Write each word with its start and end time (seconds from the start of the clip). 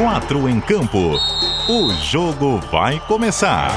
Quatro 0.00 0.48
em 0.48 0.60
campo. 0.60 1.18
O 1.68 1.92
jogo 1.92 2.60
vai 2.70 3.00
começar. 3.00 3.76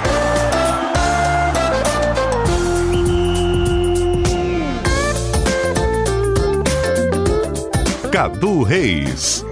Cadu 8.11 8.61
Reis. 8.61 9.43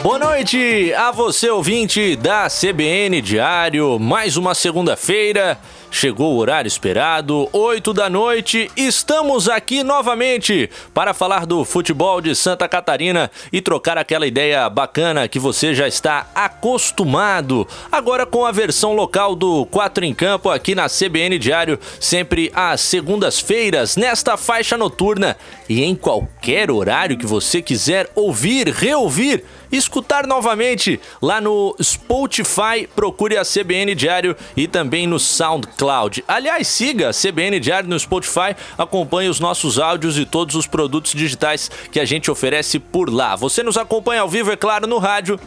Boa 0.00 0.20
noite 0.20 0.94
a 0.94 1.10
você, 1.10 1.50
ouvinte 1.50 2.14
da 2.14 2.46
CBN 2.46 3.20
Diário. 3.20 3.98
Mais 3.98 4.36
uma 4.36 4.54
segunda-feira. 4.54 5.58
Chegou 5.90 6.34
o 6.34 6.38
horário 6.38 6.68
esperado, 6.68 7.48
8 7.52 7.94
da 7.94 8.10
noite. 8.10 8.70
Estamos 8.76 9.48
aqui 9.48 9.82
novamente 9.82 10.70
para 10.92 11.14
falar 11.14 11.46
do 11.46 11.64
futebol 11.64 12.20
de 12.20 12.34
Santa 12.34 12.68
Catarina 12.68 13.30
e 13.50 13.60
trocar 13.60 13.96
aquela 13.96 14.26
ideia 14.26 14.68
bacana 14.68 15.26
que 15.26 15.38
você 15.38 15.74
já 15.74 15.88
está 15.88 16.30
acostumado. 16.34 17.66
Agora 17.90 18.26
com 18.26 18.44
a 18.44 18.52
versão 18.52 18.92
local 18.92 19.34
do 19.34 19.64
4 19.66 20.04
em 20.04 20.14
Campo 20.14 20.50
aqui 20.50 20.74
na 20.74 20.88
CBN 20.88 21.38
Diário, 21.38 21.78
sempre 21.98 22.52
às 22.54 22.82
segundas-feiras, 22.82 23.96
nesta 23.96 24.36
faixa 24.36 24.76
noturna 24.76 25.36
e 25.68 25.82
em 25.82 25.96
qualquer 25.96 26.70
horário 26.70 27.16
que 27.16 27.26
você 27.26 27.62
quiser 27.62 28.10
ouvir, 28.14 28.68
reouvir 28.68 29.42
escutar 29.70 30.26
novamente 30.26 31.00
lá 31.20 31.40
no 31.40 31.74
Spotify, 31.82 32.88
procure 32.94 33.36
a 33.36 33.42
CBN 33.42 33.94
Diário 33.94 34.36
e 34.56 34.66
também 34.66 35.06
no 35.06 35.18
SoundCloud. 35.18 36.24
Aliás, 36.26 36.68
siga 36.68 37.10
a 37.10 37.12
CBN 37.12 37.60
Diário 37.60 37.88
no 37.88 37.98
Spotify, 37.98 38.56
acompanhe 38.76 39.28
os 39.28 39.40
nossos 39.40 39.78
áudios 39.78 40.18
e 40.18 40.24
todos 40.24 40.54
os 40.54 40.66
produtos 40.66 41.12
digitais 41.12 41.70
que 41.90 42.00
a 42.00 42.04
gente 42.04 42.30
oferece 42.30 42.78
por 42.78 43.12
lá. 43.12 43.36
Você 43.36 43.62
nos 43.62 43.76
acompanha 43.76 44.22
ao 44.22 44.28
vivo, 44.28 44.50
é 44.50 44.56
claro, 44.56 44.86
no 44.86 44.98
rádio 44.98 45.38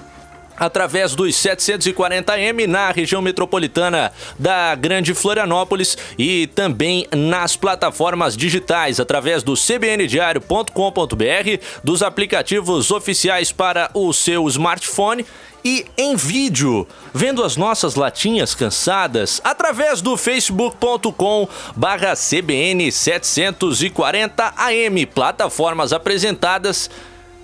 através 0.62 1.16
dos 1.16 1.34
740M 1.34 2.68
na 2.68 2.92
região 2.92 3.20
metropolitana 3.20 4.12
da 4.38 4.76
Grande 4.76 5.16
Florianópolis 5.16 5.98
e 6.20 6.46
também 6.54 7.08
nas 7.12 7.56
plataformas 7.56 8.38
digitais 8.38 9.00
através 9.00 9.42
do 9.42 9.56
cbndiario.com.br, 9.56 11.66
dos 11.84 12.04
aplicativos 12.04 12.92
oficiais 12.92 13.52
para 13.52 13.90
o 13.96 14.14
seu 14.14 14.48
smartphone 14.48 15.26
e 15.66 15.88
em 15.98 16.16
vídeo, 16.16 16.88
vendo 17.12 17.44
as 17.44 17.58
nossas 17.58 17.96
latinhas 17.96 18.54
cansadas 18.54 19.42
através 19.44 20.00
do 20.00 20.16
facebook.com 20.16 21.48
barra 21.76 22.16
cbn 22.16 22.92
740 22.92 24.54
am, 24.58 25.06
plataformas 25.08 25.92
apresentadas. 25.92 26.88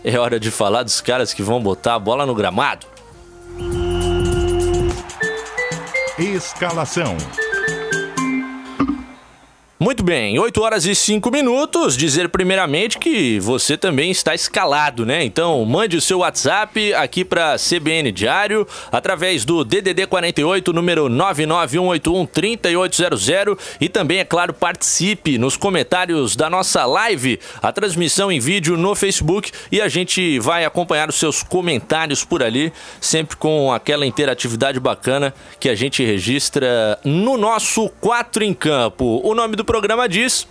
É 0.04 0.20
hora 0.20 0.40
de 0.40 0.52
falar 0.52 0.84
dos 0.84 1.02
caras 1.02 1.34
que 1.34 1.42
vão 1.42 1.60
botar 1.60 1.96
a 1.96 2.00
bola 2.00 2.24
no 2.24 2.36
gramado. 2.36 2.97
Escalação. 6.20 7.16
Muito 9.88 10.04
bem, 10.04 10.38
8 10.38 10.62
horas 10.62 10.86
e 10.86 10.94
5 10.94 11.32
minutos. 11.32 11.96
Dizer 11.96 12.28
primeiramente 12.28 13.00
que 13.00 13.40
você 13.40 13.78
também 13.78 14.12
está 14.12 14.36
escalado, 14.36 15.06
né? 15.06 15.24
Então, 15.24 15.64
mande 15.64 15.96
o 15.96 16.02
seu 16.02 16.20
WhatsApp 16.20 16.94
aqui 16.94 17.24
para 17.24 17.56
CBN 17.56 18.12
Diário 18.12 18.68
através 18.92 19.46
do 19.46 19.64
DDD 19.64 20.06
48 20.06 20.74
número 20.74 21.08
991813800 21.08 23.58
e 23.80 23.88
também, 23.88 24.20
é 24.20 24.26
claro, 24.26 24.54
participe 24.54 25.38
nos 25.38 25.56
comentários 25.56 26.36
da 26.36 26.50
nossa 26.50 26.86
live, 26.86 27.40
a 27.62 27.72
transmissão 27.72 28.30
em 28.30 28.42
vídeo 28.42 28.76
no 28.76 28.94
Facebook 28.94 29.54
e 29.72 29.80
a 29.80 29.88
gente 29.88 30.38
vai 30.40 30.66
acompanhar 30.66 31.08
os 31.08 31.16
seus 31.16 31.42
comentários 31.42 32.26
por 32.26 32.44
ali, 32.44 32.74
sempre 33.00 33.38
com 33.38 33.72
aquela 33.72 34.06
interatividade 34.06 34.82
bacana 34.82 35.34
que 35.62 35.70
a 35.70 35.76
gente 35.76 36.04
registra 36.04 37.00
no 37.06 37.38
nosso 37.38 37.88
4 38.02 38.44
em 38.44 38.54
campo. 38.54 39.22
O 39.24 39.34
nome 39.34 39.56
do 39.56 39.64
programa 39.64 39.77
diz 40.10 40.48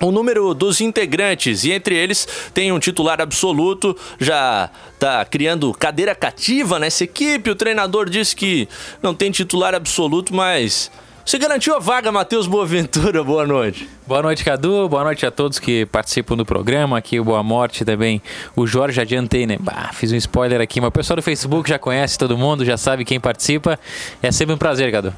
o 0.00 0.10
número 0.10 0.52
dos 0.52 0.80
integrantes, 0.80 1.64
e 1.64 1.70
entre 1.70 1.94
eles 1.94 2.26
tem 2.52 2.72
um 2.72 2.78
titular 2.78 3.20
absoluto, 3.20 3.96
já 4.18 4.68
tá 4.98 5.24
criando 5.24 5.72
cadeira 5.72 6.14
cativa 6.14 6.78
nessa 6.78 7.04
equipe. 7.04 7.50
O 7.50 7.54
treinador 7.54 8.10
disse 8.10 8.34
que 8.34 8.68
não 9.00 9.14
tem 9.14 9.30
titular 9.30 9.74
absoluto, 9.74 10.34
mas 10.34 10.90
você 11.24 11.38
garantiu 11.38 11.76
a 11.76 11.78
vaga, 11.78 12.10
Matheus 12.10 12.48
Boaventura. 12.48 13.22
Boa 13.24 13.46
noite. 13.46 13.88
Boa 14.04 14.22
noite, 14.22 14.44
Cadu. 14.44 14.88
Boa 14.88 15.04
noite 15.04 15.24
a 15.24 15.30
todos 15.30 15.60
que 15.60 15.86
participam 15.86 16.36
do 16.36 16.44
programa. 16.44 16.98
Aqui 16.98 17.20
o 17.20 17.24
Boa 17.24 17.44
Morte 17.44 17.84
também. 17.84 18.20
O 18.56 18.66
Jorge 18.66 19.00
adiantei, 19.00 19.46
né? 19.46 19.56
Bah, 19.60 19.90
fiz 19.92 20.10
um 20.10 20.16
spoiler 20.16 20.60
aqui, 20.60 20.80
mas 20.80 20.88
o 20.88 20.92
pessoal 20.92 21.16
do 21.16 21.22
Facebook 21.22 21.68
já 21.68 21.78
conhece 21.78 22.18
todo 22.18 22.36
mundo, 22.36 22.64
já 22.64 22.76
sabe 22.76 23.04
quem 23.04 23.20
participa. 23.20 23.78
É 24.20 24.32
sempre 24.32 24.54
um 24.54 24.58
prazer, 24.58 24.90
Cadu. 24.90 25.14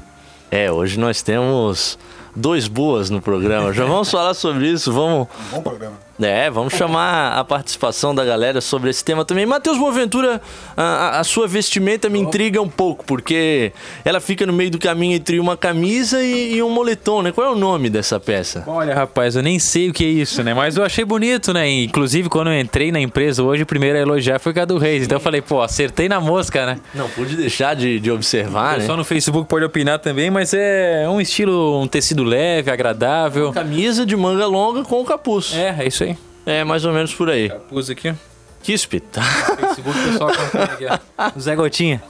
É, 0.51 0.71
hoje 0.71 0.99
nós 0.99 1.23
temos 1.23 1.97
dois 2.35 2.67
boas 2.67 3.09
no 3.09 3.21
programa. 3.21 3.73
Já 3.73 3.85
vamos 3.85 4.09
falar 4.11 4.33
sobre 4.33 4.69
isso, 4.69 4.91
vamos. 4.91 5.27
Um 5.51 5.55
bom 5.57 5.61
programa. 5.61 6.04
É, 6.21 6.49
vamos 6.49 6.73
chamar 6.73 7.37
a 7.37 7.43
participação 7.43 8.15
da 8.15 8.23
galera 8.23 8.61
sobre 8.61 8.89
esse 8.89 9.03
tema 9.03 9.25
também. 9.25 9.45
Matheus 9.45 9.77
Boaventura, 9.77 10.41
a, 10.75 11.19
a, 11.19 11.23
sua 11.25 11.45
vestimenta 11.45 12.09
me 12.09 12.19
intriga 12.19 12.61
um 12.61 12.69
pouco, 12.69 13.03
porque 13.05 13.73
ela 14.03 14.21
fica 14.21 14.45
no 14.45 14.53
meio 14.53 14.71
do 14.71 14.79
caminho 14.79 15.15
entre 15.15 15.39
uma 15.39 15.57
camisa 15.57 16.23
e, 16.23 16.55
e, 16.55 16.63
um 16.63 16.69
moletom, 16.69 17.21
né? 17.21 17.33
Qual 17.33 17.45
é 17.45 17.49
o 17.49 17.55
nome 17.55 17.89
dessa 17.89 18.17
peça? 18.17 18.63
Olha, 18.65 18.95
rapaz, 18.95 19.35
eu 19.35 19.43
nem 19.43 19.59
sei 19.59 19.89
o 19.89 19.93
que 19.93 20.05
é 20.05 20.07
isso, 20.07 20.41
né? 20.41 20.53
Mas 20.53 20.77
eu 20.77 20.85
achei 20.85 21.03
bonito, 21.03 21.51
né? 21.51 21.69
Inclusive, 21.69 22.29
quando 22.29 22.49
eu 22.49 22.59
entrei 22.59 22.93
na 22.93 22.99
empresa 22.99 23.43
hoje, 23.43 23.63
o 23.63 23.65
primeiro 23.65 23.97
a 23.97 24.01
elogiar 24.01 24.39
foi 24.39 24.53
o 24.53 24.55
Cadu 24.55 24.77
Reis. 24.77 25.03
Então 25.03 25.17
eu 25.17 25.21
falei, 25.21 25.41
pô, 25.41 25.61
acertei 25.61 26.07
na 26.07 26.21
mosca, 26.21 26.65
né? 26.65 26.79
Não 26.93 27.09
pude 27.09 27.35
deixar 27.35 27.75
de, 27.75 27.99
de 27.99 28.09
observar, 28.09 28.77
né? 28.77 28.85
Só 28.85 28.95
no 28.95 29.03
Facebook 29.03 29.49
pode 29.49 29.65
opinar 29.65 29.99
também, 29.99 30.31
mas 30.31 30.53
é 30.53 31.05
um 31.09 31.19
estilo, 31.19 31.81
um 31.81 31.87
tecido 31.87 32.23
leve, 32.23 32.71
agradável. 32.71 33.47
Uma 33.47 33.53
camisa 33.53 34.05
de 34.05 34.15
manga 34.15 34.45
longa 34.45 34.83
com 34.83 35.03
capuz. 35.03 35.53
É, 35.53 35.75
é 35.79 35.87
isso 35.87 36.03
aí. 36.03 36.04
É, 36.45 36.63
mais 36.63 36.85
ou 36.85 36.93
menos 36.93 37.13
por 37.13 37.29
aí. 37.29 37.49
Capuz 37.49 37.89
aqui. 37.89 38.13
Que 38.61 38.73
espetáculo. 38.73 39.57
Facebook, 39.57 39.99
pessoal, 40.03 40.29
aqui, 40.63 40.85
ó. 40.85 41.31
Zé 41.39 41.55
Gotinha. 41.55 42.03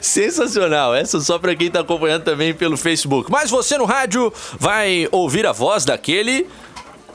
Sensacional, 0.00 0.94
essa 0.94 1.20
só 1.20 1.38
para 1.38 1.54
quem 1.54 1.70
tá 1.70 1.80
acompanhando 1.80 2.24
também 2.24 2.54
pelo 2.54 2.76
Facebook. 2.76 3.30
Mas 3.30 3.50
você 3.50 3.76
no 3.78 3.84
rádio 3.84 4.32
vai 4.58 5.08
ouvir 5.10 5.46
a 5.46 5.52
voz 5.52 5.84
daquele 5.84 6.46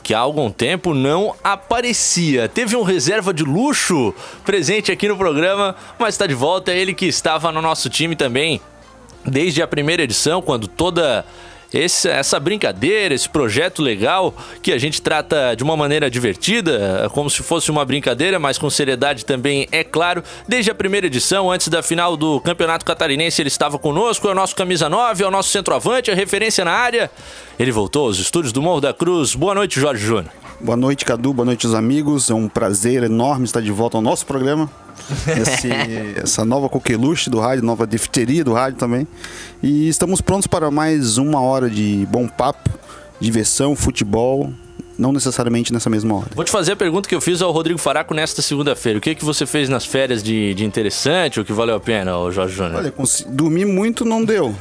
que 0.03 0.13
há 0.13 0.19
algum 0.19 0.49
tempo 0.49 0.93
não 0.93 1.35
aparecia. 1.43 2.47
Teve 2.47 2.77
um 2.77 2.83
reserva 2.83 3.33
de 3.33 3.43
luxo 3.43 4.13
presente 4.45 4.89
aqui 4.89 5.07
no 5.07 5.17
programa, 5.17 5.75
mas 5.99 6.13
está 6.13 6.25
de 6.25 6.33
volta. 6.33 6.71
É 6.71 6.77
ele 6.79 6.93
que 6.93 7.05
estava 7.05 7.51
no 7.51 7.61
nosso 7.61 7.89
time 7.89 8.15
também 8.15 8.61
desde 9.25 9.61
a 9.61 9.67
primeira 9.67 10.03
edição, 10.03 10.41
quando 10.41 10.67
toda 10.67 11.25
esse, 11.73 12.07
essa 12.07 12.39
brincadeira, 12.39 13.13
esse 13.13 13.27
projeto 13.29 13.81
legal 13.81 14.33
que 14.61 14.71
a 14.71 14.77
gente 14.77 15.01
trata 15.01 15.55
de 15.55 15.63
uma 15.63 15.75
maneira 15.75 16.09
divertida, 16.09 17.09
como 17.13 17.29
se 17.29 17.43
fosse 17.43 17.69
uma 17.69 17.83
brincadeira, 17.83 18.39
mas 18.39 18.57
com 18.57 18.69
seriedade 18.69 19.25
também, 19.25 19.67
é 19.71 19.83
claro. 19.83 20.23
Desde 20.47 20.71
a 20.71 20.75
primeira 20.75 21.07
edição, 21.07 21.51
antes 21.51 21.67
da 21.67 21.83
final 21.83 22.15
do 22.15 22.39
Campeonato 22.41 22.85
Catarinense, 22.85 23.41
ele 23.41 23.49
estava 23.49 23.77
conosco, 23.77 24.27
é 24.27 24.31
o 24.31 24.35
nosso 24.35 24.55
camisa 24.55 24.89
9, 24.89 25.23
é 25.23 25.27
o 25.27 25.31
nosso 25.31 25.49
centroavante, 25.49 26.11
a 26.11 26.15
referência 26.15 26.63
na 26.63 26.71
área. 26.71 27.11
Ele 27.59 27.71
voltou 27.71 28.07
aos 28.07 28.19
estúdios 28.19 28.53
do 28.53 28.61
Morro 28.61 28.81
da 28.81 28.93
Cruz. 28.93 29.35
Boa 29.35 29.53
noite, 29.53 29.79
Jorge 29.79 30.05
Júnior. 30.05 30.31
Boa 30.59 30.77
noite, 30.77 31.05
Cadu. 31.05 31.33
Boa 31.33 31.45
noite, 31.45 31.67
os 31.67 31.73
amigos. 31.73 32.29
É 32.29 32.33
um 32.33 32.47
prazer 32.47 33.03
enorme 33.03 33.45
estar 33.45 33.61
de 33.61 33.71
volta 33.71 33.97
ao 33.97 34.01
nosso 34.01 34.25
programa. 34.25 34.69
Esse, 35.41 35.69
essa 36.21 36.43
nova 36.43 36.67
coqueluche 36.69 37.29
do 37.29 37.39
rádio, 37.39 37.63
nova 37.63 37.87
difteria 37.87 38.43
do 38.43 38.53
rádio 38.53 38.77
também. 38.77 39.07
E 39.61 39.87
estamos 39.87 40.21
prontos 40.21 40.47
para 40.47 40.69
mais 40.69 41.17
uma 41.17 41.41
hora 41.41 41.69
de 41.69 42.07
bom 42.11 42.27
papo, 42.27 42.69
diversão, 43.19 43.75
futebol, 43.75 44.51
não 44.97 45.11
necessariamente 45.11 45.71
nessa 45.71 45.89
mesma 45.89 46.15
hora. 46.15 46.27
Vou 46.35 46.43
te 46.43 46.51
fazer 46.51 46.71
a 46.73 46.75
pergunta 46.75 47.07
que 47.07 47.15
eu 47.15 47.21
fiz 47.21 47.41
ao 47.41 47.51
Rodrigo 47.51 47.79
Faraco 47.79 48.13
nesta 48.13 48.41
segunda-feira. 48.41 48.97
O 48.97 49.01
que, 49.01 49.15
que 49.15 49.23
você 49.23 49.45
fez 49.45 49.69
nas 49.69 49.85
férias 49.85 50.23
de, 50.23 50.53
de 50.53 50.65
interessante 50.65 51.39
ou 51.39 51.45
que 51.45 51.53
valeu 51.53 51.75
a 51.75 51.79
pena, 51.79 52.11
Jorge 52.31 52.55
Júnior? 52.55 52.77
Olha, 52.77 52.93
dormir 53.29 53.65
muito 53.65 54.03
não 54.03 54.23
deu. 54.23 54.55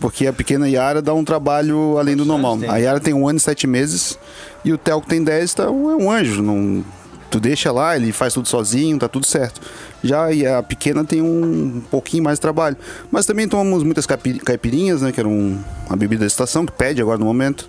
Porque 0.00 0.26
a 0.26 0.32
pequena 0.32 0.68
Yara 0.68 1.02
dá 1.02 1.12
um 1.12 1.24
trabalho 1.24 1.98
além 1.98 2.16
do 2.16 2.24
normal. 2.24 2.58
A 2.68 2.76
Yara 2.78 3.00
tem 3.00 3.14
um 3.14 3.28
ano 3.28 3.38
e 3.38 3.40
sete 3.40 3.66
meses 3.66 4.18
e 4.64 4.72
o 4.72 4.78
Theo 4.78 5.00
que 5.00 5.08
tem 5.08 5.22
dez 5.22 5.54
tá, 5.54 5.64
é 5.64 5.68
um 5.68 6.10
anjo. 6.10 6.42
Não, 6.42 6.84
tu 7.30 7.40
deixa 7.40 7.70
lá, 7.70 7.96
ele 7.96 8.12
faz 8.12 8.34
tudo 8.34 8.48
sozinho, 8.48 8.98
tá 8.98 9.08
tudo 9.08 9.26
certo. 9.26 9.60
Já 10.02 10.28
a 10.58 10.62
pequena 10.62 11.04
tem 11.04 11.20
um, 11.20 11.82
pouquinho 11.90 12.22
mais 12.24 12.38
de 12.38 12.40
trabalho. 12.40 12.76
Mas 13.10 13.26
também 13.26 13.48
tomamos 13.48 13.82
muitas 13.82 14.06
caipirinhas, 14.06 15.02
né? 15.02 15.12
Que 15.12 15.20
era 15.20 15.28
um, 15.28 15.62
uma 15.86 15.96
bebida 15.96 16.20
da 16.20 16.26
estação, 16.26 16.64
que 16.64 16.72
pede 16.72 17.00
agora 17.00 17.18
no 17.18 17.24
momento. 17.24 17.68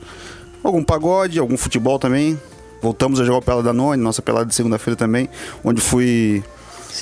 Algum 0.64 0.84
pagode, 0.84 1.40
algum 1.40 1.58
futebol 1.58 1.98
também. 1.98 2.40
Voltamos 2.82 3.20
a 3.20 3.26
jogar 3.26 3.40
a 3.40 3.42
pelada 3.42 3.64
da 3.64 3.74
None, 3.74 4.02
nossa 4.02 4.22
pelada 4.22 4.46
de 4.46 4.56
segunda-feira 4.56 4.96
também, 4.96 5.28
onde 5.64 5.82
fui 5.82 6.44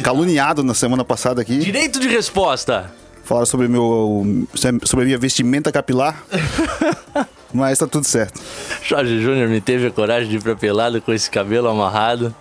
caluniado 0.03 0.63
na 0.63 0.73
semana 0.73 1.05
passada 1.05 1.41
aqui. 1.41 1.57
Direito 1.59 1.99
de 1.99 2.07
resposta! 2.07 2.91
Falaram 3.23 3.45
sobre, 3.45 3.67
meu, 3.67 4.47
sobre 4.85 5.03
a 5.03 5.05
minha 5.05 5.17
vestimenta 5.17 5.71
capilar. 5.71 6.23
Mas 7.53 7.77
tá 7.77 7.85
tudo 7.85 8.05
certo. 8.05 8.41
Jorge 8.83 9.21
Júnior 9.21 9.49
me 9.49 9.59
teve 9.59 9.87
a 9.87 9.91
coragem 9.91 10.29
de 10.29 10.37
ir 10.37 10.41
pra 10.41 10.55
pelada 10.55 10.99
com 11.01 11.13
esse 11.13 11.29
cabelo 11.29 11.67
amarrado. 11.67 12.33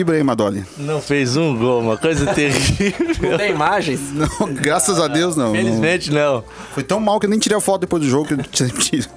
Ibrahim 0.00 0.30
Adoli. 0.30 0.64
Não 0.76 1.00
fez 1.00 1.36
um 1.36 1.56
gol, 1.56 1.80
uma 1.80 1.96
coisa 1.96 2.32
terrível. 2.34 3.36
Tem 3.36 3.50
imagens? 3.50 4.00
Não, 4.12 4.52
graças 4.54 5.00
a 5.00 5.08
Deus 5.08 5.36
não. 5.36 5.48
não. 5.48 5.54
Felizmente 5.54 6.10
não. 6.10 6.44
Foi 6.72 6.82
tão 6.82 7.00
mal 7.00 7.18
que 7.20 7.26
eu 7.26 7.30
nem 7.30 7.38
tirei 7.38 7.56
a 7.56 7.60
foto 7.60 7.82
depois 7.82 8.02
do 8.02 8.08
jogo 8.08 8.26
que 8.26 8.34
eu 8.34 8.38
sempre 8.52 8.82
tiro. 8.84 9.08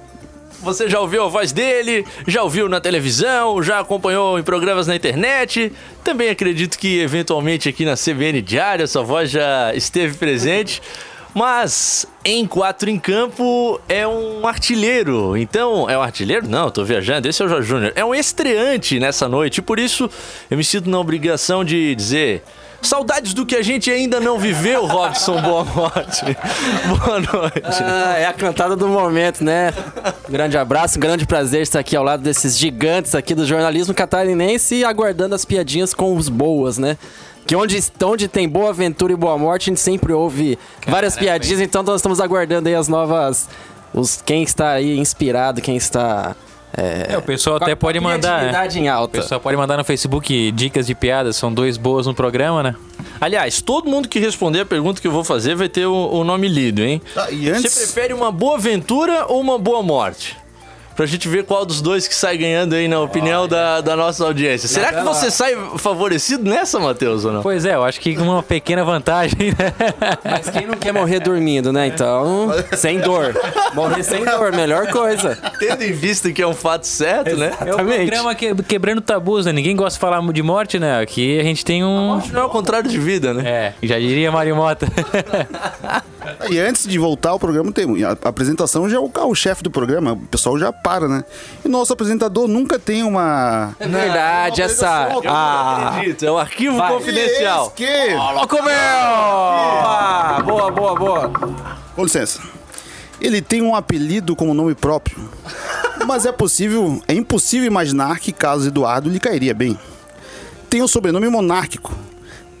Você 0.62 0.88
já 0.88 1.00
ouviu 1.00 1.24
a 1.24 1.28
voz 1.28 1.50
dele, 1.50 2.06
já 2.26 2.42
ouviu 2.44 2.68
na 2.68 2.80
televisão, 2.80 3.60
já 3.62 3.80
acompanhou 3.80 4.38
em 4.38 4.44
programas 4.44 4.86
na 4.86 4.94
internet. 4.94 5.72
Também 6.04 6.28
acredito 6.30 6.78
que 6.78 7.00
eventualmente 7.00 7.68
aqui 7.68 7.84
na 7.84 7.94
CBN 7.96 8.40
Diário 8.40 8.86
sua 8.86 9.02
voz 9.02 9.28
já 9.28 9.74
esteve 9.74 10.16
presente. 10.16 10.80
Mas 11.34 12.06
em 12.24 12.46
quatro 12.46 12.90
em 12.90 12.98
campo 12.98 13.80
é 13.88 14.06
um 14.06 14.46
artilheiro. 14.46 15.36
Então, 15.36 15.88
é 15.88 15.96
um 15.96 16.02
artilheiro? 16.02 16.46
Não, 16.48 16.70
tô 16.70 16.84
viajando. 16.84 17.28
Esse 17.28 17.42
é 17.42 17.46
o 17.46 17.48
Jorge 17.48 17.68
Júnior. 17.68 17.92
É 17.94 18.04
um 18.04 18.14
estreante 18.14 19.00
nessa 19.00 19.28
noite. 19.28 19.58
E 19.58 19.62
por 19.62 19.78
isso 19.78 20.10
eu 20.50 20.56
me 20.56 20.64
sinto 20.64 20.90
na 20.90 20.98
obrigação 20.98 21.64
de 21.64 21.94
dizer. 21.94 22.42
Saudades 22.82 23.32
do 23.32 23.46
que 23.46 23.54
a 23.54 23.62
gente 23.62 23.88
ainda 23.92 24.18
não 24.18 24.40
viveu, 24.40 24.84
Robson 24.86 25.40
Boa 25.40 25.64
Morte. 25.64 26.24
Boa 26.88 27.20
noite. 27.20 27.80
Ah, 27.80 28.16
é 28.18 28.26
a 28.26 28.32
cantada 28.32 28.74
do 28.74 28.88
momento, 28.88 29.44
né? 29.44 29.72
Grande 30.28 30.58
abraço, 30.58 30.98
grande 30.98 31.24
prazer 31.24 31.62
estar 31.62 31.78
aqui 31.78 31.94
ao 31.94 32.02
lado 32.02 32.24
desses 32.24 32.58
gigantes 32.58 33.14
aqui 33.14 33.36
do 33.36 33.46
jornalismo 33.46 33.94
catarinense 33.94 34.74
e 34.74 34.84
aguardando 34.84 35.32
as 35.32 35.44
piadinhas 35.44 35.94
com 35.94 36.16
os 36.16 36.28
boas, 36.28 36.76
né? 36.76 36.98
Que 37.46 37.56
onde, 37.56 37.82
onde 38.04 38.28
tem 38.28 38.48
boa 38.48 38.70
aventura 38.70 39.12
e 39.12 39.16
boa 39.16 39.36
morte, 39.36 39.68
a 39.68 39.72
gente 39.72 39.80
sempre 39.80 40.12
ouve 40.12 40.58
várias 40.86 41.16
piadinhas, 41.16 41.60
então 41.60 41.82
nós 41.82 41.96
estamos 41.96 42.20
aguardando 42.20 42.68
aí 42.68 42.74
as 42.74 42.88
novas. 42.88 43.48
Os, 43.92 44.22
quem 44.24 44.42
está 44.42 44.70
aí 44.72 44.98
inspirado, 44.98 45.60
quem 45.60 45.76
está. 45.76 46.34
É, 46.74 47.18
o 47.18 47.20
pessoal 47.22 47.56
até 47.56 47.74
pode 47.74 48.00
mandar. 48.00 48.50
né? 48.50 48.68
em 48.78 48.88
O 48.88 48.92
alta. 48.92 49.20
pessoal 49.20 49.38
pode 49.38 49.54
mandar 49.58 49.76
no 49.76 49.84
Facebook 49.84 50.50
dicas 50.52 50.86
de 50.86 50.94
piadas, 50.94 51.36
são 51.36 51.52
dois 51.52 51.76
boas 51.76 52.06
no 52.06 52.14
programa, 52.14 52.62
né? 52.62 52.74
Aliás, 53.20 53.60
todo 53.60 53.90
mundo 53.90 54.08
que 54.08 54.18
responder 54.18 54.60
a 54.60 54.64
pergunta 54.66 54.98
que 54.98 55.06
eu 55.06 55.12
vou 55.12 55.22
fazer 55.22 55.54
vai 55.54 55.68
ter 55.68 55.84
o, 55.84 55.92
o 56.10 56.24
nome 56.24 56.48
lido, 56.48 56.80
hein? 56.82 57.02
E 57.30 57.50
antes- 57.50 57.70
Você 57.72 57.80
prefere 57.84 58.14
uma 58.14 58.32
boa 58.32 58.56
aventura 58.56 59.26
ou 59.28 59.38
uma 59.40 59.58
boa 59.58 59.82
morte? 59.82 60.38
Pra 60.94 61.06
gente 61.06 61.26
ver 61.28 61.44
qual 61.44 61.64
dos 61.64 61.80
dois 61.80 62.06
que 62.06 62.14
sai 62.14 62.36
ganhando 62.36 62.74
aí 62.74 62.86
na 62.86 63.00
opinião 63.00 63.48
da, 63.48 63.80
da 63.80 63.96
nossa 63.96 64.24
audiência. 64.24 64.68
Será 64.68 64.92
que 64.92 65.02
você 65.02 65.30
sai 65.30 65.56
favorecido 65.78 66.44
nessa, 66.48 66.78
Matheus, 66.78 67.24
ou 67.24 67.32
não? 67.32 67.42
Pois 67.42 67.64
é, 67.64 67.74
eu 67.74 67.82
acho 67.84 68.00
que 68.00 68.14
com 68.14 68.22
uma 68.24 68.42
pequena 68.42 68.84
vantagem, 68.84 69.50
né? 69.58 69.72
Mas 70.24 70.50
quem 70.50 70.66
não 70.66 70.74
quer 70.74 70.92
morrer 70.92 71.20
dormindo, 71.20 71.72
né? 71.72 71.86
Então, 71.86 72.50
sem 72.76 73.00
dor. 73.00 73.34
Morrer 73.74 74.02
sem 74.02 74.24
dor, 74.24 74.52
melhor 74.52 74.86
coisa. 74.88 75.38
Tendo 75.58 75.82
em 75.82 75.92
vista 75.92 76.30
que 76.30 76.42
é 76.42 76.46
um 76.46 76.54
fato 76.54 76.86
certo, 76.86 77.36
né? 77.36 77.52
É 77.64 77.72
o 77.74 77.76
programa 77.78 78.34
que- 78.34 78.54
quebrando 78.62 79.00
tabus, 79.00 79.46
né? 79.46 79.52
Ninguém 79.52 79.74
gosta 79.74 79.96
de 79.96 80.00
falar 80.00 80.20
de 80.32 80.42
morte, 80.42 80.78
né? 80.78 81.00
Aqui 81.00 81.38
a 81.40 81.42
gente 81.42 81.64
tem 81.64 81.82
um. 81.84 82.20
Não 82.32 82.42
é 82.42 82.44
o 82.44 82.48
contrário 82.48 82.88
de 82.90 82.98
vida, 82.98 83.32
né? 83.34 83.42
É, 83.48 83.74
já 83.82 83.98
diria 83.98 84.30
Mário 84.30 84.54
Mota. 84.54 84.86
E 86.50 86.58
antes 86.58 86.86
de 86.86 86.98
voltar 86.98 87.30
ao 87.30 87.38
programa, 87.38 87.70
tem, 87.72 88.04
a 88.04 88.12
apresentação 88.28 88.88
já 88.88 88.96
é 88.96 89.00
o 89.00 89.08
carro-chefe 89.08 89.62
do 89.62 89.70
programa, 89.70 90.12
o 90.12 90.18
pessoal 90.26 90.58
já 90.58 90.72
para, 90.72 91.08
né? 91.08 91.24
E 91.64 91.68
nosso 91.68 91.92
apresentador 91.92 92.46
nunca 92.48 92.78
tem 92.78 93.02
uma. 93.02 93.74
É 93.78 93.86
verdade, 93.88 94.60
Não, 94.60 94.66
essa. 94.66 95.08
eu 95.14 95.22
não 95.22 95.30
Ah, 95.30 95.88
Acredito, 95.96 96.24
é 96.26 96.32
um 96.32 96.38
arquivo 96.38 96.76
Vai. 96.76 96.92
confidencial. 96.92 97.70
Que? 97.70 97.84
é 97.84 98.16
louco 98.16 98.56
meu! 98.62 98.72
Ah, 98.74 100.42
boa, 100.44 100.70
boa, 100.70 100.94
boa. 100.94 101.30
Com 101.94 102.02
licença. 102.04 102.40
Ele 103.20 103.40
tem 103.40 103.62
um 103.62 103.74
apelido 103.74 104.34
como 104.34 104.52
nome 104.54 104.74
próprio. 104.74 105.28
Mas 106.06 106.26
é 106.26 106.32
possível, 106.32 107.00
é 107.06 107.14
impossível 107.14 107.66
imaginar 107.66 108.18
que 108.18 108.32
Carlos 108.32 108.66
Eduardo 108.66 109.08
lhe 109.08 109.20
cairia 109.20 109.54
bem. 109.54 109.78
Tem 110.68 110.82
o 110.82 110.88
sobrenome 110.88 111.28
monárquico, 111.28 111.94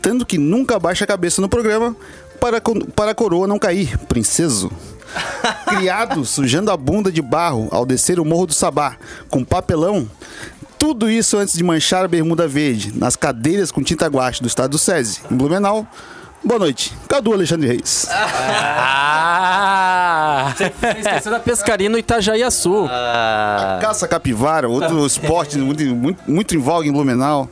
tanto 0.00 0.24
que 0.24 0.38
nunca 0.38 0.78
baixa 0.78 1.02
a 1.04 1.06
cabeça 1.06 1.40
no 1.40 1.48
programa 1.48 1.96
para, 2.42 2.60
para 2.96 3.12
a 3.12 3.14
coroa 3.14 3.46
não 3.46 3.56
cair, 3.56 3.96
princeso. 4.08 4.68
Criado 5.64 6.24
sujando 6.26 6.72
a 6.72 6.76
bunda 6.76 7.12
de 7.12 7.22
barro 7.22 7.68
ao 7.70 7.86
descer 7.86 8.18
o 8.18 8.24
Morro 8.24 8.48
do 8.48 8.52
Sabá 8.52 8.96
com 9.30 9.44
papelão, 9.44 10.10
tudo 10.76 11.08
isso 11.08 11.38
antes 11.38 11.56
de 11.56 11.62
manchar 11.62 12.04
a 12.04 12.08
bermuda 12.08 12.48
verde 12.48 12.92
nas 12.98 13.14
cadeiras 13.14 13.70
com 13.70 13.80
tinta 13.80 14.08
guache 14.08 14.42
do 14.42 14.48
estado 14.48 14.72
do 14.72 14.78
SESI, 14.78 15.20
em 15.30 15.36
Blumenau. 15.36 15.86
Boa 16.44 16.58
noite, 16.58 16.92
Cadu 17.08 17.32
Alexandre 17.32 17.68
Reis. 17.68 18.08
Ah! 18.84 20.52
Esqueceu 20.98 21.30
da 21.30 21.38
pescaria 21.38 21.88
no 21.88 21.96
Itajaiaçu. 21.96 22.88
Ah, 22.90 23.78
Caça 23.80 24.08
capivara, 24.08 24.68
outro 24.68 25.06
esporte 25.06 25.56
muito, 25.56 25.84
muito, 25.84 26.20
muito 26.28 26.54
em 26.56 26.58
voga 26.58 26.88
em 26.88 26.92
Blumenau. 26.92 27.48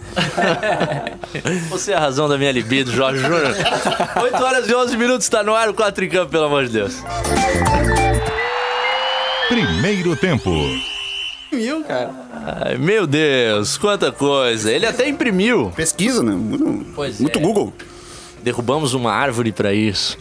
você 1.68 1.92
é 1.92 1.96
a 1.96 2.00
razão 2.00 2.28
da 2.28 2.36
minha 2.36 2.50
libido, 2.50 2.90
Jorge 2.90 3.20
Júnior. 3.20 3.54
8 4.22 4.42
horas 4.42 4.68
e 4.68 4.74
11 4.74 4.96
minutos, 4.96 5.28
tá 5.28 5.44
no 5.44 5.54
ar 5.54 5.68
o 5.68 5.74
4 5.74 6.04
em 6.04 6.08
campo, 6.08 6.32
pelo 6.32 6.44
amor 6.46 6.66
de 6.66 6.72
Deus. 6.72 6.96
Primeiro 9.48 10.16
tempo. 10.16 10.50
Viu, 11.52 11.84
cara? 11.84 12.10
Ai, 12.64 12.76
meu 12.76 13.06
Deus, 13.06 13.78
quanta 13.78 14.10
coisa. 14.10 14.70
Ele 14.72 14.86
até 14.86 15.08
imprimiu. 15.08 15.72
Pesquisa, 15.76 16.22
né? 16.24 16.32
Muito, 16.32 16.86
Pois 16.94 17.20
muito 17.20 17.38
é. 17.38 17.42
Google. 17.42 17.72
Derrubamos 18.42 18.94
uma 18.94 19.12
árvore 19.12 19.52
pra 19.52 19.72
isso. 19.72 20.16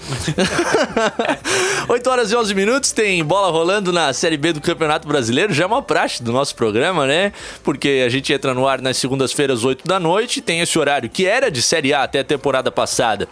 8 1.88 2.10
horas 2.10 2.32
e 2.32 2.36
11 2.36 2.54
minutos, 2.54 2.92
tem 2.92 3.24
bola 3.24 3.50
rolando 3.50 3.92
na 3.94 4.12
Série 4.14 4.38
B 4.38 4.54
do 4.54 4.62
Campeonato 4.62 5.08
Brasileiro. 5.08 5.54
Já 5.54 5.64
é 5.64 5.68
uma 5.68 5.82
praxe 5.82 6.22
do 6.22 6.32
nosso 6.32 6.56
programa, 6.56 7.06
né? 7.08 7.32
Porque 7.64 8.04
a 8.06 8.10
gente 8.10 8.32
entra 8.34 8.54
no 8.54 8.68
ar 8.68 8.82
nas 8.82 8.98
segundas-feiras, 8.98 9.64
8 9.64 9.88
da 9.88 10.00
noite. 10.00 10.42
Tem 10.42 10.60
esse 10.60 10.78
horário 10.78 11.10
que 11.10 11.26
era 11.26 11.50
de 11.50 11.62
Série 11.62 11.94
A 11.94 12.04
até 12.04 12.20
a 12.20 12.24
temporada 12.24 12.72
passada. 12.72 13.28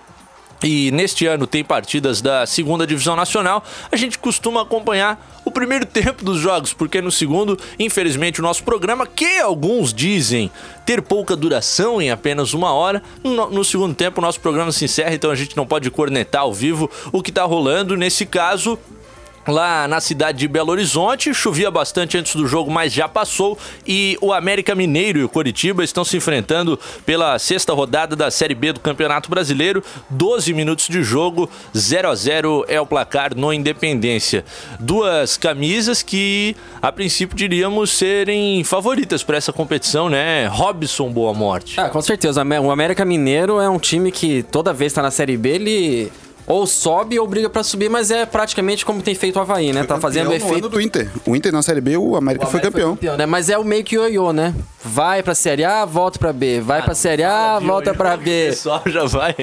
E 0.63 0.89
neste 0.92 1.25
ano 1.28 1.45
tem 1.45 1.63
partidas 1.63 2.22
da 2.22 2.45
segunda 2.45 2.88
divisão 2.88 3.16
nacional. 3.16 3.63
A 3.92 3.95
gente 3.95 4.18
costuma 4.18 4.62
acompanhar 4.63 5.37
o 5.48 5.52
primeiro 5.52 5.86
tempo 5.86 6.26
dos 6.26 6.40
jogos, 6.40 6.74
porque 6.74 7.02
no 7.02 7.12
segundo, 7.12 7.58
infelizmente, 7.80 8.40
o 8.40 8.44
nosso 8.44 8.64
programa, 8.64 9.08
que 9.08 9.40
alguns 9.40 9.94
dizem 9.94 10.52
ter 10.86 11.02
pouca 11.02 11.36
duração 11.36 12.02
em 12.02 12.12
apenas 12.12 12.54
uma 12.54 12.74
hora, 12.74 13.02
no, 13.24 13.50
no 13.50 13.64
segundo 13.64 13.96
tempo 13.96 14.20
o 14.20 14.24
nosso 14.24 14.40
programa 14.42 14.72
se 14.72 14.86
encerra, 14.86 15.14
então 15.14 15.32
a 15.32 15.36
gente 15.36 15.56
não 15.56 15.66
pode 15.66 15.90
cornetar 15.90 16.42
ao 16.42 16.54
vivo 16.54 16.90
o 17.12 17.24
que 17.24 17.32
tá 17.32 17.44
rolando. 17.44 17.96
Nesse 17.96 18.26
caso, 18.26 18.78
Lá 19.48 19.88
na 19.88 20.02
cidade 20.02 20.40
de 20.40 20.48
Belo 20.48 20.72
Horizonte, 20.72 21.34
chovia 21.34 21.72
bastante 21.72 22.18
antes 22.18 22.36
do 22.36 22.46
jogo, 22.46 22.70
mas 22.70 22.92
já 22.92 23.08
passou. 23.08 23.58
E 23.88 24.18
o 24.22 24.34
América 24.34 24.76
Mineiro 24.76 25.20
e 25.20 25.24
o 25.24 25.30
Coritiba 25.30 25.84
estão 25.84 26.04
se 26.04 26.18
enfrentando 26.18 26.77
pela 27.06 27.39
sexta 27.39 27.74
rodada 27.74 28.16
da 28.16 28.30
Série 28.30 28.54
B 28.54 28.74
do 28.74 28.82
Campeonato 28.82 29.30
Brasileiro. 29.30 29.82
12 30.10 30.54
minutos 30.54 30.88
de 30.88 31.01
jogo, 31.01 31.50
0 31.75 32.10
a 32.10 32.16
0 32.16 32.66
é 32.68 32.82
o 32.82 32.86
placar 32.86 33.36
no 33.36 33.54
Independência. 33.54 34.44
Duas 34.80 35.38
camisas 35.38 36.04
que, 36.04 36.56
a 36.82 36.92
princípio, 36.92 37.38
diríamos 37.38 37.92
serem 37.92 38.63
favoritas 38.66 39.24
para 39.24 39.38
essa 39.38 39.54
competição, 39.54 40.10
né? 40.10 40.48
Robson 40.48 41.10
Boa 41.10 41.34
Morte. 41.34 41.80
Ah, 41.80 41.89
com 41.89 42.01
certeza. 42.01 42.44
O 42.44 42.72
América 42.72 43.06
Mineiro 43.06 43.62
é 43.62 43.70
um 43.70 43.80
time 43.80 44.12
que 44.12 44.44
toda 44.44 44.74
vez 44.74 44.92
que 44.92 44.96
tá 44.96 45.01
na 45.01 45.12
Série 45.12 45.38
B, 45.38 45.50
ele 45.50 46.12
ou 46.48 46.66
sobe 46.66 47.20
ou 47.20 47.27
briga 47.27 47.50
pra 47.50 47.62
subir, 47.62 47.89
mas 47.89 48.10
é 48.10 48.25
praticamente 48.25 48.86
como 48.86 49.01
tem 49.01 49.13
feito 49.13 49.36
o 49.36 49.39
Havaí, 49.42 49.74
né? 49.74 49.84
Tá 49.84 50.00
fazendo 50.00 50.27
o 50.30 50.32
Campeão 50.32 50.48
efeito. 50.50 50.70
do 50.70 50.80
Inter. 50.82 51.10
O 51.25 51.36
Inter 51.36 51.51
na 51.51 51.62
Série 51.62 51.82
B, 51.82 51.98
o 51.98 52.16
América 52.16 52.46
O 52.46 52.50
foi 52.50 52.62
América 52.62 52.82
campeão. 52.82 53.18
né? 53.18 53.25
Mas 53.25 53.50
é 53.50 53.58
o 53.58 53.66
meio 53.66 53.84
que 53.84 53.96
ioiô, 53.96 54.32
né? 54.32 54.56
Vai 54.84 55.22
pra 55.22 55.36
Série 55.36 55.66
A, 55.66 55.84
volta 55.84 56.18
pra 56.18 56.32
B. 56.32 56.62
Vai 56.62 56.82
pra 56.82 56.96
Série 56.96 57.24
A, 57.25 57.60
volta 57.60 57.94
pra 57.94 58.13
O 58.16 58.18
B. 58.18 58.46
pessoal 58.48 58.82
já 58.86 59.04
vai. 59.04 59.36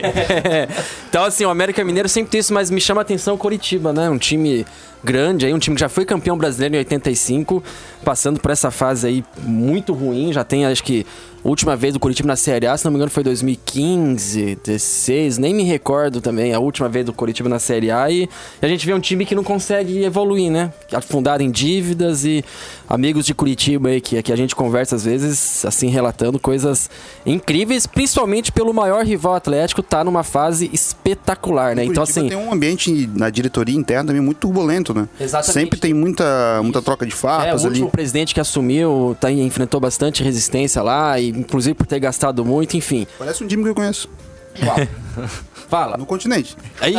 então, 1.08 1.24
assim, 1.24 1.44
o 1.44 1.50
América 1.50 1.84
Mineiro 1.84 2.08
sempre 2.08 2.30
tem 2.30 2.40
isso, 2.40 2.54
mas 2.54 2.70
me 2.70 2.80
chama 2.80 3.00
a 3.00 3.02
atenção 3.02 3.34
o 3.34 3.38
Coritiba, 3.38 3.92
né? 3.92 4.08
Um 4.08 4.18
time 4.18 4.66
grande 5.02 5.44
aí, 5.44 5.52
um 5.52 5.58
time 5.58 5.76
que 5.76 5.80
já 5.80 5.88
foi 5.90 6.06
campeão 6.06 6.38
brasileiro 6.38 6.74
em 6.74 6.78
85, 6.78 7.62
passando 8.02 8.40
por 8.40 8.50
essa 8.50 8.70
fase 8.70 9.06
aí 9.06 9.24
muito 9.42 9.92
ruim. 9.92 10.32
Já 10.32 10.42
tem, 10.42 10.64
acho 10.64 10.82
que, 10.82 11.06
última 11.48 11.76
vez 11.76 11.92
do 11.92 12.00
Coritiba 12.00 12.26
na 12.26 12.36
Série 12.36 12.66
A, 12.66 12.76
se 12.76 12.84
não 12.84 12.92
me 12.92 12.96
engano, 12.96 13.10
foi 13.10 13.22
2015, 13.22 14.58
16, 14.64 15.38
nem 15.38 15.54
me 15.54 15.62
recordo 15.62 16.20
também, 16.20 16.52
a 16.54 16.58
última 16.58 16.88
vez 16.88 17.04
do 17.04 17.12
Coritiba 17.12 17.48
na 17.48 17.58
Série 17.58 17.90
A. 17.90 18.10
E 18.10 18.28
a 18.62 18.68
gente 18.68 18.86
vê 18.86 18.94
um 18.94 19.00
time 19.00 19.26
que 19.26 19.34
não 19.34 19.44
consegue 19.44 20.02
evoluir, 20.04 20.50
né? 20.50 20.72
Afundado 20.92 21.42
em 21.42 21.50
dívidas 21.50 22.24
e 22.24 22.44
amigos 22.88 23.26
de 23.26 23.34
Curitiba 23.34 23.88
aí 23.88 24.00
que, 24.00 24.22
que 24.22 24.32
a 24.32 24.36
gente 24.36 24.54
conversa 24.54 24.96
às 24.96 25.04
vezes, 25.04 25.64
assim, 25.64 25.88
relatando 25.88 26.38
coisas 26.38 26.88
incríveis, 27.26 27.86
principalmente 27.86 28.52
pelo 28.52 28.72
maior 28.72 29.04
rival 29.04 29.34
Atlético, 29.34 29.82
tá 29.82 30.04
numa 30.04 30.22
fase 30.22 30.70
espetacular, 30.72 31.74
né? 31.76 31.84
Então, 31.84 32.04
Curitiba 32.04 32.26
assim. 32.26 32.28
tem 32.28 32.38
um 32.38 32.52
ambiente 32.52 33.10
na 33.14 33.30
diretoria 33.30 33.76
interna 33.76 34.04
também 34.08 34.22
muito 34.22 34.38
turbulento, 34.38 34.94
né? 34.94 35.08
Exatamente. 35.20 35.52
Sempre 35.52 35.78
tem 35.78 35.92
muita, 35.92 36.60
muita 36.62 36.80
troca 36.80 37.04
de 37.04 37.12
É, 37.12 37.14
o 37.14 37.18
farpas 37.18 37.64
ali. 37.64 37.74
último 37.74 37.90
presidente 37.90 38.32
que 38.34 38.40
assumiu 38.40 39.16
tá, 39.20 39.30
enfrentou 39.30 39.80
bastante 39.80 40.22
resistência 40.22 40.82
lá, 40.82 41.18
e, 41.18 41.33
inclusive 41.34 41.74
por 41.74 41.86
ter 41.86 42.00
gastado 42.00 42.44
muito, 42.44 42.76
enfim. 42.76 43.06
Parece 43.18 43.44
um 43.44 43.46
time 43.46 43.62
que 43.62 43.68
eu 43.68 43.74
conheço. 43.74 44.08
Fala. 45.74 45.96
no 45.96 46.06
continente. 46.06 46.56
Aí, 46.80 46.94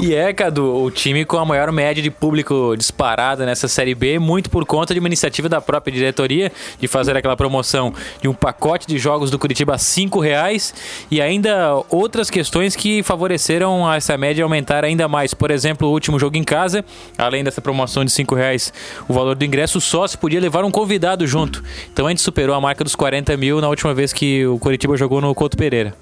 E 0.00 0.12
é, 0.12 0.32
Cadu, 0.32 0.82
o 0.82 0.90
time 0.90 1.24
com 1.24 1.38
a 1.38 1.44
maior 1.44 1.70
média 1.70 2.02
de 2.02 2.10
público 2.10 2.74
disparada 2.76 3.46
nessa 3.46 3.68
Série 3.68 3.94
B, 3.94 4.18
muito 4.18 4.50
por 4.50 4.66
conta 4.66 4.92
de 4.92 4.98
uma 4.98 5.06
iniciativa 5.06 5.48
da 5.48 5.60
própria 5.60 5.92
diretoria 5.92 6.50
de 6.80 6.88
fazer 6.88 7.16
aquela 7.16 7.36
promoção 7.36 7.94
de 8.20 8.26
um 8.26 8.34
pacote 8.34 8.88
de 8.88 8.98
jogos 8.98 9.30
do 9.30 9.38
Curitiba 9.38 9.76
a 9.76 9.78
cinco 9.78 10.18
reais 10.18 10.74
e 11.10 11.22
ainda 11.22 11.80
outras 11.88 12.28
questões 12.28 12.74
que 12.74 13.04
favoreceram 13.04 13.90
essa 13.92 14.18
média 14.18 14.42
aumentar 14.42 14.84
ainda 14.84 15.06
mais. 15.06 15.32
Por 15.32 15.52
exemplo, 15.52 15.88
o 15.88 15.92
último 15.92 16.18
jogo 16.18 16.36
em 16.36 16.44
casa, 16.44 16.84
além 17.16 17.44
dessa 17.44 17.62
promoção 17.62 18.04
de 18.04 18.10
cinco 18.10 18.34
reais, 18.34 18.72
o 19.08 19.14
valor 19.14 19.36
do 19.36 19.44
ingresso 19.44 19.80
só 19.80 20.06
se 20.08 20.18
podia 20.18 20.40
levar 20.40 20.64
um 20.64 20.72
convidado 20.72 21.24
junto. 21.24 21.62
Então 21.92 22.06
a 22.06 22.10
gente 22.10 22.20
superou 22.20 22.56
a 22.56 22.60
marca 22.60 22.82
dos 22.82 22.96
40 22.96 23.36
mil 23.36 23.60
na 23.60 23.68
última 23.68 23.94
vez 23.94 24.12
que 24.12 24.44
o 24.44 24.58
Curitiba 24.58 24.96
jogou 24.96 25.20
no 25.20 25.32
Couto 25.36 25.56
Pereira. 25.56 25.94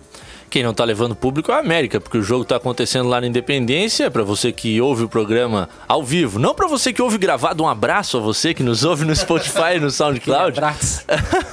Quem 0.52 0.62
não 0.62 0.74
tá 0.74 0.84
levando 0.84 1.16
público 1.16 1.50
é 1.50 1.54
a 1.54 1.60
América, 1.60 1.98
porque 1.98 2.18
o 2.18 2.22
jogo 2.22 2.44
tá 2.44 2.56
acontecendo 2.56 3.08
lá 3.08 3.22
na 3.22 3.26
Independência, 3.26 4.10
para 4.10 4.22
você 4.22 4.52
que 4.52 4.78
ouve 4.82 5.02
o 5.04 5.08
programa 5.08 5.66
ao 5.88 6.04
vivo. 6.04 6.38
Não 6.38 6.54
para 6.54 6.68
você 6.68 6.92
que 6.92 7.00
ouve 7.00 7.16
gravado, 7.16 7.64
um 7.64 7.66
abraço 7.66 8.18
a 8.18 8.20
você 8.20 8.52
que 8.52 8.62
nos 8.62 8.84
ouve 8.84 9.06
no 9.06 9.16
Spotify 9.16 9.76
e 9.76 9.80
no 9.80 9.90
SoundCloud. 9.90 10.58
abraço. 10.58 11.06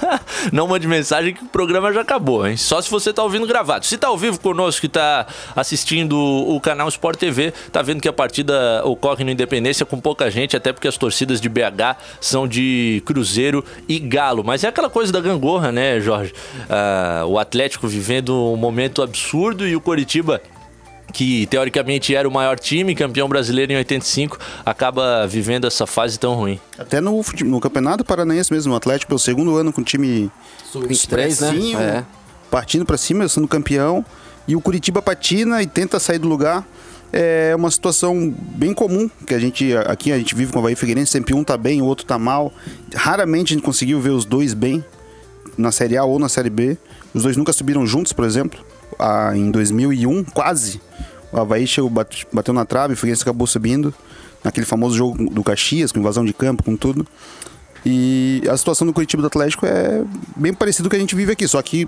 não 0.51 0.67
mande 0.67 0.85
mensagem 0.85 1.33
que 1.33 1.41
o 1.41 1.47
programa 1.47 1.93
já 1.93 2.01
acabou, 2.01 2.45
hein? 2.45 2.57
Só 2.57 2.81
se 2.81 2.91
você 2.91 3.13
tá 3.13 3.23
ouvindo 3.23 3.47
gravado. 3.47 3.85
Se 3.85 3.97
tá 3.97 4.09
ao 4.09 4.17
vivo 4.17 4.37
conosco 4.37 4.81
que 4.81 4.89
tá 4.89 5.25
assistindo 5.55 6.19
o 6.19 6.59
canal 6.59 6.89
Sport 6.89 7.17
TV, 7.17 7.53
tá 7.71 7.81
vendo 7.81 8.01
que 8.01 8.07
a 8.09 8.11
partida 8.11 8.81
ocorre 8.83 9.23
no 9.23 9.31
Independência 9.31 9.85
com 9.85 9.97
pouca 9.97 10.29
gente, 10.29 10.57
até 10.57 10.73
porque 10.73 10.89
as 10.89 10.97
torcidas 10.97 11.39
de 11.39 11.47
BH 11.47 11.95
são 12.19 12.45
de 12.45 13.01
Cruzeiro 13.05 13.63
e 13.87 13.97
Galo. 13.97 14.43
Mas 14.43 14.65
é 14.65 14.67
aquela 14.67 14.89
coisa 14.89 15.13
da 15.13 15.21
gangorra, 15.21 15.71
né, 15.71 16.01
Jorge? 16.01 16.33
Ah, 16.69 17.23
o 17.25 17.39
Atlético 17.39 17.87
vivendo 17.87 18.35
um 18.35 18.57
momento 18.57 18.88
absurdo 19.01 19.67
e 19.67 19.75
o 19.75 19.81
Coritiba 19.81 20.41
que 21.11 21.45
teoricamente 21.47 22.15
era 22.15 22.27
o 22.27 22.31
maior 22.31 22.59
time, 22.59 22.95
campeão 22.95 23.27
brasileiro 23.27 23.71
em 23.71 23.77
85, 23.77 24.37
acaba 24.65 25.25
vivendo 25.27 25.65
essa 25.65 25.87
fase 25.87 26.19
tão 26.19 26.35
ruim. 26.35 26.59
Até 26.77 27.01
no, 27.01 27.23
no 27.45 27.59
Campeonato 27.59 28.03
Paranaense 28.03 28.51
mesmo, 28.53 28.73
o 28.73 28.75
Atlético 28.75 29.09
pelo 29.09 29.19
segundo 29.19 29.55
ano 29.55 29.73
com 29.73 29.81
o 29.81 29.83
time 29.83 30.31
Sub-23, 30.71 30.91
expressinho, 30.91 31.79
né? 31.79 31.97
É. 31.97 32.05
partindo 32.49 32.85
pra 32.85 32.97
cima, 32.97 33.27
sendo 33.27 33.47
campeão, 33.47 34.05
e 34.47 34.55
o 34.55 34.61
Curitiba 34.61 35.01
patina 35.01 35.61
e 35.61 35.67
tenta 35.67 35.99
sair 35.99 36.19
do 36.19 36.27
lugar. 36.27 36.65
É 37.11 37.55
uma 37.55 37.71
situação 37.71 38.31
bem 38.37 38.71
comum, 38.71 39.09
que 39.25 39.33
a 39.33 39.39
gente 39.39 39.75
aqui 39.77 40.11
a 40.11 40.17
gente 40.17 40.35
vive 40.35 40.51
com 40.51 40.59
o 40.59 40.61
Havaí 40.61 40.75
Figueirense, 40.75 41.11
sempre 41.11 41.33
um 41.33 41.43
tá 41.43 41.57
bem, 41.57 41.81
o 41.81 41.85
outro 41.85 42.05
tá 42.05 42.19
mal. 42.19 42.53
Raramente 42.93 43.53
a 43.53 43.55
gente 43.55 43.65
conseguiu 43.65 43.99
ver 43.99 44.11
os 44.11 44.25
dois 44.25 44.53
bem 44.53 44.85
na 45.57 45.71
Série 45.71 45.97
A 45.97 46.03
ou 46.03 46.19
na 46.19 46.29
Série 46.29 46.51
B. 46.51 46.77
Os 47.11 47.23
dois 47.23 47.35
nunca 47.35 47.51
subiram 47.51 47.85
juntos, 47.87 48.13
por 48.13 48.25
exemplo. 48.25 48.63
Ah, 48.99 49.31
em 49.35 49.49
2001, 49.49 50.23
quase. 50.25 50.81
O 51.31 51.39
Havaí 51.39 51.65
chegou, 51.65 51.89
bate- 51.89 52.27
bateu 52.33 52.53
na 52.53 52.65
trave, 52.65 52.93
o 52.93 52.97
Figueirense 52.97 53.21
acabou 53.23 53.47
subindo. 53.47 53.93
Naquele 54.43 54.65
famoso 54.65 54.95
jogo 54.95 55.29
do 55.29 55.43
Caxias, 55.43 55.91
com 55.91 55.99
invasão 55.99 56.23
de 56.23 56.33
campo, 56.33 56.63
com 56.63 56.75
tudo. 56.75 57.05
E 57.85 58.41
a 58.49 58.57
situação 58.57 58.85
do 58.85 58.91
Curitiba 58.91 59.21
do 59.21 59.27
Atlético 59.27 59.65
é 59.65 60.03
bem 60.35 60.53
parecida 60.53 60.83
com 60.83 60.87
o 60.87 60.89
que 60.91 60.97
a 60.97 60.99
gente 60.99 61.15
vive 61.15 61.31
aqui, 61.31 61.47
só 61.47 61.61
que 61.61 61.87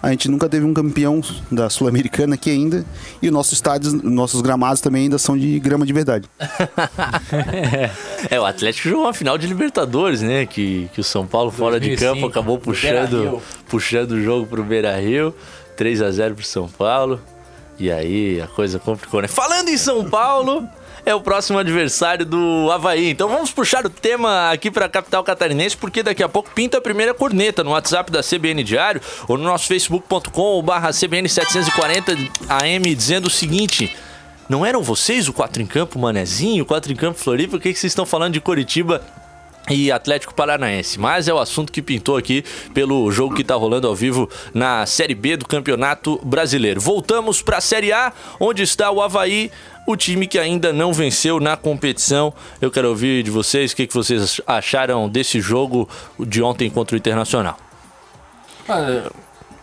a 0.00 0.10
gente 0.10 0.28
nunca 0.28 0.48
teve 0.48 0.64
um 0.64 0.72
campeão 0.72 1.20
da 1.50 1.68
Sul-Americana 1.68 2.34
aqui 2.36 2.48
ainda, 2.48 2.84
e 3.20 3.26
os 3.26 3.32
nossos 3.32 3.52
estádios, 3.54 3.92
nossos 3.92 4.40
gramados 4.40 4.80
também 4.80 5.02
ainda 5.04 5.18
são 5.18 5.36
de 5.36 5.58
grama 5.58 5.84
de 5.84 5.92
verdade. 5.92 6.28
É, 8.30 8.38
o 8.38 8.44
Atlético 8.44 8.88
jogou 8.88 9.04
uma 9.06 9.14
final 9.14 9.36
de 9.36 9.46
Libertadores, 9.46 10.20
né? 10.22 10.46
Que, 10.46 10.88
que 10.94 11.00
o 11.00 11.04
São 11.04 11.26
Paulo 11.26 11.50
fora 11.50 11.78
de 11.80 11.88
2005, 11.88 12.14
campo 12.14 12.26
acabou 12.26 12.58
puxando, 12.58 13.40
puxando 13.68 14.12
o 14.12 14.22
jogo 14.22 14.46
pro 14.46 14.62
Beira 14.62 14.96
Rio. 15.00 15.34
3 15.76 16.02
a 16.02 16.10
0 16.10 16.34
pro 16.34 16.44
São 16.44 16.68
Paulo. 16.68 17.20
E 17.78 17.90
aí 17.90 18.40
a 18.40 18.46
coisa 18.46 18.78
complicou, 18.78 19.22
né? 19.22 19.28
Falando 19.28 19.68
em 19.68 19.76
São 19.76 20.08
Paulo, 20.08 20.68
é 21.04 21.14
o 21.14 21.20
próximo 21.20 21.58
adversário 21.58 22.24
do 22.24 22.70
Havaí. 22.70 23.10
Então 23.10 23.28
vamos 23.28 23.50
puxar 23.50 23.84
o 23.84 23.90
tema 23.90 24.50
aqui 24.50 24.70
pra 24.70 24.88
capital 24.88 25.24
catarinense, 25.24 25.76
porque 25.76 26.02
daqui 26.02 26.22
a 26.22 26.28
pouco 26.28 26.50
pinta 26.50 26.78
a 26.78 26.80
primeira 26.80 27.12
corneta 27.12 27.64
no 27.64 27.70
WhatsApp 27.70 28.10
da 28.10 28.20
CBN 28.22 28.62
Diário 28.62 29.00
ou 29.26 29.36
no 29.36 29.44
nosso 29.44 29.66
facebook.com/barra 29.66 30.90
CBN 30.92 31.28
740 31.28 32.16
AM 32.48 32.94
dizendo 32.94 33.26
o 33.26 33.30
seguinte. 33.30 33.94
Não 34.48 34.66
eram 34.66 34.82
vocês 34.82 35.28
o 35.28 35.32
4 35.32 35.62
em 35.62 35.66
campo, 35.66 35.98
Manezinho, 35.98 36.64
o 36.64 36.66
4 36.66 36.92
em 36.92 36.96
campo 36.96 37.18
Floripa? 37.18 37.56
O 37.56 37.60
que, 37.60 37.72
que 37.72 37.78
vocês 37.78 37.90
estão 37.90 38.04
falando 38.04 38.34
de 38.34 38.40
Coritiba 38.40 39.00
e 39.70 39.90
Atlético 39.90 40.34
Paranaense? 40.34 40.98
Mas 40.98 41.28
é 41.28 41.34
o 41.34 41.38
assunto 41.38 41.72
que 41.72 41.82
pintou 41.82 42.16
aqui 42.16 42.44
pelo 42.74 43.10
jogo 43.10 43.34
que 43.34 43.44
tá 43.44 43.54
rolando 43.54 43.86
ao 43.86 43.94
vivo 43.94 44.28
na 44.52 44.84
Série 44.86 45.14
B 45.14 45.36
do 45.36 45.46
Campeonato 45.46 46.20
Brasileiro. 46.24 46.80
Voltamos 46.80 47.42
para 47.42 47.58
a 47.58 47.60
Série 47.60 47.92
A, 47.92 48.12
onde 48.40 48.62
está 48.62 48.90
o 48.90 49.00
Havaí, 49.00 49.50
o 49.86 49.96
time 49.96 50.26
que 50.26 50.38
ainda 50.38 50.72
não 50.72 50.92
venceu 50.92 51.40
na 51.40 51.56
competição. 51.56 52.32
Eu 52.60 52.70
quero 52.70 52.88
ouvir 52.88 53.22
de 53.22 53.30
vocês 53.30 53.72
o 53.72 53.76
que, 53.76 53.86
que 53.86 53.94
vocês 53.94 54.40
acharam 54.46 55.08
desse 55.08 55.40
jogo 55.40 55.88
de 56.18 56.42
ontem 56.42 56.70
contra 56.70 56.94
o 56.94 56.98
Internacional. 56.98 57.56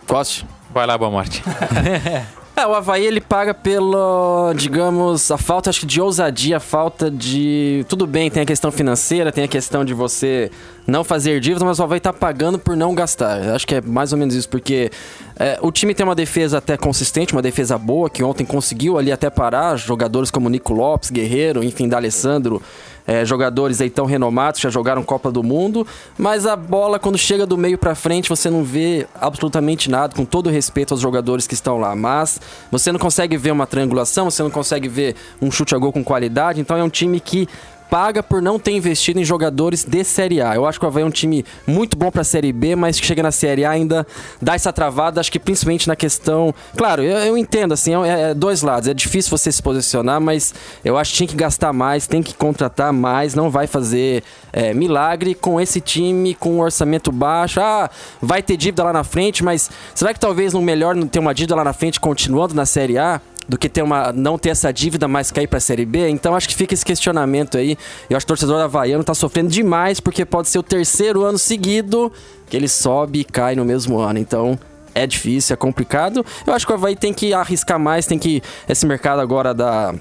Coste. 0.06 0.46
Vai 0.72 0.86
lá, 0.86 0.96
boa 0.96 1.10
morte. 1.10 1.42
É, 2.60 2.66
o 2.66 2.74
Havaí 2.74 3.06
ele 3.06 3.22
paga 3.22 3.54
pelo, 3.54 4.52
digamos, 4.54 5.30
a 5.30 5.38
falta 5.38 5.70
acho 5.70 5.80
que 5.80 5.86
de 5.86 5.98
ousadia, 5.98 6.58
a 6.58 6.60
falta 6.60 7.10
de. 7.10 7.86
Tudo 7.88 8.06
bem, 8.06 8.30
tem 8.30 8.42
a 8.42 8.46
questão 8.46 8.70
financeira, 8.70 9.32
tem 9.32 9.44
a 9.44 9.48
questão 9.48 9.82
de 9.82 9.94
você 9.94 10.50
não 10.90 11.04
fazer 11.04 11.40
dívidas, 11.40 11.62
mas 11.62 11.78
o 11.78 11.82
Havaí 11.82 12.00
tá 12.00 12.12
pagando 12.12 12.58
por 12.58 12.76
não 12.76 12.94
gastar. 12.94 13.54
Acho 13.54 13.66
que 13.66 13.76
é 13.76 13.80
mais 13.80 14.12
ou 14.12 14.18
menos 14.18 14.34
isso, 14.34 14.48
porque 14.48 14.90
é, 15.38 15.58
o 15.62 15.70
time 15.70 15.94
tem 15.94 16.04
uma 16.04 16.14
defesa 16.14 16.58
até 16.58 16.76
consistente, 16.76 17.32
uma 17.32 17.40
defesa 17.40 17.78
boa, 17.78 18.10
que 18.10 18.22
ontem 18.22 18.44
conseguiu 18.44 18.98
ali 18.98 19.12
até 19.12 19.30
parar 19.30 19.76
jogadores 19.76 20.30
como 20.30 20.48
Nico 20.50 20.74
Lopes, 20.74 21.10
Guerreiro, 21.10 21.62
enfim, 21.62 21.88
D'Alessandro. 21.88 22.60
É, 23.06 23.24
jogadores 23.24 23.80
aí 23.80 23.90
tão 23.90 24.04
renomados, 24.04 24.60
já 24.60 24.70
jogaram 24.70 25.02
Copa 25.02 25.32
do 25.32 25.42
Mundo, 25.42 25.84
mas 26.16 26.46
a 26.46 26.54
bola, 26.54 26.96
quando 26.96 27.18
chega 27.18 27.44
do 27.44 27.56
meio 27.58 27.76
pra 27.76 27.94
frente, 27.94 28.28
você 28.28 28.48
não 28.48 28.62
vê 28.62 29.04
absolutamente 29.20 29.90
nada, 29.90 30.14
com 30.14 30.24
todo 30.24 30.48
respeito 30.48 30.94
aos 30.94 31.00
jogadores 31.00 31.44
que 31.44 31.54
estão 31.54 31.78
lá. 31.78 31.96
Mas 31.96 32.40
você 32.70 32.92
não 32.92 33.00
consegue 33.00 33.36
ver 33.36 33.50
uma 33.50 33.66
triangulação, 33.66 34.30
você 34.30 34.42
não 34.42 34.50
consegue 34.50 34.86
ver 34.86 35.16
um 35.42 35.50
chute 35.50 35.74
a 35.74 35.78
gol 35.78 35.92
com 35.92 36.04
qualidade, 36.04 36.60
então 36.60 36.76
é 36.76 36.84
um 36.84 36.90
time 36.90 37.18
que 37.18 37.48
paga 37.90 38.22
por 38.22 38.40
não 38.40 38.58
ter 38.58 38.70
investido 38.70 39.18
em 39.18 39.24
jogadores 39.24 39.84
de 39.84 40.04
Série 40.04 40.40
A. 40.40 40.54
Eu 40.54 40.64
acho 40.64 40.78
que 40.78 40.84
o 40.86 40.88
Havaí 40.88 41.02
é 41.02 41.06
um 41.06 41.10
time 41.10 41.44
muito 41.66 41.96
bom 41.96 42.10
pra 42.10 42.22
Série 42.22 42.52
B, 42.52 42.76
mas 42.76 43.00
que 43.00 43.04
chega 43.04 43.22
na 43.22 43.32
Série 43.32 43.64
A 43.64 43.70
ainda 43.70 44.06
dá 44.40 44.54
essa 44.54 44.72
travada, 44.72 45.20
acho 45.20 45.32
que 45.32 45.40
principalmente 45.40 45.88
na 45.88 45.96
questão... 45.96 46.54
Claro, 46.76 47.02
eu, 47.02 47.18
eu 47.18 47.36
entendo, 47.36 47.74
assim, 47.74 47.92
é, 48.04 48.30
é 48.30 48.34
dois 48.34 48.62
lados. 48.62 48.88
É 48.88 48.94
difícil 48.94 49.36
você 49.36 49.50
se 49.50 49.60
posicionar, 49.60 50.20
mas 50.20 50.54
eu 50.84 50.96
acho 50.96 51.10
que 51.10 51.16
tinha 51.16 51.26
que 51.26 51.36
gastar 51.36 51.72
mais, 51.72 52.06
tem 52.06 52.22
que 52.22 52.32
contratar 52.32 52.92
mais, 52.92 53.34
não 53.34 53.50
vai 53.50 53.66
fazer 53.66 54.22
é, 54.52 54.72
milagre 54.72 55.34
com 55.34 55.60
esse 55.60 55.80
time, 55.80 56.34
com 56.34 56.52
um 56.52 56.60
orçamento 56.60 57.10
baixo. 57.10 57.60
Ah, 57.60 57.90
vai 58.22 58.40
ter 58.40 58.56
dívida 58.56 58.84
lá 58.84 58.92
na 58.92 59.02
frente, 59.02 59.42
mas 59.42 59.68
será 59.94 60.14
que 60.14 60.20
talvez 60.20 60.52
não 60.52 60.62
melhor 60.62 60.94
não 60.94 61.08
ter 61.08 61.18
uma 61.18 61.34
dívida 61.34 61.56
lá 61.56 61.64
na 61.64 61.72
frente 61.72 61.98
continuando 61.98 62.54
na 62.54 62.64
Série 62.64 62.98
A? 62.98 63.20
Do 63.50 63.58
que 63.58 63.68
ter 63.68 63.82
uma, 63.82 64.12
não 64.12 64.38
ter 64.38 64.50
essa 64.50 64.72
dívida, 64.72 65.08
mas 65.08 65.32
cair 65.32 65.48
pra 65.48 65.58
Série 65.58 65.84
B. 65.84 66.08
Então 66.08 66.36
acho 66.36 66.48
que 66.48 66.54
fica 66.54 66.72
esse 66.72 66.84
questionamento 66.84 67.58
aí. 67.58 67.76
Eu 68.08 68.16
acho 68.16 68.24
que 68.24 68.32
o 68.32 68.36
torcedor 68.36 68.62
havaiano 68.62 69.02
tá 69.02 69.12
sofrendo 69.12 69.50
demais, 69.50 69.98
porque 69.98 70.24
pode 70.24 70.48
ser 70.48 70.60
o 70.60 70.62
terceiro 70.62 71.24
ano 71.24 71.36
seguido 71.36 72.12
que 72.48 72.56
ele 72.56 72.68
sobe 72.68 73.18
e 73.18 73.24
cai 73.24 73.56
no 73.56 73.64
mesmo 73.64 73.98
ano. 73.98 74.20
Então 74.20 74.56
é 74.94 75.04
difícil, 75.04 75.54
é 75.54 75.56
complicado. 75.56 76.24
Eu 76.46 76.54
acho 76.54 76.64
que 76.64 76.70
o 76.70 76.76
Havaí 76.76 76.94
tem 76.94 77.12
que 77.12 77.34
arriscar 77.34 77.76
mais, 77.76 78.06
tem 78.06 78.20
que. 78.20 78.40
Esse 78.68 78.86
mercado 78.86 79.20
agora 79.20 79.52
da. 79.52 79.96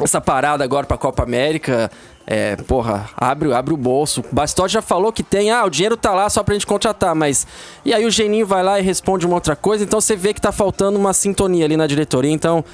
Essa 0.00 0.20
parada 0.20 0.62
agora 0.62 0.86
pra 0.86 0.96
Copa 0.96 1.24
América. 1.24 1.90
É, 2.26 2.56
porra, 2.56 3.08
abre, 3.16 3.52
abre 3.52 3.72
o 3.72 3.76
bolso. 3.76 4.20
O 4.20 4.34
Bastotti 4.34 4.72
já 4.72 4.82
falou 4.82 5.12
que 5.12 5.22
tem, 5.22 5.50
ah, 5.50 5.64
o 5.64 5.70
dinheiro 5.70 5.96
tá 5.96 6.12
lá 6.12 6.28
só 6.28 6.42
pra 6.42 6.54
gente 6.54 6.66
contratar, 6.66 7.14
mas. 7.14 7.46
E 7.84 7.94
aí 7.94 8.04
o 8.04 8.10
Geninho 8.10 8.44
vai 8.44 8.64
lá 8.64 8.80
e 8.80 8.82
responde 8.82 9.24
uma 9.24 9.36
outra 9.36 9.54
coisa, 9.54 9.84
então 9.84 10.00
você 10.00 10.16
vê 10.16 10.34
que 10.34 10.40
tá 10.40 10.50
faltando 10.50 10.98
uma 10.98 11.12
sintonia 11.12 11.64
ali 11.64 11.76
na 11.76 11.86
diretoria. 11.86 12.32
Então, 12.32 12.64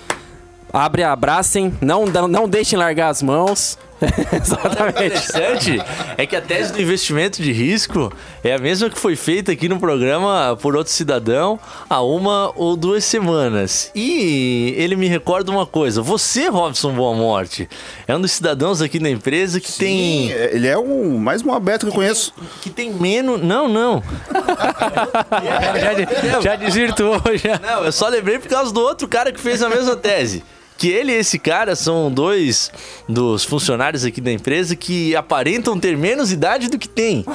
abre, 0.72 1.02
abracem, 1.02 1.76
não, 1.82 2.06
não 2.06 2.48
deixem 2.48 2.78
largar 2.78 3.08
as 3.08 3.22
mãos. 3.22 3.78
O 4.02 4.06
Exatamente. 4.36 4.90
interessante 4.90 5.82
é 6.18 6.26
que 6.26 6.34
a 6.34 6.40
tese 6.40 6.72
do 6.72 6.82
investimento 6.82 7.40
de 7.40 7.52
risco 7.52 8.12
é 8.42 8.54
a 8.54 8.58
mesma 8.58 8.90
que 8.90 8.98
foi 8.98 9.14
feita 9.14 9.52
aqui 9.52 9.68
no 9.68 9.78
programa 9.78 10.58
por 10.60 10.76
outro 10.76 10.92
cidadão 10.92 11.58
há 11.88 12.02
uma 12.02 12.52
ou 12.56 12.76
duas 12.76 13.04
semanas. 13.04 13.90
E 13.94 14.74
ele 14.76 14.96
me 14.96 15.06
recorda 15.06 15.50
uma 15.50 15.66
coisa: 15.66 16.02
você, 16.02 16.48
Robson 16.48 16.92
Boa 16.92 17.14
Morte, 17.14 17.68
é 18.06 18.16
um 18.16 18.20
dos 18.20 18.32
cidadãos 18.32 18.82
aqui 18.82 18.98
da 18.98 19.08
empresa 19.08 19.60
que 19.60 19.72
tem. 19.72 20.32
É, 20.32 20.54
Ele 20.54 20.66
é 20.66 20.76
o 20.76 21.18
mais 21.18 21.42
bom 21.42 21.54
aberto 21.54 21.82
que 21.82 21.90
eu 21.90 21.94
conheço. 21.94 22.34
Que 22.60 22.70
tem 22.70 22.92
menos. 22.92 23.40
Não, 23.42 23.68
não. 23.68 24.02
já, 26.32 26.40
já 26.40 26.56
desvirtuou, 26.56 27.20
já. 27.34 27.58
Não, 27.58 27.84
eu 27.84 27.92
só 27.92 28.08
lembrei 28.08 28.38
por 28.38 28.48
causa 28.48 28.72
do 28.72 28.80
outro 28.80 29.06
cara 29.06 29.32
que 29.32 29.40
fez 29.40 29.62
a 29.62 29.68
mesma 29.68 29.96
tese. 29.96 30.42
Que 30.82 30.90
ele 30.90 31.12
e 31.12 31.14
esse 31.14 31.38
cara 31.38 31.76
são 31.76 32.10
dois 32.10 32.68
dos 33.08 33.44
funcionários 33.44 34.04
aqui 34.04 34.20
da 34.20 34.32
empresa 34.32 34.74
que 34.74 35.14
aparentam 35.14 35.78
ter 35.78 35.96
menos 35.96 36.32
idade 36.32 36.68
do 36.68 36.76
que 36.76 36.88
tem. 36.88 37.24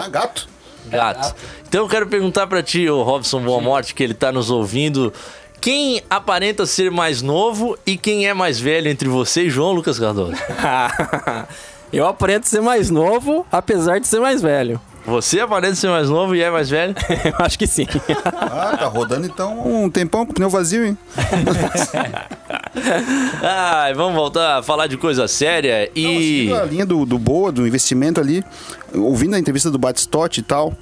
Ah, 0.00 0.08
gato. 0.08 0.48
Gato. 0.86 1.34
Então 1.68 1.82
eu 1.82 1.88
quero 1.88 2.06
perguntar 2.06 2.46
pra 2.46 2.62
ti, 2.62 2.88
ô 2.88 3.02
Robson 3.02 3.42
Boa 3.42 3.60
Morte, 3.60 3.92
que 3.94 4.02
ele 4.04 4.14
tá 4.14 4.30
nos 4.30 4.48
ouvindo. 4.48 5.12
Quem 5.60 6.00
aparenta 6.08 6.64
ser 6.66 6.88
mais 6.88 7.20
novo 7.20 7.76
e 7.84 7.96
quem 7.96 8.28
é 8.28 8.32
mais 8.32 8.60
velho 8.60 8.88
entre 8.88 9.08
você 9.08 9.42
e 9.42 9.50
João 9.50 9.72
Lucas 9.72 9.98
Cardoso? 9.98 10.34
Eu 11.92 12.06
aparento 12.06 12.46
ser 12.46 12.60
mais 12.60 12.90
novo, 12.90 13.44
apesar 13.50 13.98
de 13.98 14.06
ser 14.06 14.20
mais 14.20 14.40
velho. 14.40 14.80
Você 15.08 15.40
aparenta 15.40 15.74
ser 15.74 15.88
mais 15.88 16.10
novo 16.10 16.36
e 16.36 16.42
é 16.42 16.50
mais 16.50 16.68
velho? 16.68 16.94
Eu 17.24 17.44
acho 17.44 17.58
que 17.58 17.66
sim. 17.66 17.86
Ah, 18.26 18.76
tá 18.78 18.86
rodando 18.86 19.26
então 19.26 19.66
um 19.66 19.88
tempão 19.88 20.26
com 20.26 20.32
o 20.32 20.34
pneu 20.34 20.50
vazio, 20.50 20.84
hein? 20.84 20.98
Ai, 23.42 23.94
vamos 23.94 24.14
voltar 24.14 24.58
a 24.58 24.62
falar 24.62 24.86
de 24.86 24.96
coisa 24.96 25.26
séria 25.28 25.90
e. 25.94 26.02
Seguindo 26.02 26.56
a 26.56 26.64
linha 26.64 26.86
do, 26.86 27.04
do 27.04 27.18
Boa, 27.18 27.50
do 27.52 27.66
investimento 27.66 28.20
ali, 28.20 28.44
ouvindo 28.94 29.34
a 29.34 29.38
entrevista 29.38 29.70
do 29.70 29.78
Batistotti 29.78 30.40
e 30.40 30.42
tal, 30.42 30.74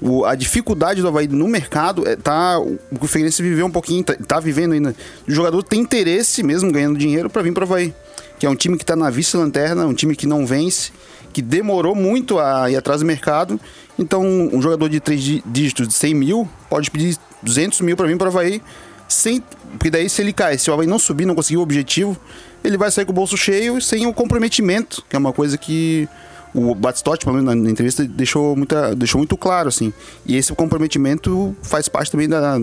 o- 0.00 0.24
a 0.24 0.34
dificuldade 0.34 1.00
do 1.02 1.08
Havaí 1.08 1.28
no 1.28 1.48
mercado 1.48 2.06
é, 2.08 2.16
tá. 2.16 2.58
O 2.58 2.78
que 2.98 3.04
o 3.04 3.08
Figueirense 3.08 3.42
viveu 3.42 3.66
um 3.66 3.70
pouquinho, 3.70 4.02
tá, 4.04 4.14
tá 4.26 4.40
vivendo 4.40 4.72
ainda. 4.72 4.94
O 5.26 5.30
jogador 5.30 5.62
tem 5.62 5.80
interesse, 5.80 6.42
mesmo 6.42 6.70
ganhando 6.72 6.98
dinheiro, 6.98 7.28
para 7.30 7.42
vir 7.42 7.52
pro 7.52 7.64
Havaí. 7.64 7.94
Que 8.38 8.46
é 8.46 8.50
um 8.50 8.56
time 8.56 8.76
que 8.76 8.84
tá 8.84 8.96
na 8.96 9.10
vice-lanterna, 9.10 9.86
um 9.86 9.94
time 9.94 10.16
que 10.16 10.26
não 10.26 10.44
vence, 10.44 10.90
que 11.32 11.40
demorou 11.40 11.94
muito 11.94 12.38
a 12.38 12.68
ir 12.70 12.76
atrás 12.76 13.00
do 13.00 13.06
mercado. 13.06 13.60
Então, 13.98 14.22
um 14.52 14.60
jogador 14.60 14.88
de 14.88 14.98
três 14.98 15.22
dí- 15.22 15.42
dígitos 15.46 15.86
de 15.86 15.94
100 15.94 16.14
mil 16.14 16.48
pode 16.68 16.90
pedir 16.90 17.16
200 17.42 17.80
mil 17.80 17.96
para 17.96 18.06
vir 18.08 18.16
pro 18.18 18.26
Havaí. 18.26 18.60
Sem, 19.08 19.42
porque 19.72 19.90
daí, 19.90 20.08
se 20.08 20.22
ele 20.22 20.32
cai, 20.32 20.58
se 20.58 20.70
o 20.70 20.74
Havaí 20.74 20.86
não 20.86 20.98
subir, 20.98 21.26
não 21.26 21.34
conseguir 21.34 21.58
o 21.58 21.62
objetivo, 21.62 22.16
ele 22.62 22.76
vai 22.76 22.90
sair 22.90 23.04
com 23.04 23.12
o 23.12 23.14
bolso 23.14 23.36
cheio 23.36 23.80
sem 23.80 24.06
o 24.06 24.12
comprometimento, 24.12 25.04
que 25.08 25.14
é 25.14 25.18
uma 25.18 25.32
coisa 25.32 25.58
que 25.58 26.08
o 26.54 26.74
Batistotti, 26.74 27.24
pelo 27.24 27.36
menos 27.36 27.54
na, 27.62 27.70
entrevista, 27.70 28.04
deixou, 28.04 28.54
muita, 28.54 28.94
deixou 28.94 29.18
muito 29.18 29.36
claro, 29.36 29.68
assim. 29.68 29.92
E 30.24 30.36
esse 30.36 30.52
comprometimento 30.54 31.54
faz 31.62 31.88
parte 31.88 32.12
também 32.12 32.28
da, 32.28 32.60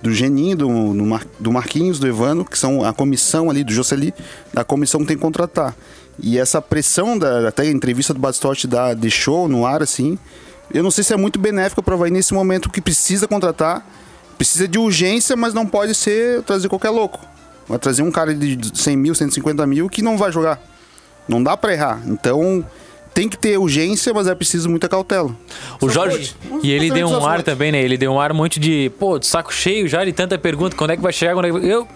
do 0.00 0.12
Geninho, 0.12 0.56
do, 0.56 0.68
no 0.68 1.04
Mar- 1.04 1.26
do 1.40 1.50
Marquinhos, 1.50 1.98
do 1.98 2.06
Evano, 2.06 2.44
que 2.44 2.56
são 2.56 2.84
a 2.84 2.92
comissão 2.92 3.50
ali, 3.50 3.64
do 3.64 3.72
Jocely, 3.72 4.14
da 4.52 4.62
comissão 4.62 5.00
que 5.00 5.06
tem 5.08 5.16
que 5.16 5.22
contratar. 5.22 5.74
E 6.20 6.38
essa 6.38 6.62
pressão, 6.62 7.18
da, 7.18 7.48
até 7.48 7.64
a 7.64 7.70
entrevista 7.70 8.14
do 8.14 8.20
Batistotti 8.20 8.68
da, 8.68 8.94
deixou 8.94 9.48
no 9.48 9.66
ar, 9.66 9.82
assim, 9.82 10.16
eu 10.72 10.82
não 10.84 10.90
sei 10.90 11.02
se 11.02 11.12
é 11.12 11.16
muito 11.16 11.38
benéfica 11.38 11.82
para 11.82 11.92
o 11.92 11.96
Havaí 11.96 12.12
nesse 12.12 12.32
momento 12.32 12.70
que 12.70 12.80
precisa 12.80 13.26
contratar, 13.26 13.84
precisa 14.36 14.68
de 14.68 14.78
urgência, 14.78 15.36
mas 15.36 15.54
não 15.54 15.66
pode 15.66 15.94
ser 15.94 16.42
trazer 16.42 16.68
qualquer 16.68 16.90
louco. 16.90 17.20
Vai 17.68 17.78
trazer 17.78 18.02
um 18.02 18.10
cara 18.10 18.34
de 18.34 18.58
100 18.74 18.96
mil, 18.96 19.14
150 19.14 19.66
mil 19.66 19.88
que 19.88 20.02
não 20.02 20.18
vai 20.18 20.30
jogar. 20.30 20.60
Não 21.26 21.42
dá 21.42 21.56
para 21.56 21.72
errar. 21.72 22.02
Então 22.06 22.64
tem 23.14 23.28
que 23.28 23.38
ter 23.38 23.56
urgência, 23.58 24.12
mas 24.12 24.26
é 24.26 24.34
preciso 24.34 24.68
muita 24.68 24.88
cautela. 24.88 25.30
O 25.80 25.88
Jorge. 25.88 26.34
E 26.62 26.70
ele 26.72 26.90
deu 26.90 27.08
um 27.08 27.24
ar 27.24 27.42
também, 27.42 27.70
né? 27.72 27.80
Ele 27.80 27.96
deu 27.96 28.12
um 28.12 28.20
ar 28.20 28.32
muito 28.32 28.58
de, 28.58 28.90
pô, 28.98 29.18
de 29.18 29.26
saco 29.26 29.54
cheio 29.54 29.86
já 29.88 30.04
de 30.04 30.12
tanta 30.12 30.36
pergunta, 30.36 30.76
quando 30.76 30.90
é 30.90 30.96
que 30.96 31.02
vai 31.02 31.12
chegar, 31.12 31.34
quando 31.34 31.46
é 31.46 31.60
que... 31.60 31.66
Eu, 31.66 31.86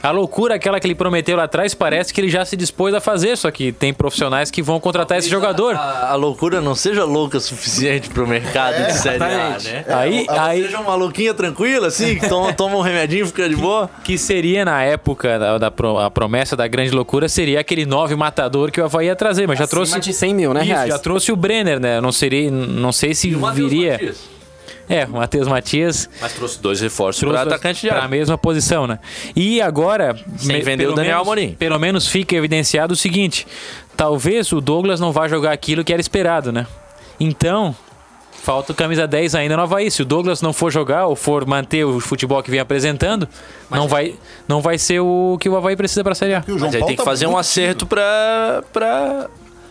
a 0.00 0.12
loucura 0.12 0.54
aquela 0.54 0.78
que 0.78 0.86
ele 0.86 0.94
prometeu 0.94 1.36
lá 1.36 1.44
atrás, 1.44 1.74
parece 1.74 2.14
que 2.14 2.20
ele 2.20 2.28
já 2.28 2.44
se 2.44 2.56
dispôs 2.56 2.94
a 2.94 3.00
fazer, 3.00 3.36
só 3.36 3.50
que 3.50 3.72
tem 3.72 3.92
profissionais 3.92 4.48
que 4.50 4.62
vão 4.62 4.78
contratar 4.78 5.18
esse 5.18 5.28
jogador. 5.28 5.74
A, 5.74 6.10
a 6.12 6.14
loucura 6.14 6.60
não 6.60 6.74
seja 6.76 7.04
louca 7.04 7.38
o 7.38 7.40
suficiente 7.40 8.08
pro 8.08 8.24
mercado 8.26 8.86
de 8.86 8.92
Série 8.94 9.24
A, 9.24 9.58
né? 9.60 9.84
Aí, 9.88 10.26
Ela 10.28 10.46
aí 10.46 10.62
seja 10.62 10.78
uma 10.80 10.94
louquinha 10.94 11.34
tranquila, 11.34 11.88
assim, 11.88 12.14
que 12.16 12.28
toma, 12.28 12.52
toma 12.52 12.76
um 12.76 12.80
remedinho 12.80 13.24
e 13.24 13.26
fica 13.26 13.48
de 13.48 13.56
boa. 13.56 13.90
que 14.04 14.16
seria 14.16 14.64
na 14.64 14.82
época 14.84 15.36
da, 15.38 15.58
da 15.58 15.70
pro- 15.70 15.98
a 15.98 16.08
promessa 16.10 16.54
da 16.56 16.68
grande 16.68 16.92
loucura 16.92 17.28
seria 17.28 17.58
aquele 17.58 17.84
nove 17.84 18.14
matador 18.14 18.70
que 18.70 18.80
o 18.80 18.84
Havaí 18.84 19.06
ia 19.06 19.16
trazer, 19.16 19.48
mas 19.48 19.58
já 19.58 19.64
Acima 19.64 19.84
trouxe 19.84 19.98
de 20.00 20.12
100 20.14 20.34
mil, 20.34 20.54
né, 20.54 20.62
Isso, 20.68 20.74
reais? 20.74 20.88
já 20.90 20.98
trouxe 20.98 21.32
o 21.32 21.36
Brenner, 21.36 21.80
né? 21.80 22.00
Não 22.00 22.12
seria, 22.12 22.50
não 22.50 22.92
sei 22.92 23.14
se 23.14 23.30
viria. 23.54 24.14
É, 24.88 25.04
o 25.04 25.10
Matheus 25.10 25.46
Matias 25.46 26.08
Mas 26.18 26.32
trouxe 26.32 26.58
dois 26.62 26.80
reforços 26.80 27.22
para 27.28 27.42
atacante 27.42 27.82
de 27.82 27.88
pra 27.88 27.98
área. 27.98 28.08
mesma 28.08 28.38
posição, 28.38 28.86
né? 28.86 28.98
E 29.36 29.60
agora, 29.60 30.16
Sem 30.38 30.62
vender 30.62 30.86
o 30.86 30.94
Daniel 30.94 31.16
menos, 31.16 31.22
Amorim. 31.22 31.52
Pelo 31.58 31.78
menos 31.78 32.08
fica 32.08 32.34
evidenciado 32.34 32.94
o 32.94 32.96
seguinte: 32.96 33.46
talvez 33.96 34.50
o 34.50 34.60
Douglas 34.60 34.98
não 34.98 35.12
vá 35.12 35.28
jogar 35.28 35.52
aquilo 35.52 35.84
que 35.84 35.92
era 35.92 36.00
esperado, 36.00 36.50
né? 36.50 36.66
Então, 37.20 37.76
falta 38.42 38.72
o 38.72 38.74
camisa 38.74 39.06
10 39.06 39.34
ainda 39.34 39.56
no 39.58 39.62
Havaí. 39.62 39.90
Se 39.90 40.00
o 40.00 40.04
Douglas 40.06 40.40
não 40.40 40.54
for 40.54 40.72
jogar 40.72 41.06
ou 41.06 41.14
for 41.14 41.44
manter 41.44 41.84
o 41.84 42.00
futebol 42.00 42.42
que 42.42 42.50
vem 42.50 42.60
apresentando, 42.60 43.28
não 43.70 43.86
vai, 43.86 44.14
não 44.48 44.62
vai 44.62 44.78
ser 44.78 45.00
o 45.00 45.36
que 45.38 45.50
o 45.50 45.56
Havaí 45.56 45.76
precisa 45.76 46.02
para 46.02 46.12
a 46.12 46.14
Série 46.14 46.34
A. 46.34 46.44
Mas 46.46 46.62
aí 46.62 46.70
Paulo 46.70 46.86
tem 46.86 46.96
que 46.96 46.96
tá 46.96 47.04
fazer 47.04 47.26
um 47.26 47.36
acerto 47.36 47.84
pra, 47.84 48.62
pra 48.72 49.28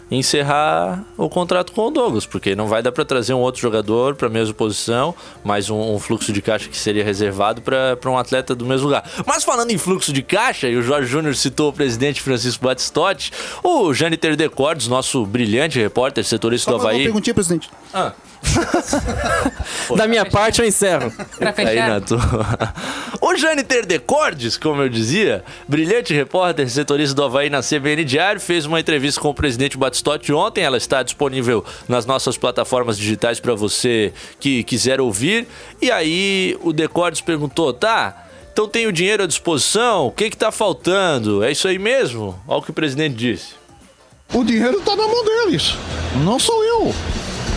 encerrar 0.10 1.04
o 1.17 1.30
contrato 1.30 1.72
com 1.72 1.88
o 1.88 1.91
Douglas, 1.91 2.26
porque 2.26 2.56
não 2.56 2.67
vai 2.67 2.82
dar 2.82 2.91
pra 2.91 3.04
trazer 3.04 3.34
um 3.34 3.39
outro 3.39 3.62
jogador 3.62 4.15
pra 4.15 4.30
mesma 4.30 4.54
posição, 4.54 5.13
mais 5.43 5.70
um, 5.70 5.96
um 5.96 6.00
fluxo 6.00 6.32
de 6.32 6.41
caixa 6.41 6.70
que 6.70 6.78
seria 6.78 7.04
reservado 7.04 7.62
pra 7.62 7.96
pra 7.98 8.10
um 8.12 8.17
atleta 8.17 8.56
do 8.56 8.65
mesmo 8.65 8.86
lugar. 8.88 9.04
Mas 9.26 9.43
falando 9.43 9.72
em 9.72 9.78
fluxo 9.78 10.13
de 10.13 10.22
caixa, 10.22 10.67
e 10.67 10.76
o 10.76 10.82
Jorge 10.82 11.08
Júnior 11.10 11.36
citou 11.36 11.70
o 11.70 11.74
presidente 11.74 12.22
Francisco 12.22 12.63
Batistotti, 12.63 13.32
o 13.63 13.93
Jâniter 13.93 14.36
Decordes, 14.36 14.88
nosso 14.88 15.26
brilhante 15.26 15.80
repórter 15.80 16.24
setorista 16.24 16.72
Só 16.72 16.78
do 16.78 16.84
mais 16.84 16.88
uma 16.88 16.93
Havaí. 16.93 17.04
perguntinha, 17.06 17.34
presidente. 17.34 17.70
Ah, 17.93 18.13
Da 19.96 20.08
minha 20.08 20.26
parte, 20.26 20.62
eu 20.62 20.68
encerro. 20.68 21.12
Aí 21.58 21.76
na 21.76 22.02
tua. 22.02 22.20
O 23.20 23.36
Jâniter 23.36 23.86
Decordes, 23.86 24.58
como 24.58 24.82
eu 24.82 24.90
dizia, 24.90 25.44
brilhante 25.68 26.14
repórter 26.14 26.70
setorista 26.70 27.16
do 27.16 27.24
Havaí 27.24 27.50
na 27.50 27.62
CBN 27.62 28.04
Diário, 28.04 28.40
fez 28.40 28.66
uma 28.66 28.80
entrevista 28.80 29.20
com 29.20 29.30
o 29.30 29.34
presidente 29.34 29.78
Batistotti 29.78 30.32
ontem. 30.32 30.64
Ela 30.64 30.78
está 30.78 31.04
disponível 31.04 31.66
nas 31.88 32.06
nossas 32.06 32.38
plataformas 32.38 32.98
digitais 32.98 33.40
para 33.40 33.54
você 33.56 34.14
que 34.40 34.64
quiser 34.64 35.02
ouvir. 35.02 35.48
E 35.82 35.92
aí 35.92 36.58
o 36.62 36.72
Decordes 36.72 37.22
perguntou: 37.22 37.74
tá, 37.74 38.28
então 38.54 38.68
tem 38.68 38.88
o 38.88 38.92
dinheiro 38.92 39.24
à 39.24 39.28
disposição? 39.28 40.08
O 40.08 40.12
que 40.12 40.30
que 40.30 40.38
tá 40.38 40.52
faltando? 40.52 41.44
É 41.44 41.52
isso 41.52 41.68
aí 41.68 41.80
mesmo? 41.80 42.40
Olha 42.48 42.60
o 42.60 42.62
que 42.62 42.72
o 42.72 42.74
presidente 42.74 43.16
disse. 43.16 43.56
O 44.34 44.44
dinheiro 44.44 44.80
está 44.80 44.96
na 44.96 45.08
mão 45.08 45.24
deles, 45.24 45.76
não 46.24 46.38
sou 46.38 46.64
eu. 46.64 46.94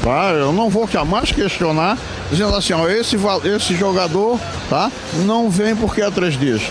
Tá? 0.02 0.30
Eu 0.32 0.52
não 0.52 0.70
vou 0.70 0.88
jamais 0.88 1.30
questionar, 1.30 1.98
dizendo 2.30 2.54
assim, 2.56 2.72
ó, 2.72 2.88
esse, 2.88 3.16
esse 3.44 3.74
jogador 3.74 4.40
tá? 4.68 4.90
não 5.26 5.50
vem 5.50 5.76
porque 5.76 6.00
há 6.00 6.10
três 6.10 6.38
dias. 6.38 6.62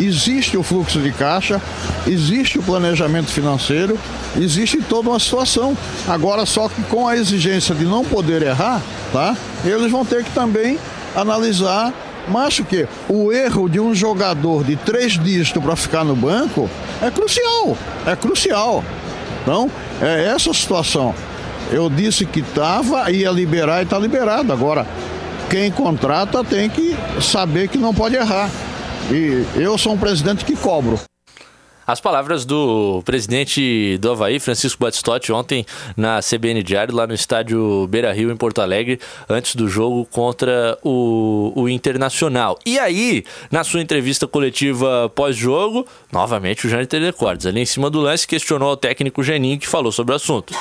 Existe 0.00 0.56
o 0.56 0.62
fluxo 0.62 1.00
de 1.00 1.12
caixa, 1.12 1.60
existe 2.06 2.58
o 2.58 2.62
planejamento 2.62 3.30
financeiro, 3.30 3.98
existe 4.36 4.80
toda 4.80 5.10
uma 5.10 5.18
situação. 5.18 5.76
Agora, 6.06 6.46
só 6.46 6.68
que 6.68 6.82
com 6.84 7.06
a 7.06 7.16
exigência 7.16 7.74
de 7.74 7.84
não 7.84 8.04
poder 8.04 8.42
errar, 8.42 8.80
tá? 9.12 9.36
eles 9.64 9.90
vão 9.90 10.04
ter 10.04 10.24
que 10.24 10.30
também 10.30 10.78
analisar 11.14 11.92
mas 12.28 12.58
o 12.58 12.64
que? 12.64 12.86
O 13.08 13.32
erro 13.32 13.68
de 13.68 13.80
um 13.80 13.94
jogador 13.94 14.62
de 14.62 14.76
três 14.76 15.18
dígitos 15.18 15.62
para 15.62 15.74
ficar 15.74 16.04
no 16.04 16.14
banco 16.14 16.68
é 17.02 17.10
crucial. 17.10 17.76
É 18.06 18.14
crucial. 18.14 18.84
Então, 19.42 19.70
é 20.00 20.26
essa 20.26 20.52
situação. 20.52 21.14
Eu 21.70 21.90
disse 21.90 22.24
que 22.24 22.40
estava, 22.40 23.10
ia 23.10 23.30
liberar 23.30 23.80
e 23.80 23.84
está 23.84 23.98
liberado. 23.98 24.52
Agora, 24.52 24.86
quem 25.50 25.70
contrata 25.70 26.44
tem 26.44 26.68
que 26.68 26.96
saber 27.20 27.68
que 27.68 27.78
não 27.78 27.94
pode 27.94 28.16
errar. 28.16 28.50
E 29.10 29.44
eu 29.56 29.78
sou 29.78 29.94
um 29.94 29.98
presidente 29.98 30.44
que 30.44 30.54
cobro. 30.56 30.98
As 31.88 32.02
palavras 32.02 32.44
do 32.44 33.00
presidente 33.02 33.96
do 33.96 34.10
Havaí, 34.10 34.38
Francisco 34.38 34.78
Batistotti, 34.78 35.32
ontem 35.32 35.64
na 35.96 36.20
CBN 36.20 36.62
Diário, 36.62 36.94
lá 36.94 37.06
no 37.06 37.14
estádio 37.14 37.86
Beira 37.86 38.12
Rio, 38.12 38.30
em 38.30 38.36
Porto 38.36 38.60
Alegre, 38.60 39.00
antes 39.26 39.56
do 39.56 39.66
jogo 39.66 40.04
contra 40.04 40.76
o, 40.84 41.50
o 41.56 41.66
Internacional. 41.66 42.58
E 42.66 42.78
aí, 42.78 43.24
na 43.50 43.64
sua 43.64 43.80
entrevista 43.80 44.26
coletiva 44.26 45.10
pós-jogo, 45.14 45.86
novamente 46.12 46.66
o 46.66 46.68
Jâniter 46.68 47.00
Decordes, 47.00 47.46
ali 47.46 47.62
em 47.62 47.66
cima 47.66 47.88
do 47.88 48.00
lance, 48.00 48.26
questionou 48.26 48.72
o 48.72 48.76
técnico 48.76 49.22
Geninho, 49.22 49.58
que 49.58 49.66
falou 49.66 49.90
sobre 49.90 50.12
o 50.12 50.16
assunto. 50.16 50.52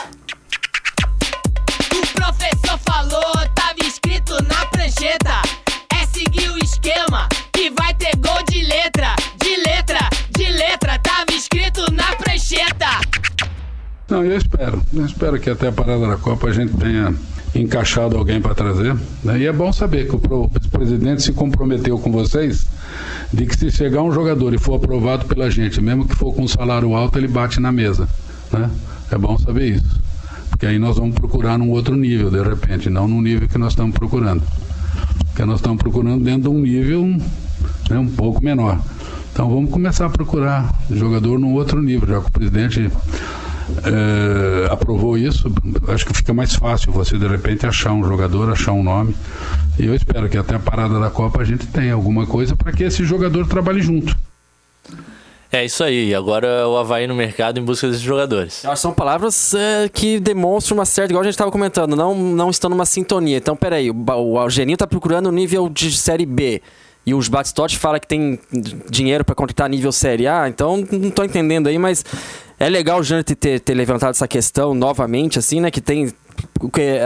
É 4.99 6.07
seguir 6.07 6.49
o 6.49 6.57
esquema 6.57 7.29
que 7.53 7.69
vai 7.69 7.93
ter 7.93 8.15
gol 8.15 8.43
de 8.49 8.63
letra, 8.63 9.15
de 9.39 9.55
letra, 9.57 9.99
de 10.35 10.51
letra. 10.51 10.97
Tava 10.97 11.31
escrito 11.33 11.91
na 11.93 12.15
prancheta. 12.15 12.87
Não, 14.09 14.25
eu 14.25 14.35
espero. 14.35 14.81
Eu 14.91 15.05
espero 15.05 15.39
que 15.39 15.51
até 15.51 15.67
a 15.67 15.71
parada 15.71 16.07
da 16.07 16.17
Copa 16.17 16.47
a 16.47 16.51
gente 16.51 16.75
tenha 16.77 17.13
encaixado 17.53 18.17
alguém 18.17 18.41
para 18.41 18.55
trazer. 18.55 18.95
né? 19.23 19.37
E 19.37 19.45
é 19.45 19.53
bom 19.53 19.71
saber 19.71 20.07
que 20.07 20.15
o 20.15 20.49
presidente 20.71 21.21
se 21.21 21.31
comprometeu 21.31 21.99
com 21.99 22.11
vocês 22.11 22.65
de 23.31 23.45
que 23.45 23.55
se 23.55 23.69
chegar 23.69 24.01
um 24.01 24.11
jogador 24.11 24.51
e 24.55 24.57
for 24.57 24.77
aprovado 24.77 25.25
pela 25.25 25.51
gente, 25.51 25.79
mesmo 25.79 26.07
que 26.07 26.15
for 26.15 26.33
com 26.33 26.41
um 26.41 26.47
salário 26.47 26.95
alto, 26.95 27.19
ele 27.19 27.27
bate 27.27 27.59
na 27.59 27.71
mesa. 27.71 28.09
Né? 28.51 28.67
É 29.11 29.17
bom 29.17 29.37
saber 29.37 29.75
isso. 29.75 30.01
Porque 30.49 30.65
aí 30.65 30.79
nós 30.79 30.97
vamos 30.97 31.13
procurar 31.13 31.59
num 31.59 31.69
outro 31.69 31.95
nível, 31.95 32.31
de 32.31 32.41
repente, 32.41 32.89
não 32.89 33.07
no 33.07 33.21
nível 33.21 33.47
que 33.47 33.59
nós 33.59 33.73
estamos 33.73 33.95
procurando. 33.95 34.41
Porque 35.37 35.45
nós 35.45 35.59
estamos 35.59 35.77
procurando 35.77 36.23
dentro 36.23 36.49
de 36.49 36.57
um 36.57 36.59
nível 36.59 37.05
né, 37.05 37.99
um 37.99 38.07
pouco 38.07 38.43
menor. 38.43 38.81
Então 39.31 39.47
vamos 39.47 39.69
começar 39.69 40.07
a 40.07 40.09
procurar 40.09 40.73
jogador 40.89 41.37
num 41.37 41.53
outro 41.53 41.79
nível, 41.79 42.07
já 42.09 42.21
que 42.21 42.27
o 42.27 42.31
presidente 42.31 42.91
eh, 43.85 44.67
aprovou 44.71 45.15
isso, 45.15 45.53
acho 45.89 46.07
que 46.07 46.13
fica 46.15 46.33
mais 46.33 46.55
fácil 46.55 46.91
você 46.91 47.19
de 47.19 47.27
repente 47.27 47.67
achar 47.67 47.93
um 47.93 48.03
jogador, 48.03 48.51
achar 48.51 48.71
um 48.71 48.81
nome. 48.81 49.15
E 49.77 49.85
eu 49.85 49.93
espero 49.93 50.27
que 50.27 50.39
até 50.39 50.55
a 50.55 50.59
parada 50.59 50.99
da 50.99 51.11
Copa 51.11 51.39
a 51.39 51.45
gente 51.45 51.67
tenha 51.67 51.93
alguma 51.93 52.25
coisa 52.25 52.55
para 52.55 52.71
que 52.71 52.83
esse 52.83 53.05
jogador 53.05 53.45
trabalhe 53.45 53.83
junto. 53.83 54.17
É 55.51 55.63
isso 55.63 55.83
aí. 55.83 56.13
Agora 56.13 56.67
o 56.67 56.77
Havaí 56.77 57.07
no 57.07 57.15
mercado 57.15 57.59
em 57.59 57.63
busca 57.63 57.87
desses 57.87 58.01
jogadores. 58.01 58.63
São 58.75 58.93
palavras 58.93 59.53
é, 59.53 59.89
que 59.89 60.19
demonstram 60.19 60.77
uma 60.77 60.85
certa, 60.85 61.11
igual 61.11 61.21
a 61.21 61.25
gente 61.25 61.33
estava 61.33 61.51
comentando, 61.51 61.95
não, 61.95 62.13
não 62.15 62.49
estão 62.49 62.69
numa 62.69 62.85
sintonia. 62.85 63.37
Então, 63.37 63.55
peraí, 63.55 63.89
o, 63.89 63.95
o 63.95 64.37
Algeninho 64.37 64.75
está 64.75 64.85
procurando 64.87 65.31
nível 65.31 65.69
de 65.69 65.91
Série 65.91 66.25
B. 66.25 66.61
E 67.05 67.13
os 67.13 67.29
Batistotti 67.29 67.77
fala 67.77 68.01
que 68.01 68.07
tem 68.07 68.37
dinheiro 68.89 69.23
para 69.23 69.33
contratar 69.33 69.69
nível 69.69 69.93
Série 69.93 70.27
A, 70.27 70.49
então 70.49 70.85
não 70.91 71.09
tô 71.09 71.23
entendendo 71.23 71.67
aí, 71.67 71.77
mas 71.77 72.03
é 72.59 72.67
legal 72.67 72.99
o 72.99 73.03
Jânio 73.03 73.23
ter, 73.23 73.61
ter 73.61 73.73
levantado 73.73 74.11
essa 74.11 74.27
questão 74.27 74.73
novamente, 74.73 75.39
assim, 75.39 75.61
né? 75.61 75.71
Que 75.71 75.79
tem. 75.79 76.11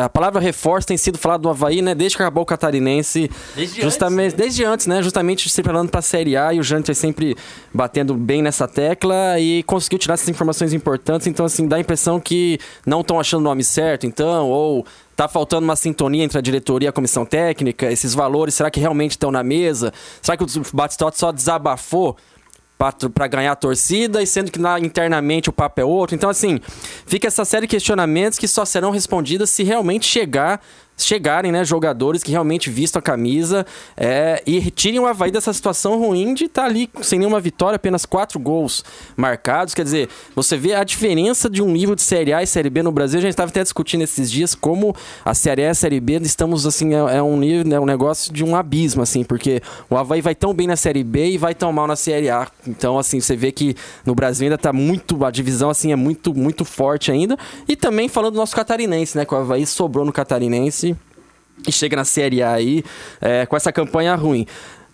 A 0.04 0.10
palavra 0.10 0.40
reforço 0.40 0.88
tem 0.88 0.98
sido 0.98 1.18
falado 1.18 1.42
do 1.42 1.50
Havaí, 1.50 1.82
né? 1.82 1.94
Desde 1.94 2.16
que 2.16 2.24
acabou 2.24 2.44
o 2.44 2.46
catarinense. 2.46 3.30
Desde 3.56 3.82
justamente, 3.82 4.28
antes, 4.28 4.38
né? 4.38 4.44
Desde 4.44 4.64
antes, 4.64 4.88
né? 4.88 5.02
Justamente 5.02 5.50
se 5.50 5.62
preparando 5.62 5.90
para 5.90 6.00
a 6.00 6.02
Série 6.04 6.38
A 6.38 6.54
e 6.54 6.60
o 6.60 6.64
Jânio 6.64 6.94
sempre 6.96 7.36
batendo 7.74 8.14
bem 8.14 8.42
nessa 8.42 8.68
tecla 8.68 9.40
e 9.40 9.64
conseguiu 9.64 10.00
tirar 10.00 10.14
essas 10.14 10.30
informações 10.30 10.74
importantes. 10.74 11.28
Então, 11.28 11.46
assim, 11.46 11.68
dá 11.68 11.76
a 11.76 11.80
impressão 11.80 12.20
que 12.20 12.60
não 12.86 13.02
estão 13.02 13.20
achando 13.20 13.42
o 13.42 13.44
nome 13.44 13.64
certo, 13.64 14.06
então, 14.06 14.50
ou 14.50 14.86
tá 15.16 15.28
faltando 15.28 15.64
uma 15.66 15.76
sintonia 15.76 16.24
entre 16.24 16.38
a 16.38 16.42
diretoria 16.42 16.88
e 16.88 16.90
a 16.90 16.92
comissão 16.92 17.26
técnica. 17.26 17.92
Esses 17.92 18.14
valores, 18.14 18.56
será 18.56 18.72
que 18.72 18.80
realmente 18.80 19.12
estão 19.12 19.32
na 19.32 19.44
mesa? 19.44 19.94
Será 20.22 20.38
que 20.38 20.44
o 20.44 20.48
Batistotti 20.74 21.20
só 21.20 21.32
desabafou? 21.32 22.18
Para 23.14 23.28
ganhar 23.28 23.52
a 23.52 23.56
torcida 23.56 24.22
e 24.22 24.28
sendo 24.28 24.52
que 24.52 24.60
na, 24.60 24.80
internamente 24.80 25.50
o 25.50 25.54
papo 25.54 25.82
é 25.82 25.86
outro. 25.86 26.16
Então, 26.16 26.30
assim, 26.30 26.60
fica 27.06 27.28
essa 27.28 27.46
série 27.46 27.68
de 27.68 27.72
questionamentos 27.72 28.40
que 28.40 28.48
só 28.48 28.66
serão 28.66 28.92
respondidas 28.92 29.50
se 29.50 29.64
realmente 29.64 30.06
chegar 30.06 30.62
chegarem, 31.04 31.52
né, 31.52 31.64
jogadores 31.64 32.24
que 32.24 32.32
realmente 32.32 32.70
vistam 32.70 33.00
a 33.00 33.02
camisa 33.02 33.66
é, 33.96 34.42
e 34.46 34.72
tirem 34.72 35.00
o 35.00 35.06
Havaí 35.06 35.32
dessa 35.32 35.54
situação 35.54 36.00
ruim 36.00 36.34
de 36.34 36.46
estar 36.46 36.66
ali 36.66 36.90
sem 37.02 37.20
nenhuma 37.20 37.40
vitória, 37.40 37.76
apenas 37.76 38.06
quatro 38.06 38.40
gols 38.40 38.84
marcados. 39.16 39.74
Quer 39.74 39.84
dizer, 39.84 40.10
você 40.36 40.58
vê 40.58 40.74
a 40.74 40.84
diferença 40.84 41.50
de 41.50 41.62
um 41.62 41.68
nível 41.68 41.96
de 41.96 42.02
Série 42.02 42.34
A 42.34 42.44
e 42.44 42.48
Série 42.48 42.70
B 42.70 42.84
no 42.84 42.92
Brasil. 42.92 43.20
A 43.20 43.22
gente 43.22 43.32
estava 43.32 43.50
até 43.50 43.64
discutindo 43.64 44.02
esses 44.02 44.32
dias 44.32 44.56
como 44.56 44.96
a 45.24 45.34
Série 45.34 45.64
A 45.64 45.66
e 45.66 45.70
a 45.70 45.74
Série 45.74 46.00
B 46.00 46.20
estamos, 46.22 46.66
assim, 46.66 46.94
é, 46.94 47.18
é 47.18 47.24
um 47.24 47.38
nível, 47.38 47.66
né, 47.66 47.80
um 47.80 47.86
negócio 47.86 48.32
de 48.34 48.44
um 48.44 48.56
abismo, 48.56 49.02
assim, 49.02 49.24
porque 49.24 49.62
o 49.90 49.98
Havaí 49.98 50.22
vai 50.22 50.36
tão 50.36 50.54
bem 50.54 50.68
na 50.68 50.76
Série 50.76 51.04
B 51.04 51.32
e 51.32 51.38
vai 51.38 51.54
tão 51.54 51.72
mal 51.72 51.88
na 51.88 51.96
Série 51.96 52.30
A. 52.30 52.48
Então, 52.68 52.98
assim, 52.98 53.20
você 53.20 53.36
vê 53.36 53.52
que 53.52 53.76
no 54.06 54.14
Brasil 54.16 54.46
ainda 54.46 54.56
está 54.56 54.74
muito, 54.74 55.24
a 55.26 55.32
divisão, 55.32 55.70
assim, 55.70 55.92
é 55.92 55.96
muito, 55.96 56.34
muito 56.34 56.66
forte 56.66 57.12
ainda. 57.12 57.38
E 57.68 57.76
também 57.76 58.08
falando 58.08 58.34
do 58.34 58.38
nosso 58.38 58.56
catarinense, 58.56 59.18
né, 59.18 59.26
que 59.26 59.34
o 59.34 59.38
Havaí 59.38 59.66
sobrou 59.66 60.06
no 60.06 60.12
catarinense 60.12 60.91
e 61.68 61.72
chega 61.72 61.96
na 61.96 62.06
Série 62.06 62.42
A 62.42 62.54
aí 62.54 62.84
é, 63.20 63.46
com 63.46 63.56
essa 63.56 63.72
campanha 63.72 64.16
ruim. 64.16 64.46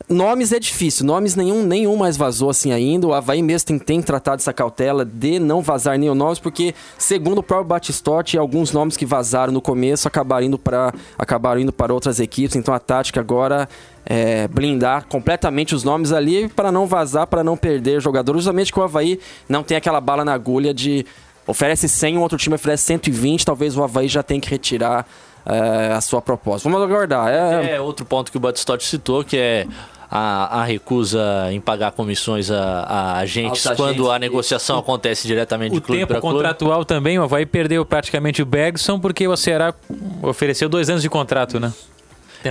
Nomes 0.09 0.53
é 0.53 0.59
difícil, 0.59 1.05
nomes 1.05 1.35
nenhum, 1.35 1.63
nenhum 1.63 1.97
mais 1.97 2.15
vazou 2.15 2.49
assim 2.49 2.71
ainda. 2.71 3.07
O 3.07 3.13
Havaí 3.13 3.41
mesmo 3.41 3.67
tem, 3.67 3.77
tem 3.77 4.01
tratado 4.01 4.39
essa 4.39 4.53
cautela 4.53 5.03
de 5.03 5.37
não 5.37 5.61
vazar 5.61 5.97
nenhum 5.97 6.15
nomes, 6.15 6.39
porque, 6.39 6.73
segundo 6.97 7.39
o 7.39 7.43
próprio 7.43 7.67
Batistotti, 7.67 8.37
alguns 8.37 8.71
nomes 8.71 8.95
que 8.95 9.05
vazaram 9.05 9.51
no 9.51 9.59
começo 9.59 10.07
acabaram 10.07 10.45
indo 10.45 10.57
para 10.57 10.93
acabaram 11.17 11.59
indo 11.59 11.73
para 11.73 11.93
outras 11.93 12.21
equipes. 12.21 12.55
Então 12.55 12.73
a 12.73 12.79
tática 12.79 13.19
agora 13.19 13.67
é 14.05 14.47
blindar 14.47 15.07
completamente 15.07 15.75
os 15.75 15.83
nomes 15.83 16.13
ali 16.13 16.47
para 16.47 16.71
não 16.71 16.85
vazar, 16.87 17.27
para 17.27 17.43
não 17.43 17.57
perder 17.57 17.99
jogadores. 17.99 18.43
Justamente 18.43 18.71
que 18.71 18.79
o 18.79 18.83
Havaí 18.83 19.19
não 19.49 19.61
tem 19.61 19.75
aquela 19.75 19.99
bala 19.99 20.23
na 20.23 20.33
agulha 20.33 20.73
de 20.73 21.05
oferece 21.45 21.89
100, 21.89 22.17
um 22.17 22.21
outro 22.21 22.37
time 22.37 22.55
oferece 22.55 22.83
120, 22.83 23.45
talvez 23.45 23.75
o 23.75 23.83
Havaí 23.83 24.07
já 24.07 24.23
tenha 24.23 24.39
que 24.39 24.49
retirar 24.49 25.05
é, 25.47 25.93
a 25.93 26.01
sua 26.01 26.21
proposta. 26.21 26.69
Vamos 26.69 26.83
aguardar. 26.85 27.27
É, 27.29 27.75
É 27.75 27.81
outro 27.81 28.05
ponto 28.05 28.31
que 28.31 28.37
o 28.37 28.39
Batistotti 28.39 28.83
citou, 28.85 29.23
que 29.23 29.37
é 29.37 29.65
a, 30.09 30.61
a 30.61 30.63
recusa 30.63 31.47
em 31.51 31.59
pagar 31.59 31.91
comissões 31.91 32.49
a, 32.49 32.81
a 32.83 33.17
agentes 33.17 33.65
Aos 33.67 33.75
quando 33.77 33.89
agentes, 33.91 34.09
a 34.11 34.19
negociação 34.19 34.77
acontece 34.79 35.27
diretamente 35.27 35.73
O 35.73 35.75
de 35.75 35.81
clube 35.81 35.99
tempo 35.99 36.13
para 36.13 36.21
clube. 36.21 36.35
contratual 36.35 36.85
também, 36.85 37.19
o 37.19 37.23
Havaí 37.23 37.45
perdeu 37.45 37.85
praticamente 37.85 38.41
o 38.41 38.45
Bergson 38.45 38.99
porque 38.99 39.27
o 39.27 39.35
Ceará 39.35 39.73
ofereceu 40.21 40.69
dois 40.69 40.89
anos 40.89 41.01
de 41.01 41.09
contrato, 41.09 41.59
né? 41.59 41.73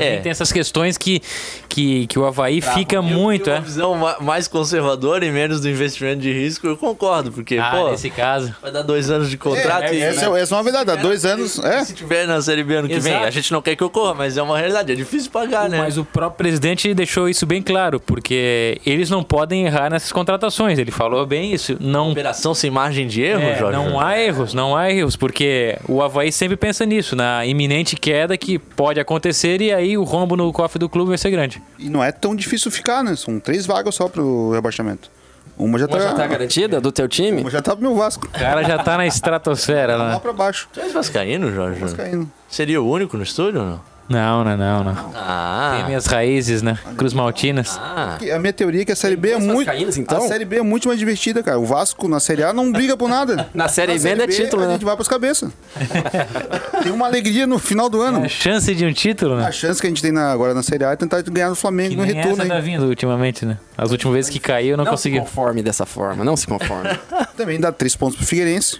Também 0.00 0.18
É. 0.18 0.20
tem 0.20 0.30
essas 0.30 0.50
questões 0.52 0.96
que, 0.98 1.20
que, 1.68 2.06
que 2.06 2.18
o 2.18 2.24
Havaí 2.26 2.60
fica 2.60 3.00
muito, 3.02 3.50
Eu 3.50 3.54
é. 3.54 3.58
uma 3.58 3.64
visão 3.64 3.94
ma- 3.94 4.16
mais 4.20 4.48
conservadora 4.48 5.24
e 5.24 5.30
menos 5.30 5.60
do 5.60 5.68
investimento 5.68 6.20
de 6.20 6.32
risco, 6.32 6.66
eu 6.66 6.76
concordo, 6.76 7.32
porque, 7.32 7.58
Ah, 7.58 7.70
pô, 7.70 7.90
nesse 7.90 8.10
caso. 8.10 8.54
vai 8.62 8.70
dar 8.70 8.82
dois 8.82 9.10
anos 9.10 9.30
de 9.30 9.36
contrato 9.36 9.92
e... 9.92 10.00
Essa, 10.00 10.26
é- 10.26 10.40
essa 10.40 10.54
é 10.54 10.56
uma 10.58 10.62
verdade, 10.64 10.90
há 10.90 10.96
dois 10.96 11.24
anos. 11.24 11.58
É. 11.58 11.84
Se 11.84 11.94
tiver 11.94 12.26
na 12.26 12.40
Série 12.40 12.62
B 12.64 12.74
ano 12.76 12.88
que 12.88 12.98
vem, 12.98 13.12
Exato. 13.12 13.26
a 13.26 13.30
gente 13.30 13.52
não 13.52 13.62
quer 13.62 13.76
que 13.76 13.84
ocorra, 13.84 14.14
mas 14.14 14.36
é 14.36 14.42
uma 14.42 14.58
realidade, 14.58 14.92
é 14.92 14.94
difícil 14.94 15.30
pagar, 15.30 15.68
né? 15.68 15.78
Mas 15.78 15.98
o 15.98 16.04
próprio 16.04 16.36
presidente 16.38 16.92
deixou 16.94 17.28
isso 17.28 17.44
bem 17.46 17.62
claro, 17.62 18.00
porque 18.00 18.80
eles 18.84 19.10
não 19.10 19.22
podem 19.22 19.66
errar 19.66 19.90
nessas 19.90 20.10
contratações. 20.12 20.78
Ele 20.78 20.90
falou 20.90 21.24
bem 21.26 21.52
isso. 21.52 21.76
Não, 21.80 22.10
Operação 22.12 22.54
sem 22.54 22.70
margem 22.70 23.06
de 23.06 23.22
erro, 23.22 23.42
é, 23.42 23.58
Jorge? 23.58 23.76
não 23.78 24.00
há 24.00 24.18
erros, 24.18 24.54
não 24.54 24.76
há 24.76 24.90
erros, 24.90 25.16
porque 25.16 25.76
o 25.88 26.02
Havaí 26.02 26.32
sempre 26.32 26.56
pensa 26.56 26.84
nisso, 26.86 27.14
na 27.14 27.44
iminente 27.46 27.94
queda 27.96 28.36
que 28.36 28.58
pode 28.58 28.98
acontecer 28.98 29.60
e 29.60 29.72
aí 29.72 29.85
o 29.96 30.04
rombo 30.04 30.34
no 30.36 30.50
cofre 30.54 30.78
do 30.78 30.88
clube 30.88 31.10
vai 31.10 31.18
ser 31.18 31.30
grande. 31.30 31.62
E 31.78 31.90
não 31.90 32.02
é 32.02 32.10
tão 32.10 32.34
difícil 32.34 32.70
ficar, 32.70 33.04
né? 33.04 33.14
São 33.14 33.38
três 33.38 33.66
vagas 33.66 33.94
só 33.94 34.08
pro 34.08 34.52
rebaixamento. 34.52 35.10
Uma 35.58 35.78
já 35.78 35.86
tá, 35.86 35.96
Uma 35.96 36.02
já 36.02 36.14
tá 36.14 36.26
garantida 36.26 36.80
do 36.80 36.90
teu 36.92 37.06
time? 37.08 37.40
uma 37.42 37.50
já 37.50 37.60
tá 37.62 37.74
pro 37.76 37.82
meu 37.82 37.94
Vasco. 37.94 38.26
O 38.26 38.30
cara 38.30 38.62
já 38.62 38.78
tá 38.82 38.96
na 38.96 39.06
estratosfera 39.06 39.96
Lá 39.96 40.04
lá. 40.14 40.20
pra 40.20 40.32
baixo. 40.32 40.68
Tu 40.72 40.80
és 40.80 40.92
vascaíno, 40.92 41.52
Jorge? 41.52 41.94
Caindo. 41.94 42.30
Seria 42.48 42.80
o 42.82 42.88
único 42.90 43.16
no 43.16 43.22
estúdio 43.22 43.60
ou 43.60 43.66
não? 43.66 43.80
Não, 44.08 44.44
não, 44.44 44.56
não, 44.56 44.84
não. 44.84 45.12
Ah, 45.16 45.74
Tem 45.78 45.86
minhas 45.86 46.06
raízes, 46.06 46.62
né? 46.62 46.78
Cruz 46.96 47.12
Maltinas. 47.12 47.76
ah. 47.80 48.18
A 48.34 48.38
minha 48.38 48.52
teoria 48.52 48.82
é 48.82 48.84
que 48.84 48.92
a 48.92 48.96
Série 48.96 49.16
B 49.16 49.30
é 49.30 49.38
muito. 49.38 49.68
então? 49.98 50.18
A 50.18 50.28
Série 50.28 50.44
B 50.44 50.58
é 50.58 50.62
muito 50.62 50.86
mais 50.88 50.98
divertida, 50.98 51.42
cara. 51.42 51.58
O 51.58 51.64
Vasco 51.66 52.06
na 52.08 52.20
Série 52.20 52.44
A 52.44 52.52
não 52.52 52.70
briga 52.70 52.96
por 52.96 53.08
nada. 53.08 53.48
Na 53.54 53.68
Série 53.68 53.98
B 53.98 54.08
ainda 54.10 54.24
é 54.24 54.26
título, 54.28 54.62
a 54.62 54.66
né? 54.66 54.72
gente 54.74 54.84
vai 54.84 54.94
pras 54.94 55.08
cabeças. 55.08 55.50
tem 56.82 56.92
uma 56.92 57.06
alegria 57.06 57.46
no 57.46 57.58
final 57.58 57.88
do 57.88 58.00
ano. 58.00 58.24
A 58.24 58.28
chance 58.28 58.72
de 58.74 58.84
um 58.86 58.92
título, 58.92 59.36
né? 59.36 59.46
A 59.46 59.52
chance 59.52 59.80
que 59.80 59.86
a 59.86 59.90
gente 59.90 60.02
tem 60.02 60.12
na- 60.12 60.30
agora 60.30 60.54
na 60.54 60.62
Série 60.62 60.84
A 60.84 60.92
é 60.92 60.96
tentar 60.96 61.22
ganhar 61.22 61.48
do 61.48 61.56
Flamengo 61.56 61.90
Que 61.90 61.96
no 61.96 62.04
nem 62.04 62.14
retorno. 62.14 62.38
essa 62.42 62.46
tá 62.48 62.56
aí. 62.56 62.62
vindo 62.62 62.84
ultimamente, 62.86 63.44
né? 63.44 63.58
As 63.76 63.90
últimas 63.90 64.14
vezes 64.14 64.30
que 64.30 64.38
caiu, 64.38 64.76
não, 64.76 64.84
Não 64.84 64.92
conseguiu. 64.92 65.22
se 65.22 65.26
conforme 65.28 65.62
dessa 65.62 65.84
forma, 65.86 66.24
não 66.24 66.36
se 66.36 66.46
conforme. 66.46 66.90
Também 67.36 67.58
dá 67.60 67.72
três 67.72 67.96
pontos 67.96 68.16
pro 68.16 68.26
Figueirense. 68.26 68.78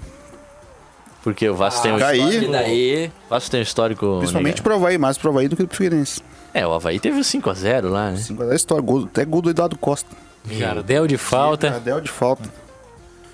Porque 1.27 1.49
o 1.49 1.57
Vasco 1.57 1.83
tem 1.83 1.93
um 1.93 1.99
Caí. 1.99 2.21
E 2.21 2.23
histórico... 2.23 2.53
daí, 2.53 3.11
O 3.27 3.31
Vasco 3.31 3.51
tem 3.51 3.59
um 3.59 3.63
histórico... 3.65 4.17
Principalmente 4.21 4.63
pro 4.63 4.75
Havaí, 4.75 4.97
mais 4.97 5.19
pro 5.19 5.31
Havaí 5.31 5.49
do 5.49 5.57
que 5.57 5.67
pro 5.67 5.77
Figueirense. 5.77 6.23
É, 6.55 6.65
o 6.65 6.73
Havaí 6.73 7.01
teve 7.01 7.19
o 7.19 7.23
5x0 7.25 7.89
lá, 7.91 8.13
né? 8.13 8.17
Cinco 8.17 8.45
da 8.47 8.55
história. 8.55 8.81
Gol, 8.81 9.07
até 9.07 9.25
gol 9.25 9.43
do 9.43 9.51
Eduardo 9.51 9.77
Costa. 9.77 10.09
Jardel 10.49 11.09
de 11.09 11.19
falta. 11.19 11.69
Jardel 11.69 12.01
de 12.01 12.09
falta. 12.13 12.49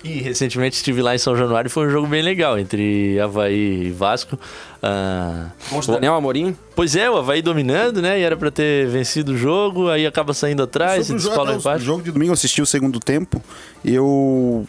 E 0.03 0.19
recentemente 0.21 0.75
estive 0.75 1.03
lá 1.03 1.13
em 1.13 1.19
São 1.19 1.37
Januário 1.37 1.67
e 1.67 1.71
foi 1.71 1.85
um 1.85 1.91
jogo 1.91 2.07
bem 2.07 2.23
legal 2.23 2.57
entre 2.57 3.19
Havaí 3.19 3.85
e 3.85 3.91
Vasco. 3.91 4.39
Ah, 4.81 5.49
Monte 5.71 5.91
Daniel 5.91 6.15
Amorim, 6.15 6.57
Pois 6.75 6.95
é, 6.95 7.07
o 7.11 7.15
Havaí 7.15 7.43
dominando, 7.43 8.01
né? 8.01 8.19
E 8.19 8.23
era 8.23 8.35
pra 8.35 8.49
ter 8.49 8.87
vencido 8.87 9.33
o 9.33 9.37
jogo, 9.37 9.87
aí 9.87 10.07
acaba 10.07 10.33
saindo 10.33 10.63
atrás 10.63 11.09
e 11.09 11.13
o 11.13 11.15
descola 11.15 11.37
o 11.37 11.43
até 11.43 11.53
o 11.53 11.59
empate. 11.59 11.85
jogo 11.85 12.01
de 12.01 12.11
domingo, 12.11 12.31
eu 12.31 12.33
assisti 12.33 12.59
o 12.59 12.65
segundo 12.65 12.99
tempo. 12.99 13.39
Eu. 13.85 14.65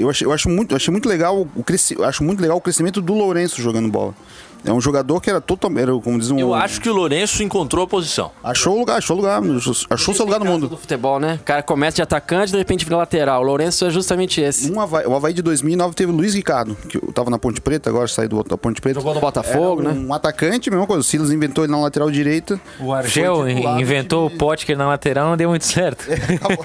Eu, 0.00 0.10
achei, 0.10 0.26
eu 0.26 0.32
acho 0.32 0.48
muito, 0.48 0.72
eu 0.72 0.76
achei 0.76 0.92
muito 0.92 1.08
legal 1.08 1.46
o 1.54 1.62
cresci, 1.62 1.96
acho 2.02 2.24
muito 2.24 2.40
legal 2.40 2.56
o 2.56 2.60
crescimento 2.60 3.00
do 3.00 3.14
Lourenço 3.14 3.60
jogando 3.60 3.88
bola. 3.88 4.14
É 4.64 4.72
um 4.72 4.80
jogador 4.80 5.20
que 5.20 5.30
era 5.30 5.40
totalmente, 5.40 5.82
era, 5.84 5.92
como 5.98 6.18
diz 6.18 6.30
um, 6.30 6.38
Eu 6.38 6.52
acho 6.54 6.80
que 6.80 6.88
o 6.88 6.92
Lourenço 6.94 7.42
encontrou 7.42 7.84
a 7.84 7.88
posição. 7.88 8.30
achou 8.42 8.74
o 8.74 8.78
lugar, 8.78 8.98
achou 8.98 9.16
o 9.16 9.20
lugar, 9.20 9.40
achou 9.90 10.14
seu 10.14 10.24
lugar 10.24 10.38
no 10.40 10.44
do 10.46 10.50
mundo. 10.50 10.76
futebol, 10.76 11.18
né? 11.20 11.38
O 11.40 11.44
cara 11.44 11.62
começa 11.62 11.96
de 11.96 12.02
atacante, 12.02 12.52
de 12.52 12.58
repente 12.58 12.84
vira 12.84 12.96
lateral. 12.96 13.40
O 13.42 13.44
Lourenço 13.44 13.84
é 13.84 13.90
justamente 13.90 14.40
esse. 14.40 14.70
Um 14.70 14.80
Havaí, 14.80 15.06
o 15.06 15.14
Havaí 15.14 15.32
de 15.32 15.42
2009 15.42 15.94
teve 15.94 16.12
o 16.12 16.14
Luiz 16.14 16.34
Ricardo, 16.34 16.76
que 16.88 16.96
eu 16.96 17.12
tava 17.12 17.30
na 17.30 17.38
Ponte 17.38 17.60
Preta, 17.60 17.88
agora 17.90 18.08
saiu 18.08 18.28
do, 18.28 18.42
da 18.44 18.58
Ponte 18.58 18.80
Preta. 18.80 19.00
Jogou 19.00 19.14
no 19.14 19.20
Botafogo, 19.20 19.82
Era 19.82 19.92
né? 19.92 20.00
Um 20.06 20.12
atacante, 20.12 20.70
mesma 20.70 20.86
coisa. 20.86 21.00
O 21.00 21.04
Silas 21.04 21.30
inventou 21.30 21.64
ele 21.64 21.70
na 21.72 21.78
lateral 21.78 22.10
direita. 22.10 22.60
O 22.80 22.92
Argel 22.92 23.48
inventou 23.48 24.22
o 24.22 24.24
do 24.24 24.28
time. 24.30 24.38
Potker 24.38 24.76
na 24.76 24.88
lateral, 24.88 25.28
não 25.30 25.36
deu 25.36 25.48
muito 25.50 25.64
certo. 25.64 26.04
Acabou, 26.10 26.64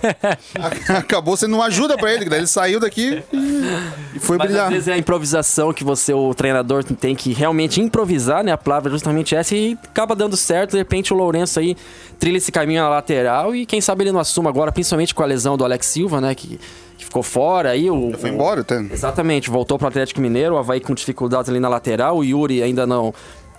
acabou 0.97 1.37
sendo 1.37 1.55
uma 1.55 1.65
ajuda 1.65 1.97
pra 1.97 2.13
ele, 2.13 2.23
que 2.23 2.29
daí 2.29 2.39
ele 2.39 2.47
saiu 2.47 2.79
daqui 2.79 3.23
e, 3.31 4.17
e 4.17 4.19
foi 4.19 4.37
Mas 4.37 4.47
brilhar. 4.47 4.65
às 4.67 4.73
vezes 4.73 4.87
é 4.87 4.93
a 4.93 4.97
improvisação 4.97 5.73
que 5.73 5.83
você, 5.83 6.13
o 6.13 6.33
treinador, 6.33 6.83
tem 6.83 7.15
que 7.15 7.33
realmente 7.33 7.81
improvisar, 7.83 8.43
né? 8.43 8.51
A 8.51 8.57
palavra 8.57 8.89
é 8.89 8.91
justamente 8.91 9.35
essa 9.35 9.55
e 9.55 9.77
acaba 9.83 10.15
dando 10.15 10.35
certo. 10.35 10.71
De 10.71 10.77
repente 10.77 11.13
o 11.13 11.15
Lourenço 11.17 11.59
aí 11.59 11.75
trilha 12.19 12.37
esse 12.37 12.51
caminho 12.51 12.81
na 12.81 12.89
lateral 12.89 13.55
e 13.55 13.65
quem 13.65 13.79
sabe 13.81 14.03
ele 14.03 14.11
não 14.11 14.19
assuma 14.19 14.49
agora, 14.49 14.71
principalmente 14.71 15.13
com 15.13 15.21
a 15.23 15.25
lesão 15.25 15.55
do 15.57 15.63
Alex 15.63 15.85
Silva, 15.85 16.19
né? 16.21 16.33
Que, 16.33 16.59
que 16.97 17.05
ficou 17.05 17.21
fora 17.23 17.69
aí. 17.69 17.89
O, 17.91 18.13
Foi 18.17 18.29
o- 18.31 18.33
embora 18.33 18.61
até. 18.61 18.79
Exatamente, 18.79 19.49
voltou 19.49 19.77
pro 19.77 19.87
Atlético 19.87 20.19
Mineiro, 20.21 20.55
o 20.55 20.57
Havaí 20.57 20.79
com 20.79 20.93
dificuldades 20.93 21.49
ali 21.49 21.59
na 21.59 21.69
lateral, 21.69 22.17
o 22.17 22.23
Yuri 22.23 22.63
ainda 22.63 22.87
não 22.87 23.13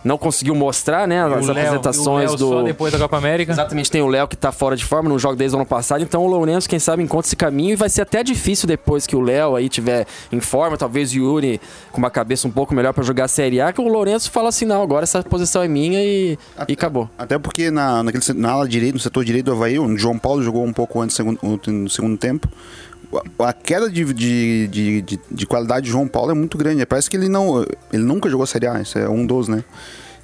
não 0.04 0.18
conseguiu 0.18 0.54
mostrar, 0.54 1.08
né? 1.08 1.22
As 1.24 1.32
o 1.48 1.52
Léo- 1.52 1.58
apresentações 1.64 2.30
o 2.30 2.34
Léo 2.34 2.36
do. 2.36 2.48
Só 2.50 2.62
depois 2.62 2.92
da 2.92 2.98
Copa 2.98 3.16
América. 3.16 3.50
Exatamente, 3.52 3.90
tem 3.90 4.02
o 4.02 4.06
Léo 4.06 4.28
que 4.28 4.36
tá 4.36 4.52
fora 4.52 4.76
de 4.76 4.84
forma 4.84 5.08
no 5.08 5.18
jogo 5.18 5.34
desde 5.34 5.56
o 5.56 5.58
ano 5.58 5.66
passado, 5.66 6.02
então 6.02 6.22
o 6.24 6.28
Lourenço, 6.28 6.68
quem 6.68 6.78
sabe, 6.78 7.02
encontra 7.02 7.26
esse 7.26 7.36
caminho 7.36 7.72
e 7.72 7.76
vai 7.76 7.88
ser 7.88 8.02
até 8.02 8.22
difícil 8.22 8.66
depois 8.68 9.06
que 9.06 9.16
o 9.16 9.20
Léo 9.20 9.56
aí 9.56 9.68
tiver 9.68 10.06
em 10.30 10.40
forma, 10.40 10.76
talvez 10.76 11.12
o 11.12 11.16
Yuri 11.16 11.60
com 11.90 11.98
uma 11.98 12.10
cabeça 12.10 12.46
um 12.46 12.50
pouco 12.50 12.74
melhor 12.74 12.92
pra 12.92 13.02
jogar 13.02 13.24
a 13.24 13.28
Série 13.28 13.60
A, 13.60 13.72
que 13.72 13.80
o 13.80 13.88
Lourenço 13.88 14.30
fala 14.30 14.50
assim, 14.50 14.64
não, 14.66 14.82
agora 14.82 15.04
essa 15.04 15.22
posição 15.22 15.62
é 15.62 15.68
minha 15.68 16.02
e, 16.04 16.38
e 16.68 16.72
acabou. 16.74 17.08
Até 17.16 17.38
porque 17.38 17.70
na, 17.70 18.02
naquele, 18.02 18.24
na 18.38 18.50
ala 18.52 18.68
direita, 18.68 18.94
no 18.94 19.00
setor 19.00 19.24
direito 19.24 19.46
do 19.46 19.52
Havaí, 19.52 19.78
o 19.78 19.96
João 19.96 20.18
Paulo 20.18 20.42
jogou 20.42 20.64
um 20.64 20.72
pouco 20.72 21.00
antes 21.00 21.14
do 21.14 21.16
segundo, 21.16 21.38
no 21.66 21.88
segundo 21.88 22.16
tempo. 22.18 22.48
A- 23.38 23.52
queda 23.52 23.90
de, 23.90 24.04
de, 24.12 24.68
de, 24.68 25.02
de, 25.02 25.20
de 25.30 25.46
qualidade 25.46 25.86
de 25.86 25.92
João 25.92 26.06
Paulo 26.08 26.30
é 26.30 26.34
muito 26.34 26.56
grande. 26.58 26.84
Parece 26.86 27.08
que 27.10 27.16
ele 27.16 27.28
não. 27.28 27.62
Ele 27.92 28.02
nunca 28.02 28.28
jogou 28.28 28.46
Série 28.46 28.66
A, 28.66 28.80
isso 28.80 28.98
é 28.98 29.08
um 29.08 29.26
dos, 29.26 29.48
né? 29.48 29.64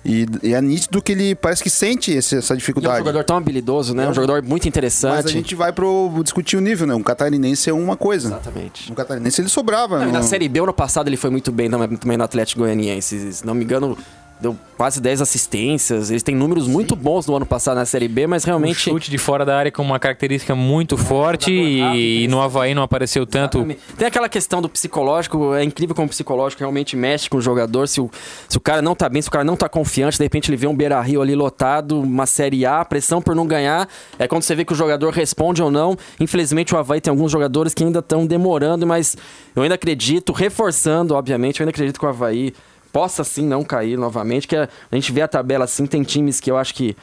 E, 0.02 0.26
e 0.42 0.54
é 0.54 0.62
nítido 0.62 1.02
que 1.02 1.12
ele 1.12 1.34
parece 1.34 1.62
que 1.62 1.68
sente 1.68 2.10
esse- 2.10 2.34
essa 2.36 2.52
E 2.52 2.54
é 2.54 2.56
um 2.56 2.58
dificuldade. 2.58 2.98
jogador 3.00 3.22
tão 3.22 3.36
habilidoso, 3.36 3.94
né? 3.94 4.08
Um 4.08 4.14
jogador 4.14 4.42
muito 4.42 4.66
interessante. 4.66 5.16
Mas 5.16 5.26
a 5.26 5.28
gente 5.28 5.54
vai 5.54 5.72
pro 5.74 6.10
discutir 6.24 6.56
o 6.56 6.60
nível, 6.60 6.86
né? 6.86 6.94
Um 6.94 7.02
catarinense 7.02 7.68
é 7.68 7.72
uma 7.74 7.98
coisa. 7.98 8.28
Exatamente. 8.28 8.90
Um 8.90 8.94
catarinense 8.94 9.40
ele 9.42 9.48
sobrava. 9.50 9.98
Não, 9.98 10.06
não- 10.06 10.12
na 10.12 10.22
Série 10.22 10.48
B, 10.48 10.60
ano 10.60 10.72
passado, 10.72 11.08
ele 11.08 11.18
foi 11.18 11.28
muito 11.28 11.52
bem 11.52 11.68
também 11.70 12.16
no 12.16 12.24
Atlético 12.24 12.60
Goianiense. 12.62 13.30
Se 13.34 13.44
não 13.46 13.54
me 13.54 13.62
engano, 13.62 13.96
deu 14.40 14.56
quase 14.76 15.00
10 15.00 15.20
assistências. 15.20 16.10
Eles 16.10 16.22
têm 16.22 16.34
números 16.34 16.66
muito 16.66 16.96
bons 16.96 17.26
no 17.26 17.36
ano 17.36 17.44
passado 17.44 17.76
na 17.76 17.84
Série 17.84 18.08
B, 18.08 18.26
mas 18.26 18.44
Um 18.44 18.46
realmente... 18.46 18.76
chute 18.80 19.10
de 19.10 19.18
fora 19.18 19.44
da 19.44 19.56
área 19.56 19.70
com 19.70 19.82
uma 19.82 19.98
característica 19.98 20.54
muito 20.54 20.96
forte 20.96 21.52
e, 21.52 22.24
e 22.24 22.28
no 22.28 22.40
Havaí 22.40 22.74
não 22.74 22.82
apareceu 22.82 23.26
tanto. 23.26 23.66
Tem 23.98 24.08
aquela 24.08 24.28
questão 24.28 24.62
do 24.62 24.68
psicológico, 24.68 25.54
é 25.54 25.62
incrível 25.62 25.94
como 25.94 26.06
o 26.06 26.08
psicológico 26.08 26.60
realmente 26.60 26.96
mexe 26.96 27.28
com 27.28 27.36
o 27.36 27.40
jogador. 27.42 27.86
Se 27.88 28.00
o, 28.00 28.10
se 28.48 28.56
o 28.56 28.60
cara 28.60 28.80
não 28.80 28.94
tá 28.94 29.08
bem, 29.08 29.20
se 29.20 29.28
o 29.28 29.30
cara 29.30 29.44
não 29.44 29.56
tá 29.56 29.68
confiante, 29.68 30.16
de 30.16 30.24
repente 30.24 30.50
ele 30.50 30.56
vê 30.56 30.66
um 30.66 30.74
Beira 30.74 31.00
Rio 31.00 31.20
ali 31.20 31.34
lotado, 31.34 32.00
uma 32.00 32.24
Série 32.24 32.64
A, 32.64 32.82
pressão 32.84 33.20
por 33.20 33.34
não 33.34 33.46
ganhar. 33.46 33.86
É 34.18 34.26
quando 34.26 34.42
você 34.42 34.54
vê 34.54 34.64
que 34.64 34.72
o 34.72 34.76
jogador 34.76 35.12
responde 35.12 35.62
ou 35.62 35.70
não. 35.70 35.96
Infelizmente 36.18 36.74
o 36.74 36.78
Havaí 36.78 37.00
tem 37.00 37.10
alguns 37.10 37.30
jogadores 37.30 37.74
que 37.74 37.84
ainda 37.84 37.98
estão 37.98 38.24
demorando, 38.24 38.86
mas 38.86 39.16
eu 39.54 39.62
ainda 39.62 39.74
acredito, 39.74 40.32
reforçando, 40.32 41.14
obviamente, 41.14 41.60
eu 41.60 41.64
ainda 41.64 41.70
acredito 41.70 41.98
que 41.98 42.06
o 42.06 42.08
Havaí 42.08 42.54
possa 42.92 43.24
sim 43.24 43.46
não 43.46 43.64
cair 43.64 43.96
novamente. 43.96 44.46
Que 44.46 44.56
a, 44.56 44.68
a 44.90 44.94
gente 44.94 45.12
vê 45.12 45.22
a 45.22 45.28
tabela 45.28 45.64
assim, 45.64 45.86
tem 45.86 46.02
times 46.02 46.40
que 46.40 46.50
eu 46.50 46.56
acho 46.56 46.74
que 46.74 46.96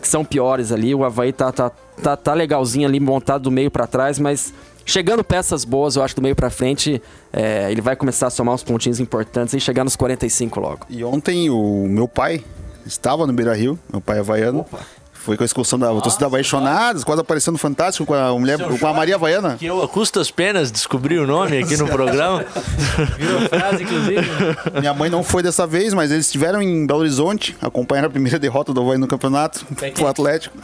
que 0.00 0.08
são 0.08 0.24
piores 0.24 0.72
ali. 0.72 0.94
O 0.94 1.04
Havaí 1.04 1.32
tá, 1.32 1.52
tá, 1.52 1.70
tá, 2.02 2.16
tá 2.16 2.34
legalzinho 2.34 2.86
ali, 2.86 3.00
montado 3.00 3.42
do 3.42 3.50
meio 3.50 3.70
pra 3.70 3.86
trás, 3.86 4.18
mas 4.18 4.52
chegando 4.84 5.22
peças 5.22 5.64
boas, 5.64 5.96
eu 5.96 6.02
acho, 6.02 6.16
do 6.16 6.22
meio 6.22 6.34
pra 6.34 6.50
frente, 6.50 7.02
é, 7.32 7.70
ele 7.70 7.80
vai 7.80 7.96
começar 7.96 8.28
a 8.28 8.30
somar 8.30 8.54
uns 8.54 8.62
pontinhos 8.62 9.00
importantes 9.00 9.54
e 9.54 9.60
chegar 9.60 9.84
nos 9.84 9.96
45 9.96 10.60
logo. 10.60 10.86
E 10.88 11.04
ontem 11.04 11.50
o 11.50 11.86
meu 11.88 12.08
pai 12.08 12.44
estava 12.86 13.26
no 13.26 13.32
Beira 13.32 13.54
Rio, 13.54 13.78
meu 13.90 14.00
pai 14.00 14.18
é 14.18 14.20
havaiano. 14.20 14.64
Foi 15.28 15.36
com 15.36 15.42
a 15.42 15.44
excursão 15.44 15.78
da 15.78 15.88
torcida 16.00 16.26
apaixonadas, 16.26 17.04
quase 17.04 17.20
aparecendo 17.20 17.58
fantástico 17.58 18.06
com 18.06 18.14
a 18.14 18.32
mulher, 18.32 18.56
com 18.80 18.86
a 18.86 18.94
Maria 18.94 19.16
Havaiana. 19.16 19.56
Que 19.58 19.66
eu, 19.66 19.82
a 19.82 19.86
custas 19.86 20.30
penas, 20.30 20.70
descobri 20.70 21.18
o 21.18 21.26
nome 21.26 21.58
aqui 21.58 21.76
no 21.76 21.86
programa. 21.86 22.46
Virou 23.18 23.42
frase, 23.42 23.82
inclusive. 23.82 24.26
Minha 24.80 24.94
mãe 24.94 25.10
não 25.10 25.22
foi 25.22 25.42
dessa 25.42 25.66
vez, 25.66 25.92
mas 25.92 26.10
eles 26.10 26.24
estiveram 26.24 26.62
em 26.62 26.86
Belo 26.86 27.00
Horizonte, 27.00 27.54
acompanharam 27.60 28.08
a 28.08 28.10
primeira 28.10 28.38
derrota 28.40 28.72
do 28.72 28.80
Havaí 28.80 28.96
no 28.96 29.06
campeonato, 29.06 29.66
pro 29.94 30.06
Atlético. 30.06 30.56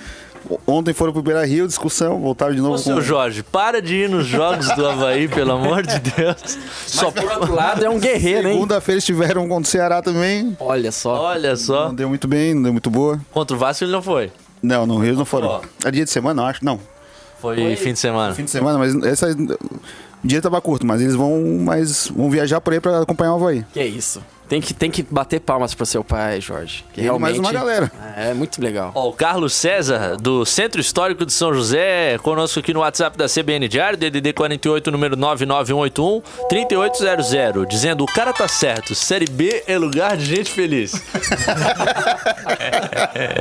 Ontem 0.67 0.95
foram 0.95 1.13
pro 1.13 1.21
Beira 1.21 1.45
Rio, 1.45 1.67
discussão, 1.67 2.19
voltaram 2.21 2.55
de 2.55 2.61
novo 2.63 2.75
Ô, 2.75 2.79
seu 2.79 3.03
Jorge, 3.03 3.43
para 3.43 3.83
de 3.83 3.95
ir 3.97 4.09
nos 4.09 4.27
jogos 4.27 4.69
do 4.75 4.87
Havaí, 4.87 5.29
pelo 5.29 5.53
amor 5.53 5.83
de 5.87 5.99
Deus. 5.99 6.59
Só 6.87 7.11
Por 7.11 7.31
outro 7.31 7.55
lado, 7.55 7.85
é 7.85 7.91
um 7.91 7.99
guerreiro, 7.99 8.49
hein? 8.49 8.55
Segunda-feira 8.55 8.99
estiveram 8.99 9.47
contra 9.47 9.69
o 9.69 9.71
Ceará 9.71 10.01
também. 10.01 10.57
Olha 10.59 10.91
só. 10.91 11.21
Olha 11.21 11.55
só. 11.55 11.89
Não 11.89 11.95
deu 11.95 12.09
muito 12.09 12.27
bem, 12.27 12.55
não 12.55 12.63
deu 12.63 12.73
muito 12.73 12.91
boa. 12.91 13.21
Contra 13.31 13.55
o 13.55 13.59
Vasco 13.61 13.85
ele 13.85 13.93
não 13.93 14.01
foi. 14.01 14.33
Não, 14.65 14.87
no 14.87 14.99
Rio 14.99 15.15
não 15.15 15.25
foram. 15.25 15.61
É 15.85 15.91
dia 15.91 16.05
de 16.05 16.11
semana, 16.11 16.43
eu 16.43 16.47
acho. 16.47 16.65
Não, 16.65 16.81
Foi, 17.41 17.77
fim 17.77 17.93
de 17.93 17.99
semana. 17.99 18.35
fim 18.35 18.45
de 18.45 18.51
semana, 18.51 18.79
mas 18.79 18.95
essa, 19.05 19.31
o 19.31 20.27
dia 20.27 20.41
tava 20.41 20.61
curto, 20.61 20.87
mas 20.87 21.01
eles 21.01 21.15
vão, 21.15 21.41
mas 21.61 22.09
vão 22.09 22.31
viajar 22.31 22.61
por 22.61 22.73
aí 22.73 22.81
pra 22.81 23.01
acompanhar 23.03 23.33
o 23.35 23.37
Havaí. 23.37 23.65
Que 23.73 23.85
isso. 23.85 24.23
Tem 24.49 24.61
que, 24.61 24.75
tem 24.75 24.91
que 24.91 25.03
bater 25.03 25.41
palmas 25.41 25.75
pro 25.75 25.87
seu 25.87 26.05
pai, 26.05 26.41
Jorge. 26.41 26.85
Que 26.93 27.01
Ele 27.01 27.09
e 27.09 27.11
mais 27.19 27.35
realmente 27.35 27.41
uma 27.41 27.53
galera. 27.53 27.91
É 28.17 28.35
muito 28.35 28.61
legal. 28.63 28.93
Ó, 28.95 29.09
o 29.09 29.13
Carlos 29.13 29.55
César, 29.55 30.17
do 30.17 30.45
Centro 30.45 30.81
Histórico 30.81 31.25
de 31.25 31.33
São 31.33 31.53
José, 31.55 32.19
conosco 32.19 32.61
aqui 32.61 32.75
no 32.75 32.81
WhatsApp 32.81 33.17
da 33.17 33.27
CBN 33.27 33.67
Diário, 33.69 33.99
DDD 33.99 34.33
48, 34.35 34.91
número 34.91 35.17
99181 35.17 36.23
3800, 36.49 37.67
dizendo: 37.69 38.05
o 38.05 38.07
cara 38.07 38.33
tá 38.33 38.47
certo, 38.47 38.95
Série 38.95 39.27
B 39.27 39.65
é 39.67 39.79
lugar 39.79 40.17
de 40.17 40.25
gente 40.25 40.51
feliz. 40.51 40.93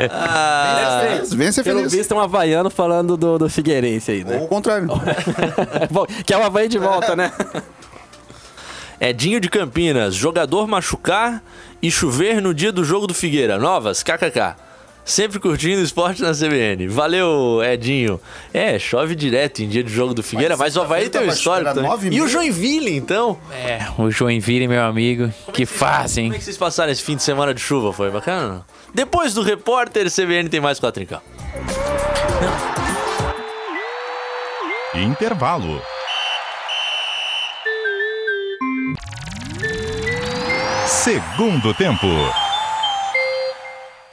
ah, 0.09 1.19
Vem 1.31 1.51
ser 1.51 1.63
Pelo 1.63 1.79
feliz. 1.79 1.93
visto, 1.93 2.13
é 2.13 2.17
um 2.17 2.21
havaiano 2.21 2.69
falando 2.69 3.17
do, 3.17 3.37
do 3.37 3.49
Figueirense 3.49 4.11
aí, 4.11 4.23
né? 4.23 4.37
Ou 4.37 4.45
o 4.45 4.47
contrário. 4.47 4.87
Bom, 5.91 6.05
que 6.25 6.33
é 6.33 6.37
o 6.37 6.43
Havaí 6.43 6.67
de 6.67 6.77
volta, 6.77 7.15
né? 7.15 7.31
Edinho 9.05 9.41
de 9.41 9.49
Campinas, 9.49 10.15
jogador 10.15 10.65
machucar 10.65 11.43
e 11.81 11.91
chover 11.91 12.41
no 12.41 12.53
dia 12.53 12.71
do 12.71 12.85
jogo 12.85 13.05
do 13.05 13.13
Figueira. 13.13 13.59
Novas, 13.59 14.01
kkk. 14.01 14.55
Sempre 15.03 15.39
curtindo 15.39 15.81
esporte 15.81 16.21
na 16.21 16.31
CBN. 16.31 16.87
Valeu, 16.87 17.61
Edinho. 17.61 18.17
É, 18.53 18.79
chove 18.79 19.13
direto 19.13 19.61
em 19.61 19.67
dia 19.67 19.83
de 19.83 19.91
jogo 19.91 20.13
do 20.13 20.23
Figueira, 20.23 20.55
mas, 20.55 20.77
o 20.77 20.81
Havaí 20.81 21.09
tem 21.09 21.19
um 21.19 21.27
histórico 21.27 21.73
também. 21.73 22.13
e 22.13 22.21
o? 22.21 22.29
Joinville, 22.29 22.95
então? 22.95 23.37
É, 23.51 23.85
o 23.97 24.09
Joinville, 24.09 24.69
meu 24.69 24.81
amigo. 24.81 25.29
Que 25.51 25.65
fazem. 25.65 26.27
Como 26.27 26.35
é 26.35 26.37
que 26.37 26.45
vocês 26.45 26.57
passaram 26.57 26.89
esse 26.89 27.03
fim 27.03 27.17
de 27.17 27.23
semana 27.23 27.53
de 27.53 27.59
chuva? 27.59 27.91
Foi 27.91 28.09
bacana? 28.09 28.65
Depois 28.93 29.33
do 29.33 29.41
repórter, 29.41 30.09
CBN 30.09 30.47
tem 30.47 30.61
mais 30.61 30.79
quatro 30.79 31.03
em 31.03 31.05
campo. 31.05 31.23
Intervalo. 34.95 35.81
Segundo 41.03 41.73
tempo. 41.73 42.07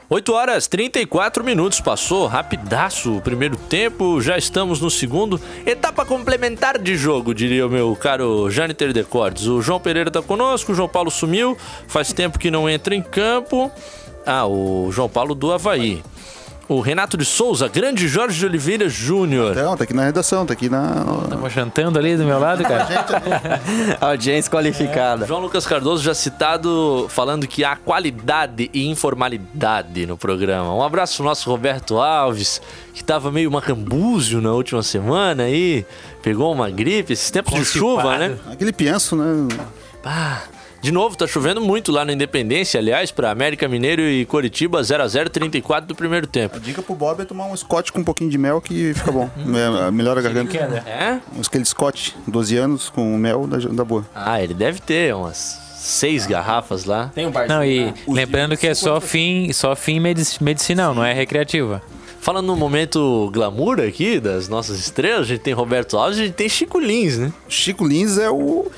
8 0.09 0.33
horas 0.33 0.67
34 0.67 1.45
minutos 1.45 1.81
passou, 1.81 2.27
rapidaço 2.27 3.17
o 3.17 3.21
primeiro 3.21 3.57
tempo, 3.57 4.21
já 4.21 4.37
estamos 4.37 4.81
no 4.81 4.91
segundo. 4.91 5.41
Etapa 5.65 6.05
complementar 6.05 6.79
de 6.79 6.97
jogo, 6.97 7.33
diria 7.33 7.65
o 7.65 7.71
meu 7.71 7.95
caro 7.95 8.51
Jâniter 8.51 8.93
Decordes. 8.93 9.47
O 9.47 9.63
João 9.63 9.79
Pereira 9.79 10.11
tá 10.11 10.21
conosco, 10.21 10.73
o 10.73 10.75
João 10.75 10.89
Paulo 10.89 11.13
sumiu, 11.13 11.57
faz 11.87 12.13
tempo 12.13 12.41
que 12.41 12.51
não 12.51 12.69
entra 12.69 12.93
em 12.93 13.03
campo. 13.03 13.71
Ah, 14.27 14.49
o 14.49 14.91
João 14.91 15.09
Paulo 15.09 15.33
do 15.33 15.53
Havaí. 15.53 16.03
O 16.71 16.79
Renato 16.79 17.17
de 17.17 17.25
Souza, 17.25 17.67
grande 17.67 18.07
Jorge 18.07 18.39
de 18.39 18.47
Oliveira 18.47 18.89
Júnior. 18.89 19.57
Não, 19.57 19.77
tá 19.77 19.83
aqui 19.83 19.93
na 19.93 20.05
redação, 20.05 20.47
tá 20.47 20.53
aqui 20.53 20.69
na. 20.69 21.05
Tava 21.29 21.51
jantando 21.51 21.99
ali 21.99 22.17
do 22.17 22.23
meu 22.23 22.39
lado, 22.39 22.63
cara. 22.63 22.87
Audiência 24.01 24.49
qualificada. 24.49 25.27
João 25.27 25.41
Lucas 25.41 25.67
Cardoso 25.67 26.05
já 26.05 26.15
citado 26.15 27.07
falando 27.09 27.49
que 27.49 27.65
há 27.65 27.75
qualidade 27.75 28.71
e 28.73 28.87
informalidade 28.87 30.07
no 30.07 30.17
programa. 30.17 30.73
Um 30.73 30.85
abraço 30.85 31.17
pro 31.17 31.25
nosso 31.25 31.51
Roberto 31.51 31.99
Alves, 31.99 32.63
que 32.95 33.03
tava 33.03 33.33
meio 33.33 33.51
macambúzio 33.51 34.41
na 34.41 34.53
última 34.53 34.85
semana 34.85 35.43
aí, 35.43 35.85
pegou 36.23 36.53
uma 36.53 36.71
gripe, 36.71 37.15
esses 37.15 37.33
tempos 37.33 37.53
de 37.53 37.65
chuva, 37.65 38.17
né? 38.17 38.39
Aquele 38.49 38.73
pienso, 38.73 39.17
né? 39.17 39.49
Ah, 40.05 40.43
de 40.81 40.91
novo, 40.91 41.17
tá 41.17 41.27
chovendo 41.27 41.61
muito 41.61 41.93
lá 41.93 42.05
na 42.05 42.13
Independência, 42.13 42.81
aliás, 42.81 43.11
pra 43.11 43.31
América 43.31 43.69
Mineiro 43.69 44.03
e 44.03 44.25
Coritiba, 44.25 44.81
0x0, 44.81 45.29
34 45.29 45.87
do 45.89 45.95
primeiro 45.95 46.27
tempo. 46.27 46.57
A 46.57 46.59
dica 46.59 46.81
pro 46.83 46.95
Bob 46.95 47.21
é 47.21 47.25
tomar 47.25 47.47
um 47.47 47.57
Scott 47.57 47.93
com 47.93 48.01
um 48.01 48.05
pouquinho 48.05 48.31
de 48.31 48.39
mel 48.39 48.61
que 48.61 48.95
fica 48.95 49.13
bom. 49.13 49.29
É, 49.87 49.91
melhora 49.91 50.21
a 50.21 50.23
garganta. 50.23 50.57
É? 50.57 51.21
Um 51.37 51.41
aquele 51.41 51.65
Scott, 51.65 52.17
12 52.27 52.57
anos, 52.57 52.89
com 52.89 53.17
mel 53.17 53.47
da, 53.47 53.59
da 53.59 53.85
boa. 53.85 54.07
Ah, 54.15 54.43
ele 54.43 54.55
deve 54.55 54.81
ter 54.81 55.15
umas 55.15 55.59
seis 55.77 56.27
garrafas 56.27 56.85
lá. 56.85 57.11
Tem 57.15 57.27
um 57.27 57.31
barzinho. 57.31 57.59
Não, 57.59 57.65
e 57.65 57.87
né? 57.87 57.95
lembrando 58.09 58.57
que 58.57 58.67
é 58.67 58.75
só 58.75 59.01
fim, 59.01 59.53
só 59.53 59.75
fim 59.75 59.99
medici- 60.01 60.43
medicinal, 60.43 60.95
não 60.95 61.05
é 61.05 61.13
recreativa. 61.13 61.83
Falando 62.21 62.49
no 62.49 62.57
momento 62.57 63.31
glamour 63.33 63.81
aqui 63.81 64.21
das 64.21 64.47
nossas 64.47 64.79
estrelas, 64.79 65.23
a 65.23 65.25
gente 65.25 65.41
tem 65.41 65.55
Roberto 65.55 65.97
Alves 65.97 66.19
e 66.19 66.23
a 66.23 66.25
gente 66.27 66.35
tem 66.35 66.51
Chico 66.51 66.79
Lins, 66.79 67.17
né? 67.17 67.33
Chico 67.49 67.87
Lins 67.87 68.19
é 68.19 68.29
o. 68.29 68.71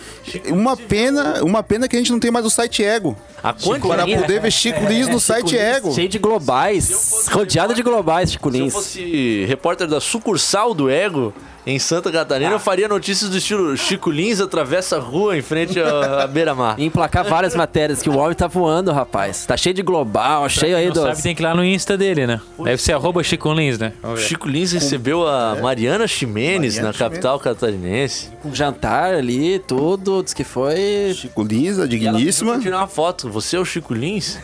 Uma 0.47 0.77
pena, 0.77 1.43
uma 1.43 1.61
pena 1.61 1.89
que 1.89 1.97
a 1.97 1.99
gente 1.99 2.13
não 2.13 2.21
tem 2.21 2.31
mais 2.31 2.47
o 2.47 2.51
site 2.51 2.85
Ego. 2.85 3.17
A 3.39 3.53
Para 3.53 3.63
quantidade... 3.63 4.17
poder 4.17 4.41
ver 4.41 4.53
Chico 4.53 4.85
Lins 4.85 5.09
no 5.09 5.19
site 5.19 5.59
Ego. 5.59 5.93
Cheio 5.93 6.09
de 6.09 6.21
globais. 6.21 7.27
Rodeado 7.33 7.75
de 7.75 7.83
globais, 7.83 8.31
Chico 8.31 8.49
Se 8.53 8.59
eu 8.59 8.63
Lins. 8.63 8.73
fosse 8.73 9.45
repórter 9.47 9.89
da 9.89 10.01
sucursal 10.01 10.73
do 10.73 10.89
Ego 10.89 11.35
em 11.65 11.79
Santa 11.79 12.11
Catarina, 12.11 12.51
eu 12.51 12.59
faria 12.59 12.89
notícias 12.89 13.31
do 13.31 13.39
estilo 13.39 13.77
Chico 13.77 14.11
Lins 14.11 14.41
atravessa 14.41 14.97
a 14.97 14.99
rua 14.99 15.37
em 15.37 15.43
frente 15.43 15.81
à, 15.81 16.25
à 16.25 16.27
beira-mar. 16.27 16.75
E 16.77 16.85
emplacar 16.85 17.25
várias 17.25 17.55
matérias, 17.55 18.03
que 18.03 18.11
o 18.11 18.19
homem 18.19 18.35
tá 18.35 18.49
voando, 18.49 18.91
rapaz. 18.91 19.47
Tá 19.47 19.57
cheio 19.57 19.73
de 19.73 19.83
global, 19.83 20.49
cheio 20.49 20.77
aí 20.77 20.91
dos... 20.91 21.03
sabe, 21.03 21.23
tem 21.23 21.35
que 21.37 21.43
ir 21.43 21.45
lá 21.45 21.55
no 21.55 21.65
Insta 21.65 21.97
dele, 21.97 22.27
né? 22.27 22.41
Deve 22.59 22.83
ser 22.83 22.95
arroba 22.95 23.23
Chico 23.33 23.51
Lins, 23.55 23.79
né? 23.79 23.93
Chico 24.19 24.47
Lins 24.47 24.73
recebeu 24.73 25.27
a 25.27 25.57
Mariana 25.57 26.07
Ximenes 26.07 26.75
Mariana 26.75 26.93
na 26.93 26.99
capital 26.99 27.39
catarinense. 27.41 28.29
Com 28.43 28.55
jantar 28.55 29.15
ali, 29.15 29.59
tudo, 29.61 30.23
diz 30.23 30.35
que 30.35 30.45
foi... 30.45 31.15
Chico 31.15 31.43
Lins, 31.43 31.79
a 31.79 31.87
digníssima. 31.87 32.59
tirar 32.59 32.77
uma 32.79 32.87
foto. 32.87 33.31
Você 33.31 33.57
é 33.57 33.59
o 33.59 33.65
Chico 33.65 33.95
Lins? 33.95 34.39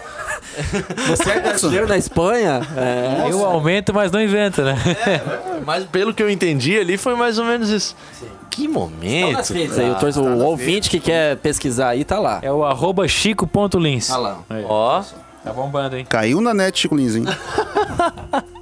Você 1.07 1.31
é 1.31 1.41
brasileiro 1.41 1.87
na 1.87 1.99
Espanha? 1.99 2.63
É. 2.75 3.31
Eu 3.31 3.45
aumento, 3.45 3.93
mas 3.93 4.11
não 4.11 4.23
invento, 4.23 4.63
né? 4.63 4.75
Mas 5.67 5.85
pelo 5.85 6.15
que 6.15 6.23
eu 6.23 6.31
entendi 6.31 6.79
ali, 6.79 6.97
foi 6.97 7.15
mais 7.15 7.39
ou 7.39 7.45
menos 7.45 7.69
isso. 7.69 7.95
Que 8.51 8.63
Estão 8.65 8.73
momento. 8.73 9.33
nas 9.33 9.49
redes 9.51 9.79
aí, 9.79 9.91
o, 9.91 9.95
torce- 9.97 10.19
o 10.19 10.39
ouvinte 10.45 10.89
que 10.89 10.99
quer 10.99 11.37
pesquisar 11.37 11.91
aí 11.91 12.05
tá 12.05 12.19
lá. 12.19 12.39
É 12.43 12.51
o 12.51 12.65
arroba 12.65 13.07
chico.lins. 13.07 14.09
Tá 14.09 14.17
lá. 14.17 14.39
Ó, 14.65 15.03
Tá 15.45 15.53
bombando, 15.53 15.97
hein? 15.97 16.05
Caiu 16.07 16.41
na 16.41 16.53
net, 16.53 16.79
Chico 16.79 16.97
Lins, 16.97 17.15
hein? 17.15 17.25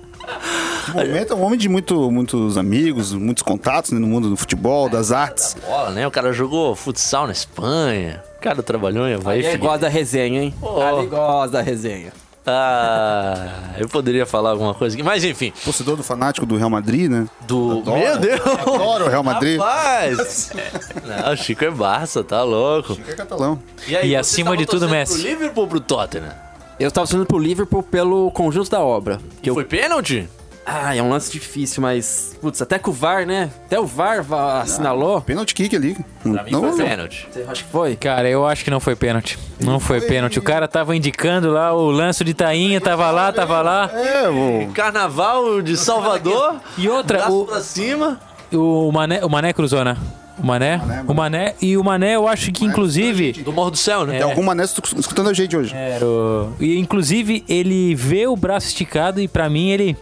Momento 0.94 1.32
é 1.32 1.36
um 1.36 1.42
homem 1.42 1.58
de 1.58 1.68
muito, 1.68 2.10
muitos 2.10 2.56
amigos, 2.56 3.12
muitos 3.12 3.42
contatos 3.42 3.90
né, 3.92 3.98
no 3.98 4.06
mundo 4.06 4.28
do 4.30 4.36
futebol, 4.36 4.88
das 4.88 5.12
artes. 5.12 5.56
bola, 5.66 5.90
né? 5.90 6.06
O 6.06 6.10
cara 6.10 6.32
jogou 6.32 6.74
futsal 6.74 7.26
na 7.26 7.32
Espanha. 7.32 8.22
O 8.38 8.40
cara 8.40 8.62
trabalhou 8.62 9.08
em 9.08 9.14
Havaí. 9.14 9.44
Ele 9.44 9.58
gosta 9.58 9.78
da 9.80 9.88
resenha, 9.88 10.42
hein? 10.42 10.54
Ó. 10.62 10.98
Ele 10.98 11.08
gosta 11.08 11.52
da 11.52 11.62
resenha. 11.62 12.12
Ah, 12.48 13.74
eu 13.76 13.88
poderia 13.88 14.24
falar 14.24 14.50
alguma 14.50 14.72
coisa 14.72 14.94
aqui. 14.94 15.02
Mas 15.02 15.24
enfim, 15.24 15.52
Torcedor 15.64 15.96
do 15.96 16.04
fanático 16.04 16.46
do 16.46 16.56
Real 16.56 16.70
Madrid, 16.70 17.10
né? 17.10 17.26
do. 17.40 17.82
Meu 17.84 18.18
Deus! 18.18 18.40
Adoro 18.40 19.06
o 19.06 19.08
Real 19.08 19.24
Madrid. 19.24 19.58
Rapaz! 19.58 20.52
Não, 21.04 21.32
o 21.32 21.36
Chico 21.36 21.64
é 21.64 21.70
Barça, 21.72 22.22
tá 22.22 22.44
louco. 22.44 22.96
É 23.08 23.14
catalão. 23.14 23.58
aí, 23.88 24.10
E 24.10 24.16
acima 24.16 24.56
de 24.56 24.64
tudo, 24.64 24.88
Messi. 24.88 25.14
Pro 25.14 25.28
Liverpool 25.28 25.64
ou 25.64 25.68
pro 25.68 25.80
Tottenham? 25.80 26.32
Eu 26.78 26.92
tava 26.92 27.06
torcendo 27.06 27.26
pro 27.26 27.38
Liverpool 27.38 27.82
pelo 27.82 28.30
conjunto 28.30 28.70
da 28.70 28.80
obra. 28.80 29.18
Que 29.42 29.50
eu... 29.50 29.54
Foi 29.54 29.64
pênalti? 29.64 30.28
Ah, 30.68 30.96
é 30.96 31.00
um 31.00 31.08
lance 31.08 31.30
difícil, 31.30 31.80
mas. 31.80 32.36
Putz, 32.40 32.60
até 32.60 32.76
que 32.76 32.90
o 32.90 32.92
VAR, 32.92 33.24
né? 33.24 33.50
Até 33.66 33.78
o 33.78 33.86
VAR 33.86 34.22
va- 34.24 34.62
assinalou. 34.62 35.20
Pênalti 35.20 35.54
kick 35.54 35.76
ali. 35.76 35.96
Pra 36.24 36.42
mim 36.42 36.50
Não, 36.50 36.60
foi 36.74 36.84
pênalti. 36.84 37.28
Você 37.30 37.42
acha 37.48 37.62
que 37.64 37.70
foi? 37.70 37.94
Cara, 37.94 38.28
eu 38.28 38.44
acho 38.44 38.64
que 38.64 38.70
não 38.70 38.80
foi 38.80 38.96
pênalti. 38.96 39.38
Não 39.60 39.78
foi 39.78 40.00
pênalti. 40.00 40.40
O 40.40 40.42
cara 40.42 40.66
tava 40.66 40.96
indicando 40.96 41.52
lá 41.52 41.72
o 41.72 41.88
lance 41.90 42.24
de 42.24 42.34
Tainha, 42.34 42.80
tava 42.80 43.08
lá, 43.12 43.32
tava 43.32 43.62
lá. 43.62 43.88
É, 43.94 44.28
o... 44.28 44.68
Carnaval 44.72 45.62
de 45.62 45.76
Salvador. 45.76 46.56
E 46.76 46.88
outra, 46.88 47.18
braço 47.18 47.42
o, 47.42 47.46
pra 47.46 47.60
cima. 47.60 48.20
o, 48.52 48.90
Mané, 48.90 49.24
o 49.24 49.28
Mané 49.30 49.52
cruzou, 49.52 49.84
né? 49.84 49.96
O 50.38 50.44
Mané, 50.44 50.78
o 51.08 51.14
Mané 51.14 51.54
e 51.62 51.76
o 51.78 51.82
Mané, 51.84 52.14
eu 52.16 52.28
acho 52.28 52.52
que 52.52 52.62
inclusive 52.66 53.32
Do 53.42 53.52
Morro 53.54 53.70
do 53.70 53.76
Céu, 53.78 54.04
né? 54.04 54.18
Tem 54.18 54.22
alguma 54.22 54.54
nessa 54.54 54.82
escutando 54.98 55.30
a 55.30 55.32
gente 55.32 55.56
hoje. 55.56 55.74
era 55.74 56.04
o- 56.04 56.52
e 56.60 56.76
inclusive 56.78 57.42
ele 57.48 57.94
vê 57.94 58.26
o 58.26 58.36
braço 58.36 58.66
esticado 58.66 59.18
e 59.18 59.26
pra 59.26 59.48
mim 59.48 59.70
ele 59.70 59.96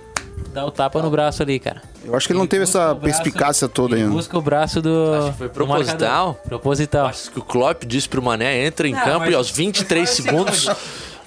dá 0.53 0.65
o 0.65 0.71
tapa 0.71 1.01
no 1.03 1.11
braço 1.11 1.43
ali, 1.43 1.59
cara. 1.59 1.83
Eu 2.05 2.15
acho 2.15 2.27
que 2.27 2.33
ele 2.33 2.39
não 2.41 2.47
teve 2.47 2.65
essa 2.65 2.95
perspicácia 2.95 3.69
toda 3.69 3.95
Ele 3.95 4.03
ainda. 4.03 4.15
busca 4.15 4.37
o 4.39 4.43
braço 4.43 4.81
do 4.83 5.15
Acho 5.15 5.33
que 5.33 5.39
foi 5.39 5.49
proposital. 5.49 6.35
Proposital. 6.45 7.07
Acho 7.07 7.31
que 7.31 7.39
o 7.39 7.43
Klopp 7.43 7.85
disse 7.85 8.09
pro 8.09 8.23
Mané, 8.23 8.67
entra 8.67 8.87
em 8.87 8.93
Não, 8.93 9.01
campo 9.05 9.21
mas- 9.21 9.31
e 9.31 9.35
aos 9.35 9.51
23 9.51 10.09
segundos 10.11 10.69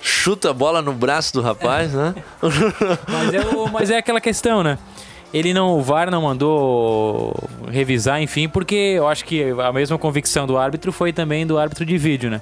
chuta 0.02 0.52
a 0.52 0.54
bola 0.54 0.82
no 0.82 0.93
braço 0.93 1.34
do 1.34 1.41
rapaz, 1.41 1.91
né? 1.93 2.13
Mas 3.08 3.34
é, 3.34 3.39
o- 3.56 3.67
mas 3.72 3.89
é 3.89 3.98
aquela 3.98 4.22
questão, 4.22 4.62
né? 4.63 4.78
Ele 5.34 5.54
não, 5.54 5.78
o 5.78 5.82
VAR 5.82 6.10
não 6.10 6.22
mandou 6.22 7.34
revisar, 7.70 8.22
enfim, 8.22 8.48
porque 8.48 8.76
eu 8.76 9.08
acho 9.08 9.26
que 9.26 9.43
a 9.60 9.74
mesma 9.74 9.98
convicção 9.98 10.48
do 10.48 10.58
árbitro 10.58 10.91
foi 10.93 11.12
também 11.12 11.46
do 11.46 11.58
árbitro 11.58 11.86
de 11.86 11.98
vídeo, 11.98 12.30
né? 12.30 12.41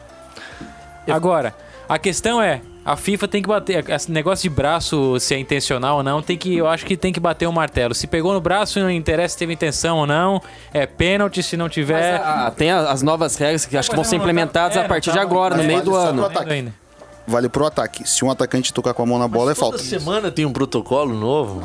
Agora, 1.07 1.55
a 1.89 1.97
questão 1.97 2.39
é, 2.41 2.61
a 2.85 2.95
FIFA 2.95 3.27
tem 3.27 3.41
que 3.41 3.47
bater, 3.47 3.89
esse 3.89 4.11
negócio 4.11 4.47
de 4.47 4.55
braço, 4.55 5.19
se 5.19 5.33
é 5.33 5.39
intencional 5.39 5.97
ou 5.97 6.03
não, 6.03 6.21
tem 6.21 6.37
que, 6.37 6.55
eu 6.55 6.67
acho 6.67 6.85
que 6.85 6.95
tem 6.95 7.11
que 7.11 7.19
bater 7.19 7.47
o 7.47 7.51
martelo. 7.51 7.95
Se 7.95 8.05
pegou 8.05 8.31
no 8.31 8.39
braço, 8.39 8.79
não 8.79 8.91
interessa 8.91 9.33
se 9.33 9.39
teve 9.39 9.53
intenção 9.53 9.97
ou 9.97 10.05
não, 10.05 10.39
é 10.71 10.85
pênalti 10.85 11.41
se 11.41 11.57
não 11.57 11.67
tiver. 11.67 12.21
Ah, 12.23 12.53
tem 12.55 12.69
as 12.69 13.01
novas 13.01 13.35
regras 13.37 13.65
que 13.65 13.75
acho 13.75 13.89
que 13.89 13.95
vão 13.95 14.05
ser 14.05 14.17
implementadas 14.17 14.77
É, 14.77 14.81
a 14.81 14.87
partir 14.87 15.09
de 15.09 15.15
tá, 15.17 15.21
agora, 15.23 15.57
no 15.57 15.63
meio 15.63 15.81
do 15.81 15.95
ano. 15.95 16.29
ainda. 16.47 16.84
Vale 17.27 17.49
pro 17.49 17.65
ataque. 17.65 18.07
Se 18.07 18.23
um 18.23 18.29
atacante 18.31 18.73
tocar 18.73 18.93
com 18.93 19.03
a 19.03 19.05
mão 19.05 19.17
na 19.17 19.27
bola, 19.27 19.51
é 19.51 19.55
falta. 19.55 19.77
Toda 19.77 19.89
semana 19.89 20.31
tem 20.31 20.45
um 20.45 20.53
protocolo 20.53 21.13
novo. 21.13 21.61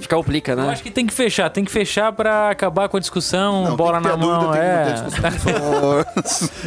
Fica 0.00 0.16
oplica, 0.16 0.52
Eu 0.52 0.56
né? 0.56 0.68
acho 0.70 0.82
que 0.82 0.90
tem 0.90 1.06
que 1.06 1.12
fechar, 1.12 1.50
tem 1.50 1.64
que 1.64 1.70
fechar 1.72 2.12
pra 2.12 2.50
acabar 2.50 2.88
com 2.88 2.96
a 2.96 3.00
discussão, 3.00 3.64
Não, 3.64 3.76
bola 3.76 4.00
tem 4.00 4.02
que 4.02 4.08
ter 4.10 4.16
na 4.16 4.24
a 4.24 4.26
mão, 4.26 4.40
dúvida, 4.46 4.64
é. 4.64 4.82
a 4.82 4.92
discussão. 4.92 6.04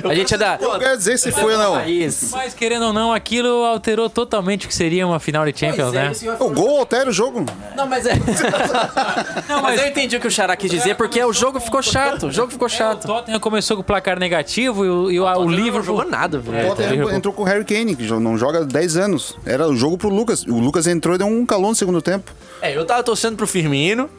A 0.11 0.15
gente 0.15 0.33
é 0.33 0.37
da. 0.37 0.57
Eu 0.61 0.77
quero 0.79 0.97
dizer 0.97 1.17
se 1.17 1.31
foi 1.31 1.53
ou 1.53 1.59
não. 1.59 1.73
País. 1.73 2.29
Mas 2.31 2.53
querendo 2.53 2.85
ou 2.85 2.93
não, 2.93 3.13
aquilo 3.13 3.63
alterou 3.65 4.09
totalmente 4.09 4.65
o 4.65 4.69
que 4.69 4.75
seria 4.75 5.05
uma 5.07 5.19
final 5.19 5.45
de 5.45 5.57
Champions, 5.57 5.91
né? 5.93 6.11
O 6.39 6.49
gol 6.49 6.79
altera 6.79 7.09
o 7.09 7.13
jogo. 7.13 7.45
Não, 7.75 7.87
mas 7.87 8.05
é. 8.05 8.13
Não, 9.47 9.61
mas 9.61 9.79
eu 9.79 9.87
entendi 9.87 10.15
o 10.17 10.19
que 10.19 10.27
o 10.27 10.31
Xará 10.31 10.55
quis 10.55 10.69
dizer, 10.69 10.95
porque 10.95 11.23
o 11.23 11.31
jogo 11.33 11.59
ficou 11.59 11.81
chato. 11.81 12.27
O 12.27 12.31
jogo 12.31 12.51
ficou 12.51 12.67
O 12.67 12.69
chato. 12.69 13.05
Tottenham 13.07 13.39
começou 13.39 13.77
com 13.77 13.81
o 13.81 13.85
placar 13.85 14.19
negativo 14.19 14.85
e 14.85 14.89
o, 14.89 15.11
e 15.11 15.19
o, 15.19 15.23
o 15.25 15.45
Não 15.45 15.49
Liverpool. 15.49 15.83
jogou 15.83 16.05
nada, 16.09 16.39
velho. 16.39 16.67
O 16.71 16.75
Tottenham 16.75 17.11
entrou 17.15 17.33
com 17.33 17.43
o 17.43 17.45
Harry 17.45 17.63
Kane, 17.65 17.95
que 17.95 18.05
não 18.19 18.37
joga 18.37 18.59
há 18.59 18.63
10 18.63 18.97
anos. 18.97 19.35
Era 19.45 19.67
o 19.67 19.75
jogo 19.75 19.97
pro 19.97 20.09
Lucas. 20.09 20.43
O 20.43 20.59
Lucas 20.59 20.87
entrou 20.87 21.15
e 21.15 21.17
deu 21.17 21.27
um 21.27 21.45
calão 21.45 21.69
no 21.69 21.75
segundo 21.75 22.01
tempo. 22.01 22.31
É, 22.61 22.75
eu 22.75 22.85
tava 22.85 23.03
torcendo 23.03 23.35
pro 23.35 23.47
Firmino. 23.47 24.09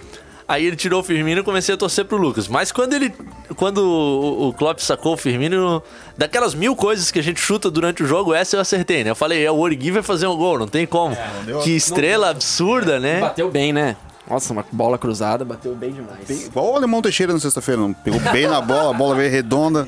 Aí 0.49 0.65
ele 0.65 0.77
tirou 0.77 1.01
o 1.01 1.05
Firmino 1.05 1.43
e 1.43 1.45
comecei 1.45 1.75
a 1.75 1.79
torcer 1.79 2.07
pro 2.07 2.17
Lucas. 2.17 2.49
Mas 2.49 2.73
quando 2.73 2.95
ele. 2.95 3.13
Quando 3.55 3.79
o, 3.79 4.49
o 4.49 4.53
Klopp 4.55 4.81
sacou 4.81 5.13
o 5.13 5.17
Firmino, 5.17 5.83
daquelas 6.17 6.55
mil 6.55 6.75
coisas 6.75 7.11
que 7.11 7.19
a 7.19 7.23
gente 7.23 7.39
chuta 7.39 7.71
durante 7.71 8.03
o 8.03 8.07
jogo, 8.07 8.33
essa 8.33 8.57
eu 8.57 8.61
acertei, 8.61 9.05
né? 9.05 9.11
Eu 9.11 9.15
falei, 9.15 9.45
é, 9.45 9.51
o 9.51 9.59
Origui 9.59 9.91
vai 9.91 10.03
fazer 10.03 10.27
um 10.27 10.37
gol, 10.37 10.59
não 10.59 10.67
tem 10.67 10.87
como. 10.87 11.15
que 11.63 11.73
estrela 11.73 12.31
absurda, 12.31 12.99
né? 12.99 13.21
Bateu 13.21 13.51
bem, 13.51 13.75
né? 13.75 13.95
Nossa, 14.29 14.53
uma 14.53 14.65
bola 14.73 14.97
cruzada, 14.99 15.45
bateu 15.45 15.75
bem 15.75 15.93
demais. 15.93 16.47
Igual 16.47 16.73
o 16.73 16.77
Alemão 16.77 17.01
Teixeira 17.03 17.33
na 17.33 17.41
sexta-feira, 17.41 17.81
não. 17.81 17.93
Pegou 17.93 18.21
bem 18.33 18.47
na 18.47 18.61
bola, 18.61 18.91
a 18.91 18.97
bola 18.97 19.15
veio 19.15 19.31
redonda. 19.31 19.87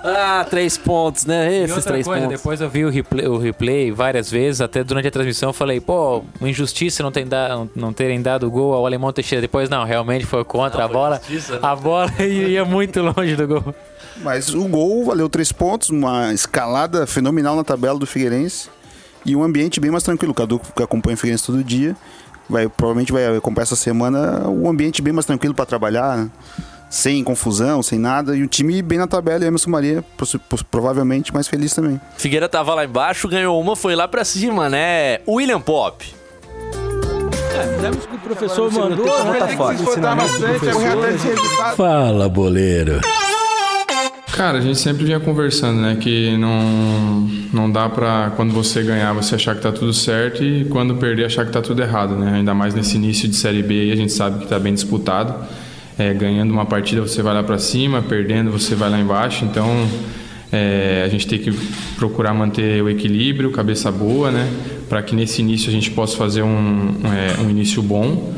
Ah, 0.00 0.46
três 0.48 0.78
pontos, 0.78 1.26
né? 1.26 1.52
E 1.52 1.62
Esses 1.64 1.76
outra 1.76 1.92
três 1.92 2.06
coisa, 2.06 2.22
pontos. 2.26 2.38
depois 2.38 2.60
eu 2.60 2.70
vi 2.70 2.84
o 2.84 2.90
replay, 2.90 3.26
o 3.26 3.36
replay 3.38 3.90
várias 3.90 4.30
vezes, 4.30 4.60
até 4.60 4.84
durante 4.84 5.08
a 5.08 5.10
transmissão 5.10 5.48
eu 5.48 5.52
falei, 5.52 5.80
pô, 5.80 6.22
uma 6.40 6.48
injustiça 6.48 7.02
não, 7.02 7.10
tem 7.10 7.26
da, 7.26 7.66
não 7.74 7.92
terem 7.92 8.22
dado 8.22 8.48
gol 8.50 8.74
ao 8.74 8.86
Alemão 8.86 9.12
Teixeira. 9.12 9.42
Depois 9.42 9.68
não, 9.68 9.84
realmente 9.84 10.24
foi 10.24 10.44
contra 10.44 10.84
a 10.84 10.88
bola. 10.88 11.16
justiça, 11.16 11.54
né? 11.54 11.58
A 11.62 11.74
bola 11.74 12.10
ia 12.22 12.64
muito 12.64 13.00
longe 13.02 13.34
do 13.34 13.46
gol. 13.48 13.74
Mas 14.18 14.54
o 14.54 14.66
gol 14.68 15.04
valeu 15.04 15.28
três 15.28 15.50
pontos, 15.52 15.90
uma 15.90 16.32
escalada 16.32 17.06
fenomenal 17.06 17.56
na 17.56 17.64
tabela 17.64 17.98
do 17.98 18.06
Figueirense 18.06 18.68
e 19.24 19.34
um 19.34 19.42
ambiente 19.42 19.80
bem 19.80 19.90
mais 19.90 20.02
tranquilo. 20.04 20.32
O 20.32 20.34
Cadu, 20.34 20.60
que 20.76 20.82
acompanha 20.82 21.14
o 21.14 21.18
Figueirense 21.18 21.44
todo 21.46 21.62
dia, 21.62 21.96
vai, 22.48 22.68
provavelmente 22.68 23.12
vai 23.12 23.36
acompanhar 23.36 23.64
essa 23.64 23.76
semana 23.76 24.48
um 24.48 24.68
ambiente 24.68 25.02
bem 25.02 25.12
mais 25.12 25.26
tranquilo 25.26 25.54
para 25.54 25.66
trabalhar, 25.66 26.16
né? 26.16 26.30
Sem 26.88 27.22
confusão, 27.22 27.82
sem 27.82 27.98
nada. 27.98 28.36
E 28.36 28.42
o 28.42 28.46
time 28.46 28.80
bem 28.82 28.98
na 28.98 29.06
tabela, 29.06 29.44
e 29.44 29.46
Emerson 29.46 29.70
Maria 29.70 30.04
provavelmente 30.70 31.32
mais 31.32 31.48
feliz 31.48 31.74
também. 31.74 32.00
Figueira 32.16 32.48
tava 32.48 32.74
lá 32.74 32.84
embaixo, 32.84 33.28
ganhou 33.28 33.60
uma, 33.60 33.76
foi 33.76 33.94
lá 33.94 34.08
pra 34.08 34.24
cima, 34.24 34.68
né? 34.68 35.18
William 35.26 35.60
Pop. 35.60 36.04
O 38.12 38.18
professor 38.18 38.70
mandou, 38.70 39.24
né? 39.24 39.46
Tem 39.46 39.56
que 39.56 39.66
se 39.66 39.82
esforçar 39.82 40.16
bastante, 40.16 40.68
é 40.68 40.72
correto 40.72 41.76
Fala, 41.76 42.28
boleiro. 42.28 43.00
Cara, 44.38 44.58
a 44.58 44.60
gente 44.60 44.78
sempre 44.78 45.04
vinha 45.04 45.18
conversando, 45.18 45.80
né? 45.80 45.96
Que 46.00 46.36
não, 46.36 47.28
não 47.52 47.70
dá 47.70 47.88
pra, 47.88 48.32
quando 48.36 48.52
você 48.52 48.84
ganhar, 48.84 49.12
você 49.12 49.34
achar 49.34 49.56
que 49.56 49.62
tá 49.62 49.72
tudo 49.72 49.92
certo 49.92 50.44
e 50.44 50.64
quando 50.66 50.94
perder, 50.94 51.24
achar 51.24 51.44
que 51.44 51.50
tá 51.50 51.60
tudo 51.60 51.82
errado, 51.82 52.14
né? 52.14 52.34
Ainda 52.36 52.54
mais 52.54 52.72
nesse 52.72 52.96
início 52.96 53.28
de 53.28 53.34
Série 53.34 53.64
B 53.64 53.74
aí, 53.80 53.90
a 53.90 53.96
gente 53.96 54.12
sabe 54.12 54.38
que 54.38 54.46
tá 54.46 54.58
bem 54.60 54.72
disputado. 54.72 55.34
É, 55.98 56.14
ganhando 56.14 56.52
uma 56.52 56.64
partida, 56.64 57.00
você 57.00 57.22
vai 57.22 57.34
lá 57.34 57.42
pra 57.42 57.58
cima, 57.58 58.00
perdendo, 58.00 58.52
você 58.52 58.76
vai 58.76 58.88
lá 58.88 59.00
embaixo. 59.00 59.44
Então, 59.44 59.66
é, 60.52 61.02
a 61.04 61.08
gente 61.08 61.26
tem 61.26 61.38
que 61.38 61.50
procurar 61.96 62.32
manter 62.32 62.82
o 62.82 62.88
equilíbrio, 62.88 63.50
cabeça 63.50 63.90
boa, 63.90 64.30
né? 64.30 64.48
Para 64.88 65.02
que 65.02 65.14
nesse 65.14 65.42
início 65.42 65.68
a 65.68 65.72
gente 65.72 65.90
possa 65.90 66.16
fazer 66.16 66.42
um, 66.42 66.94
é, 67.04 67.40
um 67.42 67.50
início 67.50 67.82
bom. 67.82 68.32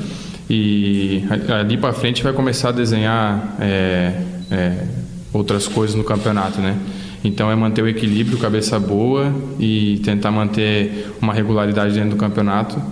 E 0.48 1.22
ali 1.60 1.76
para 1.76 1.92
frente 1.92 2.22
vai 2.22 2.32
começar 2.32 2.70
a 2.70 2.72
desenhar 2.72 3.56
é, 3.60 4.20
é, 4.50 4.84
outras 5.32 5.68
coisas 5.68 5.94
no 5.94 6.02
campeonato, 6.02 6.60
né? 6.60 6.76
Então 7.22 7.50
é 7.50 7.54
manter 7.54 7.82
o 7.82 7.88
equilíbrio, 7.88 8.38
cabeça 8.38 8.80
boa 8.80 9.32
e 9.58 10.00
tentar 10.02 10.30
manter 10.30 11.14
uma 11.20 11.34
regularidade 11.34 11.94
dentro 11.94 12.10
do 12.10 12.16
campeonato 12.16 12.82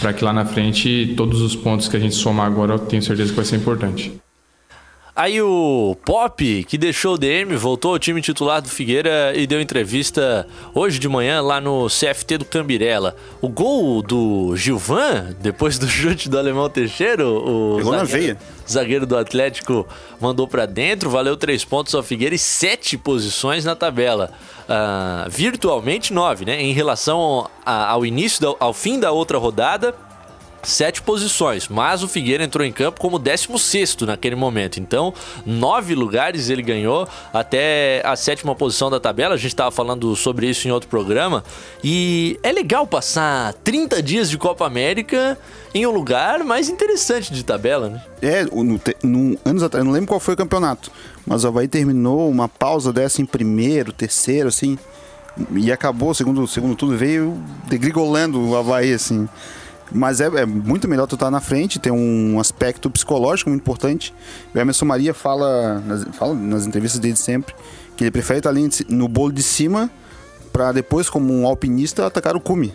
para 0.00 0.12
que 0.12 0.24
lá 0.24 0.32
na 0.32 0.44
frente 0.44 1.14
todos 1.16 1.40
os 1.40 1.56
pontos 1.56 1.88
que 1.88 1.96
a 1.96 2.00
gente 2.00 2.14
somar 2.14 2.46
agora 2.46 2.74
eu 2.74 2.78
tenho 2.78 3.02
certeza 3.02 3.30
que 3.30 3.36
vai 3.36 3.44
ser 3.44 3.56
importante. 3.56 4.12
Aí 5.18 5.40
o 5.40 5.96
Pop, 6.04 6.64
que 6.68 6.76
deixou 6.76 7.14
o 7.14 7.18
DM, 7.18 7.56
voltou 7.56 7.92
ao 7.92 7.98
time 7.98 8.20
titular 8.20 8.60
do 8.60 8.68
Figueira 8.68 9.32
e 9.34 9.46
deu 9.46 9.62
entrevista 9.62 10.46
hoje 10.74 10.98
de 10.98 11.08
manhã 11.08 11.40
lá 11.40 11.58
no 11.58 11.86
CFT 11.86 12.36
do 12.36 12.44
Cambirela. 12.44 13.16
O 13.40 13.48
gol 13.48 14.02
do 14.02 14.54
Gilvan, 14.56 15.34
depois 15.40 15.78
do 15.78 15.88
chute 15.88 16.28
do 16.28 16.38
Alemão 16.38 16.68
Teixeira, 16.68 17.26
o 17.26 17.76
Pegou 17.78 17.94
zagueiro, 18.06 18.38
zagueiro 18.70 19.06
do 19.06 19.16
Atlético 19.16 19.86
mandou 20.20 20.46
pra 20.46 20.66
dentro, 20.66 21.08
valeu 21.08 21.34
três 21.34 21.64
pontos 21.64 21.94
ao 21.94 22.02
Figueira 22.02 22.34
e 22.34 22.38
sete 22.38 22.98
posições 22.98 23.64
na 23.64 23.74
tabela. 23.74 24.30
Ah, 24.68 25.26
virtualmente 25.30 26.12
nove, 26.12 26.44
né? 26.44 26.60
Em 26.60 26.72
relação 26.74 27.48
a- 27.64 27.86
ao 27.88 28.04
início, 28.04 28.42
da- 28.42 28.54
ao 28.60 28.74
fim 28.74 29.00
da 29.00 29.12
outra 29.12 29.38
rodada, 29.38 29.94
sete 30.66 31.00
posições, 31.00 31.68
mas 31.68 32.02
o 32.02 32.08
Figueira 32.08 32.42
entrou 32.42 32.66
em 32.66 32.72
campo 32.72 33.00
como 33.00 33.18
16 33.18 33.98
naquele 34.06 34.34
momento. 34.34 34.80
Então, 34.80 35.14
nove 35.46 35.94
lugares 35.94 36.50
ele 36.50 36.62
ganhou 36.62 37.08
até 37.32 38.02
a 38.04 38.16
sétima 38.16 38.54
posição 38.54 38.90
da 38.90 38.98
tabela. 38.98 39.34
A 39.34 39.38
gente 39.38 39.52
estava 39.52 39.70
falando 39.70 40.14
sobre 40.16 40.48
isso 40.48 40.66
em 40.66 40.70
outro 40.72 40.88
programa. 40.88 41.44
E 41.84 42.38
é 42.42 42.50
legal 42.50 42.86
passar 42.86 43.54
30 43.62 44.02
dias 44.02 44.28
de 44.28 44.36
Copa 44.36 44.66
América 44.66 45.38
em 45.72 45.86
um 45.86 45.90
lugar 45.90 46.42
mais 46.42 46.68
interessante 46.68 47.32
de 47.32 47.44
tabela, 47.44 47.88
né? 47.88 48.02
É, 48.20 48.44
no, 48.44 48.80
no- 49.04 49.38
anos 49.44 49.62
atrás, 49.62 49.84
não 49.84 49.92
lembro 49.92 50.08
qual 50.08 50.18
foi 50.18 50.34
o 50.34 50.36
campeonato, 50.36 50.90
mas 51.26 51.44
o 51.44 51.48
Havaí 51.48 51.68
terminou 51.68 52.28
uma 52.30 52.48
pausa 52.48 52.92
dessa 52.92 53.20
em 53.22 53.26
primeiro, 53.26 53.92
terceiro, 53.92 54.48
assim, 54.48 54.78
e 55.54 55.70
acabou, 55.70 56.14
segundo, 56.14 56.46
segundo 56.48 56.74
tudo, 56.74 56.96
veio 56.96 57.38
degrigolando 57.68 58.40
o 58.40 58.56
Havaí, 58.56 58.92
assim. 58.92 59.28
Mas 59.92 60.20
é, 60.20 60.26
é 60.26 60.44
muito 60.46 60.88
melhor 60.88 61.06
tu 61.06 61.14
estar 61.14 61.30
na 61.30 61.40
frente, 61.40 61.78
tem 61.78 61.92
um 61.92 62.38
aspecto 62.40 62.90
psicológico 62.90 63.50
muito 63.50 63.62
importante. 63.62 64.12
O 64.54 64.58
Emerson 64.58 64.84
Maria 64.84 65.14
fala 65.14 65.80
nas, 65.80 66.04
fala 66.16 66.34
nas 66.34 66.66
entrevistas 66.66 67.00
dele 67.00 67.16
sempre 67.16 67.54
que 67.96 68.04
ele 68.04 68.10
prefere 68.10 68.40
estar 68.40 68.50
ali 68.50 68.68
no 68.88 69.08
bolo 69.08 69.32
de 69.32 69.42
cima 69.42 69.88
para 70.52 70.72
depois, 70.72 71.08
como 71.08 71.32
um 71.32 71.46
alpinista, 71.46 72.06
atacar 72.06 72.34
o 72.36 72.40
cume. 72.40 72.74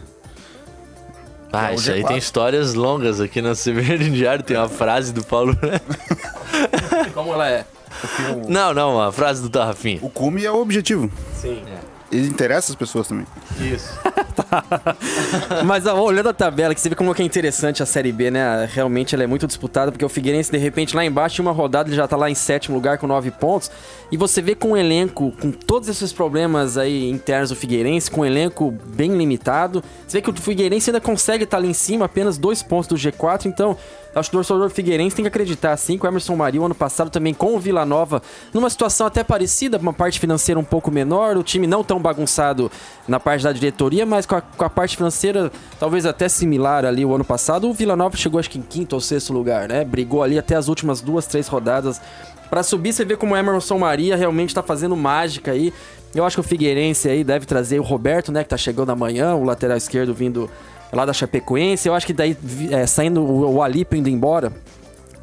Ah, 1.53 1.71
É 1.71 1.71
o 1.73 1.75
isso 1.75 1.91
aí 1.91 2.01
G4. 2.01 2.07
tem 2.07 2.17
histórias 2.17 2.73
longas 2.73 3.19
aqui 3.19 3.41
na 3.41 3.53
CBN 3.53 4.09
Diário. 4.11 4.43
Tem 4.43 4.55
uma 4.55 4.69
frase 4.69 5.11
do 5.11 5.23
Paulo. 5.23 5.51
né? 5.61 5.81
Como 7.13 7.33
ela 7.33 7.49
é? 7.49 7.65
Não, 8.47 8.73
não, 8.73 9.01
a 9.01 9.11
frase 9.11 9.41
do 9.41 9.49
Tarrafinha. 9.49 9.99
O 10.01 10.09
cume 10.09 10.45
é 10.45 10.51
o 10.51 10.61
objetivo. 10.61 11.11
Sim. 11.35 11.61
Ele 12.11 12.27
interessa 12.27 12.71
as 12.71 12.75
pessoas 12.75 13.07
também. 13.07 13.25
Isso. 13.59 13.89
Mas 15.65 15.85
ó, 15.85 16.01
olhando 16.01 16.29
a 16.29 16.33
tabela, 16.33 16.73
que 16.73 16.81
você 16.81 16.89
vê 16.89 16.95
como 16.95 17.13
é 17.17 17.23
interessante 17.23 17.83
a 17.83 17.85
Série 17.85 18.11
B, 18.11 18.31
né? 18.31 18.69
Realmente 18.71 19.15
ela 19.15 19.23
é 19.23 19.27
muito 19.27 19.45
disputada, 19.47 19.91
porque 19.91 20.05
o 20.05 20.09
Figueirense, 20.09 20.51
de 20.51 20.57
repente, 20.57 20.95
lá 20.95 21.05
embaixo, 21.05 21.41
em 21.41 21.45
uma 21.45 21.51
rodada, 21.51 21.89
ele 21.89 21.95
já 21.95 22.07
tá 22.07 22.15
lá 22.15 22.29
em 22.29 22.35
sétimo 22.35 22.75
lugar 22.75 22.97
com 22.97 23.07
nove 23.07 23.31
pontos. 23.31 23.71
E 24.11 24.17
você 24.17 24.41
vê 24.41 24.55
com 24.55 24.69
um 24.69 24.77
elenco, 24.77 25.31
com 25.39 25.51
todos 25.51 25.87
esses 25.87 26.11
problemas 26.11 26.77
aí 26.77 27.09
internos 27.09 27.49
do 27.49 27.55
Figueirense, 27.55 28.11
com 28.11 28.21
um 28.21 28.25
elenco 28.25 28.71
bem 28.71 29.15
limitado. 29.15 29.83
Você 30.07 30.17
vê 30.17 30.21
que 30.21 30.29
o 30.29 30.33
Figueirense 30.33 30.89
ainda 30.89 30.99
consegue 30.99 31.43
estar 31.43 31.57
ali 31.57 31.69
em 31.69 31.73
cima, 31.73 32.05
apenas 32.05 32.37
dois 32.37 32.61
pontos 32.61 32.87
do 32.87 32.95
G4. 32.95 33.45
Então, 33.45 33.77
acho 34.13 34.29
que 34.29 34.35
o 34.35 34.39
torcedor 34.39 34.69
Figueirense 34.69 35.15
tem 35.15 35.23
que 35.23 35.29
acreditar, 35.29 35.71
assim, 35.71 35.97
que 35.97 36.05
o 36.05 36.07
Emerson 36.07 36.35
Maria, 36.35 36.61
o 36.61 36.65
ano 36.65 36.75
passado, 36.75 37.09
também 37.09 37.33
com 37.33 37.55
o 37.55 37.59
Vila 37.59 37.85
Nova, 37.85 38.21
numa 38.53 38.69
situação 38.69 39.07
até 39.07 39.23
parecida, 39.23 39.77
uma 39.77 39.93
parte 39.93 40.19
financeira 40.19 40.59
um 40.59 40.63
pouco 40.63 40.91
menor, 40.91 41.37
o 41.37 41.43
time 41.43 41.67
não 41.67 41.83
tão 41.83 41.99
bagunçado 41.99 42.71
na 43.07 43.19
parte 43.19 43.43
da 43.43 43.51
diretoria, 43.51 44.05
mas 44.05 44.25
com 44.25 44.35
a, 44.35 44.41
com 44.41 44.65
a 44.65 44.69
parte 44.69 44.97
financeira 44.97 45.51
talvez 45.79 46.05
até 46.05 46.27
similar 46.27 46.85
ali 46.85 47.05
o 47.05 47.13
ano 47.13 47.23
passado. 47.23 47.69
O 47.69 47.73
Vila 47.73 47.95
Nova 47.95 48.17
chegou 48.17 48.39
acho 48.39 48.49
que 48.49 48.59
em 48.59 48.61
quinto 48.61 48.95
ou 48.95 49.01
sexto 49.01 49.33
lugar, 49.33 49.67
né? 49.67 49.83
Brigou 49.85 50.23
ali 50.23 50.37
até 50.37 50.55
as 50.55 50.67
últimas 50.67 51.01
duas, 51.01 51.25
três 51.25 51.47
rodadas. 51.47 52.01
Pra 52.49 52.63
subir, 52.63 52.91
você 52.91 53.05
vê 53.05 53.15
como 53.15 53.33
o 53.33 53.37
Emerson 53.37 53.77
Maria 53.77 54.15
realmente 54.17 54.53
tá 54.53 54.61
fazendo 54.61 54.95
mágica 54.95 55.51
aí. 55.51 55.73
Eu 56.13 56.25
acho 56.25 56.35
que 56.35 56.41
o 56.41 56.43
Figueirense 56.43 57.07
aí 57.07 57.23
deve 57.23 57.45
trazer 57.45 57.79
o 57.79 57.83
Roberto, 57.83 58.31
né, 58.31 58.43
que 58.43 58.49
tá 58.49 58.57
chegando 58.57 58.91
amanhã, 58.91 59.35
o 59.35 59.45
lateral 59.45 59.77
esquerdo 59.77 60.13
vindo 60.13 60.49
lá 60.91 61.05
da 61.05 61.13
Chapecoense. 61.13 61.87
Eu 61.87 61.95
acho 61.95 62.05
que 62.05 62.13
daí, 62.13 62.37
é, 62.69 62.85
saindo 62.85 63.21
o, 63.21 63.55
o 63.55 63.61
Alipo 63.61 63.95
indo 63.95 64.09
embora, 64.09 64.51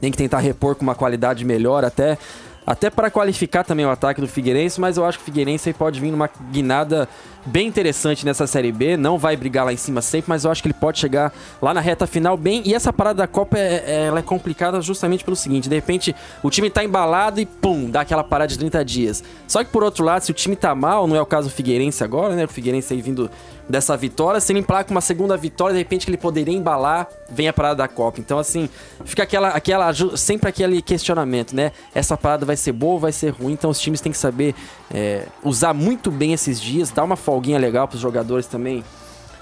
tem 0.00 0.10
que 0.10 0.16
tentar 0.16 0.38
repor 0.38 0.74
com 0.74 0.82
uma 0.82 0.94
qualidade 0.94 1.44
melhor 1.44 1.84
até 1.84 2.18
até 2.66 2.90
para 2.90 3.10
qualificar 3.10 3.64
também 3.64 3.86
o 3.86 3.90
ataque 3.90 4.20
do 4.20 4.28
Figueirense, 4.28 4.78
mas 4.78 4.98
eu 4.98 5.04
acho 5.06 5.16
que 5.16 5.22
o 5.22 5.24
Figueirense 5.24 5.72
pode 5.72 5.98
vir 5.98 6.10
numa 6.10 6.28
guinada 6.52 7.08
bem 7.46 7.66
interessante 7.66 8.24
nessa 8.24 8.46
Série 8.46 8.72
B, 8.72 8.96
não 8.96 9.18
vai 9.18 9.36
brigar 9.36 9.64
lá 9.64 9.72
em 9.72 9.76
cima 9.76 10.02
sempre, 10.02 10.28
mas 10.28 10.44
eu 10.44 10.50
acho 10.50 10.62
que 10.62 10.68
ele 10.68 10.74
pode 10.74 10.98
chegar 10.98 11.32
lá 11.60 11.72
na 11.72 11.80
reta 11.80 12.06
final 12.06 12.36
bem, 12.36 12.62
e 12.64 12.74
essa 12.74 12.92
parada 12.92 13.18
da 13.18 13.26
Copa 13.26 13.58
é, 13.58 13.84
é- 13.86 14.06
ela 14.06 14.18
é 14.18 14.22
complicada 14.22 14.80
justamente 14.80 15.24
pelo 15.24 15.36
seguinte, 15.36 15.68
de 15.68 15.74
repente 15.74 16.14
o 16.42 16.50
time 16.50 16.68
tá 16.70 16.84
embalado 16.84 17.40
e 17.40 17.46
pum, 17.46 17.90
dá 17.90 18.02
aquela 18.02 18.24
parada 18.24 18.48
de 18.48 18.58
30 18.58 18.84
dias. 18.84 19.24
Só 19.46 19.64
que 19.64 19.70
por 19.70 19.82
outro 19.82 20.04
lado, 20.04 20.22
se 20.22 20.30
o 20.30 20.34
time 20.34 20.56
tá 20.56 20.74
mal, 20.74 21.06
não 21.06 21.16
é 21.16 21.20
o 21.20 21.26
caso 21.26 21.48
do 21.48 21.54
Figueirense 21.54 22.04
agora, 22.04 22.34
né, 22.34 22.44
o 22.44 22.48
Figueirense 22.48 22.92
aí 22.92 23.00
vindo 23.00 23.30
dessa 23.68 23.94
vitória, 23.96 24.40
se 24.40 24.50
ele 24.50 24.60
emplaca 24.60 24.90
uma 24.90 25.00
segunda 25.00 25.36
vitória, 25.36 25.74
de 25.74 25.78
repente 25.78 26.06
que 26.06 26.10
ele 26.10 26.16
poderia 26.16 26.54
embalar, 26.54 27.06
vem 27.30 27.48
a 27.48 27.52
parada 27.52 27.74
da 27.76 27.88
Copa. 27.88 28.18
Então, 28.18 28.38
assim, 28.38 28.66
fica 29.04 29.24
aquela, 29.24 29.48
aquela 29.48 29.92
sempre 30.16 30.48
aquele 30.48 30.80
questionamento, 30.80 31.54
né? 31.54 31.72
Essa 31.94 32.16
parada 32.16 32.46
vai 32.46 32.56
ser 32.56 32.72
boa 32.72 32.94
ou 32.94 32.98
vai 32.98 33.12
ser 33.12 33.28
ruim? 33.28 33.52
Então, 33.52 33.68
os 33.68 33.78
times 33.78 34.00
têm 34.00 34.10
que 34.10 34.16
saber 34.16 34.54
é, 34.90 35.26
usar 35.44 35.74
muito 35.74 36.10
bem 36.10 36.32
esses 36.32 36.58
dias, 36.58 36.90
dar 36.90 37.04
uma 37.04 37.14
folguinha 37.28 37.58
legal 37.58 37.86
pros 37.86 38.00
jogadores 38.00 38.46
também. 38.46 38.82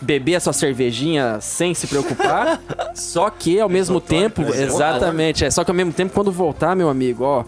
Beber 0.00 0.34
a 0.34 0.40
sua 0.40 0.52
cervejinha 0.52 1.38
sem 1.40 1.72
se 1.72 1.86
preocupar. 1.86 2.60
só 2.96 3.30
que 3.30 3.60
ao 3.60 3.68
mesmo 3.68 4.00
tempo, 4.00 4.42
exatamente, 4.42 5.44
é, 5.44 5.50
só 5.52 5.62
que 5.62 5.70
ao 5.70 5.74
mesmo 5.74 5.92
tempo 5.92 6.12
quando 6.12 6.32
voltar, 6.32 6.74
meu 6.74 6.88
amigo, 6.88 7.22
ó, 7.22 7.44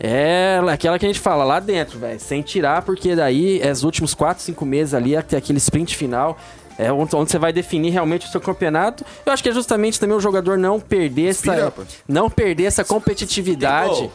é 0.00 0.58
aquela 0.72 0.98
que 0.98 1.04
a 1.04 1.08
gente 1.08 1.20
fala 1.20 1.44
lá 1.44 1.60
dentro, 1.60 1.98
velho, 1.98 2.18
sem 2.18 2.40
tirar, 2.40 2.80
porque 2.82 3.14
daí 3.14 3.60
é 3.60 3.70
os 3.70 3.84
últimos 3.84 4.14
4, 4.14 4.42
5 4.42 4.64
meses 4.64 4.94
ali 4.94 5.14
até 5.14 5.36
aquele 5.36 5.58
sprint 5.58 5.94
final. 5.94 6.38
É 6.78 6.90
onde 6.90 7.14
onde 7.14 7.30
você 7.30 7.38
vai 7.38 7.52
definir 7.52 7.90
realmente 7.90 8.26
o 8.26 8.30
seu 8.30 8.40
campeonato. 8.40 9.04
Eu 9.26 9.32
acho 9.32 9.42
que 9.42 9.50
é 9.50 9.52
justamente 9.52 10.00
também 10.00 10.16
o 10.16 10.20
jogador 10.20 10.56
não 10.56 10.80
perder 10.80 11.28
Inspira, 11.28 11.54
essa 11.54 11.64
rapaz. 11.66 11.88
não 12.08 12.30
perder 12.30 12.64
essa 12.64 12.82
competitividade. 12.82 14.10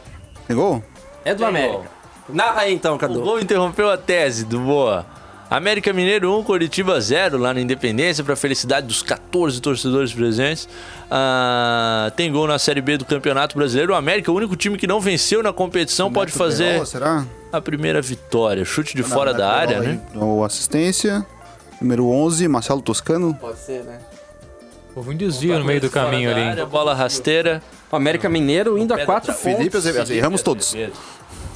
Tem 0.48 0.56
gol? 0.56 0.84
É 1.24 1.36
do 1.36 1.46
América. 1.46 1.84
Narra 2.28 2.62
aí 2.62 2.74
então, 2.74 2.96
O 2.96 2.98
Cadu. 2.98 3.22
gol 3.22 3.40
interrompeu 3.40 3.92
a 3.92 3.96
tese 3.96 4.44
do 4.44 4.60
Boa. 4.60 5.06
América 5.50 5.94
Mineiro 5.94 6.38
1, 6.40 6.44
Coritiba 6.44 7.00
0 7.00 7.38
lá 7.38 7.54
na 7.54 7.62
Independência, 7.62 8.22
para 8.24 8.36
felicidade 8.36 8.86
dos 8.88 9.02
14 9.02 9.62
torcedores 9.62 10.14
presentes. 10.14 10.68
Ah, 11.10 12.12
tem 12.18 12.30
gol 12.32 12.48
na 12.48 12.60
Série 12.60 12.82
B 12.82 12.98
do 12.98 13.06
Campeonato 13.06 13.56
Brasileiro. 13.58 13.94
O 13.94 13.96
América, 13.96 14.30
o 14.32 14.36
único 14.36 14.58
time 14.58 14.78
que 14.78 14.86
não 14.86 15.00
venceu 15.00 15.42
na 15.42 15.54
competição, 15.54 16.12
pode 16.12 16.34
fazer 16.34 16.66
Berola, 16.72 16.86
será? 16.86 17.26
a 17.52 17.62
primeira 17.62 18.02
vitória. 18.02 18.66
Chute 18.66 18.94
de 18.96 19.04
fora 19.04 19.32
Neto 19.32 19.38
da 19.40 19.50
área, 19.50 19.80
Berola 19.80 19.94
né? 19.96 20.02
aí. 20.14 20.20
O 20.22 20.44
assistência. 20.44 21.26
Número 21.80 22.10
11, 22.10 22.48
Marcelo 22.48 22.82
Toscano. 22.82 23.34
Pode 23.40 23.60
ser, 23.60 23.84
né? 23.84 24.00
Houve 24.96 25.12
um 25.12 25.16
desvio 25.16 25.60
no 25.60 25.64
meio 25.64 25.80
do 25.80 25.92
caminho 25.92 26.32
ali. 26.32 26.42
área, 26.42 26.66
bola 26.66 26.94
rasteira. 26.94 27.62
O 27.92 27.96
América 27.96 28.28
Mineiro 28.28 28.78
indo 28.78 28.94
a 28.94 28.98
Pé 28.98 29.06
4 29.06 29.28
da 29.28 29.34
pontos. 29.38 29.84
Felipe. 29.84 30.14
Erramos 30.14 30.42
todos. 30.42 30.76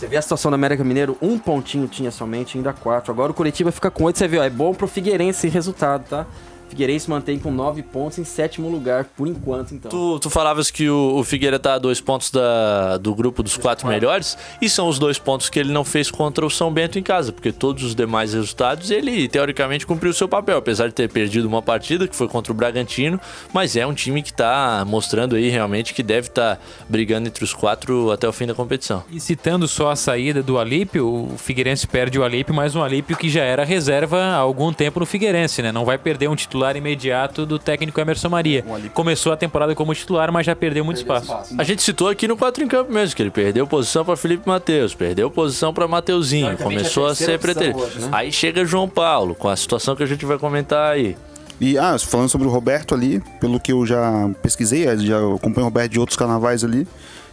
Você 0.01 0.07
vê 0.07 0.17
a 0.17 0.21
situação 0.23 0.49
do 0.49 0.55
América 0.55 0.83
Mineiro, 0.83 1.15
um 1.21 1.37
pontinho 1.37 1.87
tinha 1.87 2.09
somente, 2.09 2.57
ainda 2.57 2.73
quatro. 2.73 3.11
Agora 3.11 3.31
o 3.31 3.35
Curitiba 3.35 3.71
fica 3.71 3.91
com 3.91 4.05
oito, 4.05 4.17
você 4.17 4.27
vê, 4.27 4.39
ó, 4.39 4.43
é 4.43 4.49
bom 4.49 4.73
pro 4.73 4.87
Figueirense 4.87 5.47
resultado, 5.47 6.09
tá? 6.09 6.25
Figueirense 6.71 7.09
mantém 7.09 7.37
com 7.37 7.51
nove 7.51 7.83
pontos 7.83 8.17
em 8.17 8.23
sétimo 8.23 8.69
lugar, 8.69 9.03
por 9.03 9.27
enquanto, 9.27 9.73
então. 9.75 9.91
Tu, 9.91 10.19
tu 10.19 10.29
falavas 10.29 10.71
que 10.71 10.89
o, 10.89 11.17
o 11.17 11.23
Figueira 11.23 11.59
tá 11.59 11.73
a 11.73 11.77
dois 11.77 11.99
pontos 11.99 12.31
da, 12.31 12.97
do 12.97 13.13
grupo 13.13 13.43
dos 13.43 13.57
quatro 13.57 13.87
melhores, 13.87 14.37
e 14.61 14.69
são 14.69 14.87
os 14.87 14.97
dois 14.97 15.19
pontos 15.19 15.49
que 15.49 15.59
ele 15.59 15.73
não 15.73 15.83
fez 15.83 16.09
contra 16.09 16.45
o 16.45 16.49
São 16.49 16.71
Bento 16.71 16.97
em 16.97 17.03
casa, 17.03 17.33
porque 17.33 17.51
todos 17.51 17.83
os 17.83 17.93
demais 17.93 18.33
resultados 18.33 18.89
ele 18.89 19.27
teoricamente 19.27 19.85
cumpriu 19.85 20.11
o 20.11 20.13
seu 20.13 20.29
papel, 20.29 20.57
apesar 20.57 20.87
de 20.87 20.93
ter 20.93 21.09
perdido 21.09 21.45
uma 21.45 21.61
partida 21.61 22.07
que 22.07 22.15
foi 22.15 22.29
contra 22.29 22.53
o 22.53 22.55
Bragantino, 22.55 23.19
mas 23.53 23.75
é 23.75 23.85
um 23.85 23.93
time 23.93 24.23
que 24.23 24.31
tá 24.31 24.85
mostrando 24.87 25.35
aí 25.35 25.49
realmente 25.49 25.93
que 25.93 26.01
deve 26.01 26.27
estar 26.27 26.57
brigando 26.87 27.27
entre 27.27 27.43
os 27.43 27.53
quatro 27.53 28.11
até 28.11 28.29
o 28.29 28.31
fim 28.31 28.47
da 28.47 28.53
competição. 28.53 29.03
E 29.11 29.19
citando 29.19 29.67
só 29.67 29.91
a 29.91 29.95
saída 29.97 30.41
do 30.41 30.57
Alípio, 30.57 31.05
o 31.33 31.37
Figueirense 31.37 31.85
perde 31.85 32.17
o 32.17 32.23
Alípio, 32.23 32.55
mas 32.55 32.77
um 32.77 32.81
Alípio 32.81 33.17
que 33.17 33.29
já 33.29 33.43
era 33.43 33.65
reserva 33.65 34.17
há 34.17 34.37
algum 34.37 34.71
tempo 34.71 35.01
no 35.01 35.05
Figueirense, 35.05 35.61
né? 35.61 35.71
Não 35.71 35.83
vai 35.83 35.97
perder 35.97 36.29
um 36.29 36.35
titular 36.61 36.77
imediato 36.77 37.45
do 37.45 37.57
técnico 37.57 37.99
Emerson 37.99 38.29
Maria. 38.29 38.63
Começou 38.93 39.33
a 39.33 39.37
temporada 39.37 39.73
como 39.73 39.93
titular, 39.95 40.31
mas 40.31 40.45
já 40.45 40.55
perdeu 40.55 40.85
muito 40.85 40.97
espaço. 40.97 41.35
A 41.57 41.63
gente 41.63 41.81
citou 41.81 42.07
aqui 42.07 42.27
no 42.27 42.37
4 42.37 42.63
em 42.63 42.67
campo 42.67 42.91
mesmo, 42.91 43.15
que 43.15 43.23
ele 43.23 43.31
perdeu 43.31 43.65
posição 43.65 44.05
para 44.05 44.15
Felipe 44.15 44.47
Matheus, 44.47 44.93
perdeu 44.93 45.31
posição 45.31 45.73
para 45.73 45.87
Mateuzinho, 45.87 46.57
começou 46.57 47.07
a 47.07 47.15
ser 47.15 47.39
preterido. 47.39 47.79
né? 47.79 48.09
Aí 48.11 48.31
chega 48.31 48.63
João 48.63 48.87
Paulo, 48.87 49.33
com 49.33 49.49
a 49.49 49.55
situação 49.55 49.95
que 49.95 50.03
a 50.03 50.05
gente 50.05 50.25
vai 50.25 50.37
comentar 50.37 50.93
aí. 50.93 51.17
E, 51.59 51.77
ah, 51.77 51.97
falando 51.99 52.29
sobre 52.29 52.47
o 52.47 52.51
Roberto 52.51 52.93
ali, 52.93 53.21
pelo 53.39 53.59
que 53.59 53.71
eu 53.71 53.85
já 53.85 54.29
pesquisei, 54.41 54.83
já 54.97 55.17
acompanho 55.17 55.61
o 55.61 55.69
Roberto 55.69 55.91
de 55.91 55.99
outros 55.99 56.17
carnavais 56.17 56.63
ali, 56.63 56.87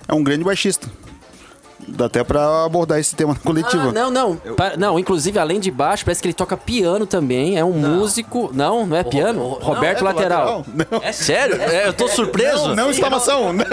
é 0.06 0.14
um 0.14 0.22
grande 0.22 0.44
baixista. 0.44 0.88
Dá 1.86 2.06
até 2.06 2.22
pra 2.24 2.64
abordar 2.64 2.98
esse 2.98 3.14
tema 3.14 3.32
na 3.34 3.38
coletiva. 3.40 3.88
Ah, 3.88 3.92
não, 3.92 4.10
não. 4.10 4.36
Pa- 4.36 4.76
não, 4.76 4.98
inclusive, 4.98 5.38
além 5.38 5.60
de 5.60 5.70
baixo, 5.70 6.04
parece 6.04 6.20
que 6.20 6.26
ele 6.28 6.34
toca 6.34 6.56
piano 6.56 7.06
também. 7.06 7.56
É 7.56 7.64
um 7.64 7.72
músico. 7.72 8.50
Não, 8.52 8.84
não 8.86 8.96
é 8.96 9.04
piano? 9.04 9.40
o- 9.42 9.52
Roberto 9.54 10.02
não, 10.02 10.10
é 10.10 10.12
lateral. 10.12 10.64
Não, 10.66 11.00
É 11.02 11.12
sério? 11.12 11.60
É, 11.60 11.86
eu 11.88 11.92
tô 11.92 12.08
surpreso. 12.08 12.74
não 12.74 12.90
exclamação. 12.90 13.52
Não, 13.52 13.64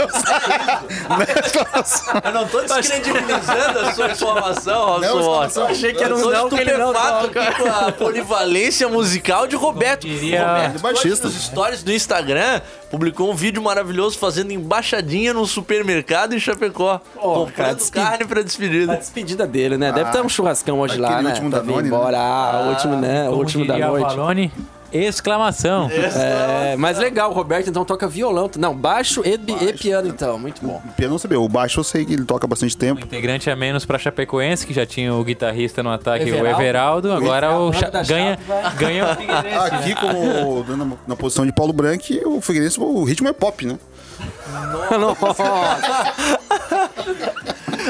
Eu 2.24 2.32
não 2.34 2.48
tô 2.48 2.62
descredibilizando 2.62 3.80
a 3.80 3.94
sua 3.94 4.08
informação, 4.12 4.86
Robson 4.86 5.02
Não, 5.08 5.20
exclamação. 5.20 5.68
Achei 5.68 5.94
que 5.94 6.04
era 6.04 6.16
um 6.16 6.20
Eu 6.20 6.32
não, 6.32 6.50
que 6.50 6.56
ele 6.60 6.78
não 6.78 6.94
toca. 6.94 7.42
aqui 7.42 7.62
com 7.64 7.70
a 7.70 7.92
polivalência 7.92 8.88
musical 8.88 9.48
de 9.48 9.56
Roberto. 9.56 10.08
Diria- 10.08 10.46
Roberto, 10.48 10.80
Baixista. 10.82 11.28
nos 11.28 11.36
stories 11.46 11.84
do 11.84 11.92
Instagram, 11.92 12.62
publicou 12.90 13.32
um 13.32 13.36
vídeo 13.36 13.62
maravilhoso 13.62 14.18
fazendo 14.18 14.52
embaixadinha 14.52 15.34
num 15.34 15.46
supermercado 15.46 16.34
em 16.34 16.40
Chapecó. 16.40 17.02
Oh, 17.18 17.48
cara, 17.56 17.76
carne 17.96 18.26
pra 18.26 18.40
A 18.40 18.44
despedida. 18.44 18.96
despedida 18.98 19.48
dele, 19.48 19.78
né? 19.78 19.92
Deve 19.92 20.12
ter 20.12 20.22
um 20.22 20.30
churrascão 20.30 20.80
hoje 20.80 20.98
lá, 20.98 21.22
né? 21.22 21.30
último 21.30 21.50
pra 21.50 21.60
Danone, 21.60 21.82
vir 21.84 21.88
embora. 21.88 22.18
Ah, 22.20 22.64
o 22.66 22.70
último, 22.70 22.96
né? 22.98 23.30
O 23.30 23.34
último 23.34 23.66
da 23.66 23.78
noite. 23.78 24.04
Valone, 24.16 24.52
Exclamação. 24.94 25.90
É, 25.92 26.76
mas 26.78 26.98
legal, 26.98 27.30
o 27.30 27.34
Roberto 27.34 27.70
então 27.70 27.84
toca 27.84 28.08
violão. 28.08 28.50
Não, 28.58 28.74
baixo 28.74 29.22
e, 29.26 29.36
bi- 29.38 29.58
e 29.60 29.74
piano 29.74 30.08
então, 30.08 30.40
muito 30.40 30.66
bom. 30.66 30.82
Eu 30.98 31.10
não 31.10 31.18
sabia, 31.18 31.38
o 31.38 31.50
baixo 31.50 31.82
eu 31.82 31.84
sei 31.84 32.06
que 32.06 32.14
ele 32.14 32.24
toca 32.24 32.48
bastante 32.48 32.78
tempo. 32.78 33.04
Integrante 33.04 33.50
a 33.50 33.56
menos 33.58 33.84
pra 33.86 34.00
Chapecoense, 34.00 34.66
que 34.66 34.74
já 34.74 34.86
tinha 34.86 35.14
o 35.14 35.22
guitarrista 35.22 35.84
no 35.84 35.90
ataque, 35.92 36.24
o 36.26 36.36
Everaldo. 36.36 36.62
Everaldo. 36.62 37.12
Agora 37.12 37.52
o, 37.58 37.70
O 37.70 37.74
Cha- 37.74 37.90
da 37.90 38.04
ganha, 38.04 38.40
ganha 38.80 39.06
o 39.06 39.16
Figueirense. 39.18 39.76
Aqui, 39.76 39.96
como 39.96 40.64
na, 40.78 40.96
na 41.10 41.16
posição 41.18 41.46
de 41.46 41.52
Paulo 41.52 41.74
Branco, 41.74 42.04
o 42.28 42.40
Figueirense, 42.40 42.80
o 42.80 43.04
ritmo 43.04 43.28
é 43.28 43.34
pop, 43.34 43.66
né? 43.66 43.78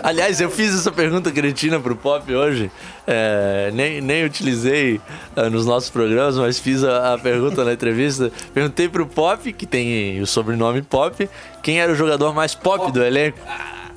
Aliás, 0.05 0.39
eu 0.39 0.51
fiz 0.51 0.71
essa 0.71 0.91
pergunta 0.91 1.31
cretina 1.31 1.79
pro 1.79 1.95
Pop 1.95 2.31
hoje. 2.31 2.69
É, 3.07 3.71
nem, 3.73 3.99
nem 4.01 4.23
utilizei 4.23 5.01
ah, 5.35 5.49
nos 5.49 5.65
nossos 5.65 5.89
programas, 5.89 6.37
mas 6.37 6.59
fiz 6.59 6.83
a, 6.83 7.15
a 7.15 7.17
pergunta 7.17 7.65
na 7.65 7.73
entrevista. 7.73 8.31
Perguntei 8.53 8.87
pro 8.87 9.07
Pop, 9.07 9.51
que 9.51 9.65
tem 9.65 10.21
o 10.21 10.27
sobrenome 10.27 10.83
Pop, 10.83 11.27
quem 11.63 11.81
era 11.81 11.91
o 11.91 11.95
jogador 11.95 12.35
mais 12.35 12.53
pop 12.53 12.91
do 12.91 13.03
elenco. 13.03 13.39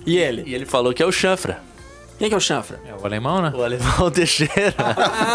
E 0.06 0.16
ele? 0.16 0.44
E 0.46 0.54
ele 0.54 0.64
falou 0.64 0.94
que 0.94 1.02
é 1.02 1.06
o 1.06 1.12
Chanfra. 1.12 1.60
Quem 2.18 2.28
que 2.28 2.34
é 2.34 2.36
o 2.36 2.40
chanfra? 2.40 2.80
É 2.84 3.00
o 3.00 3.06
alemão, 3.06 3.40
né? 3.40 3.52
O 3.54 3.62
alemão 3.62 4.10
Teixeira. 4.10 4.74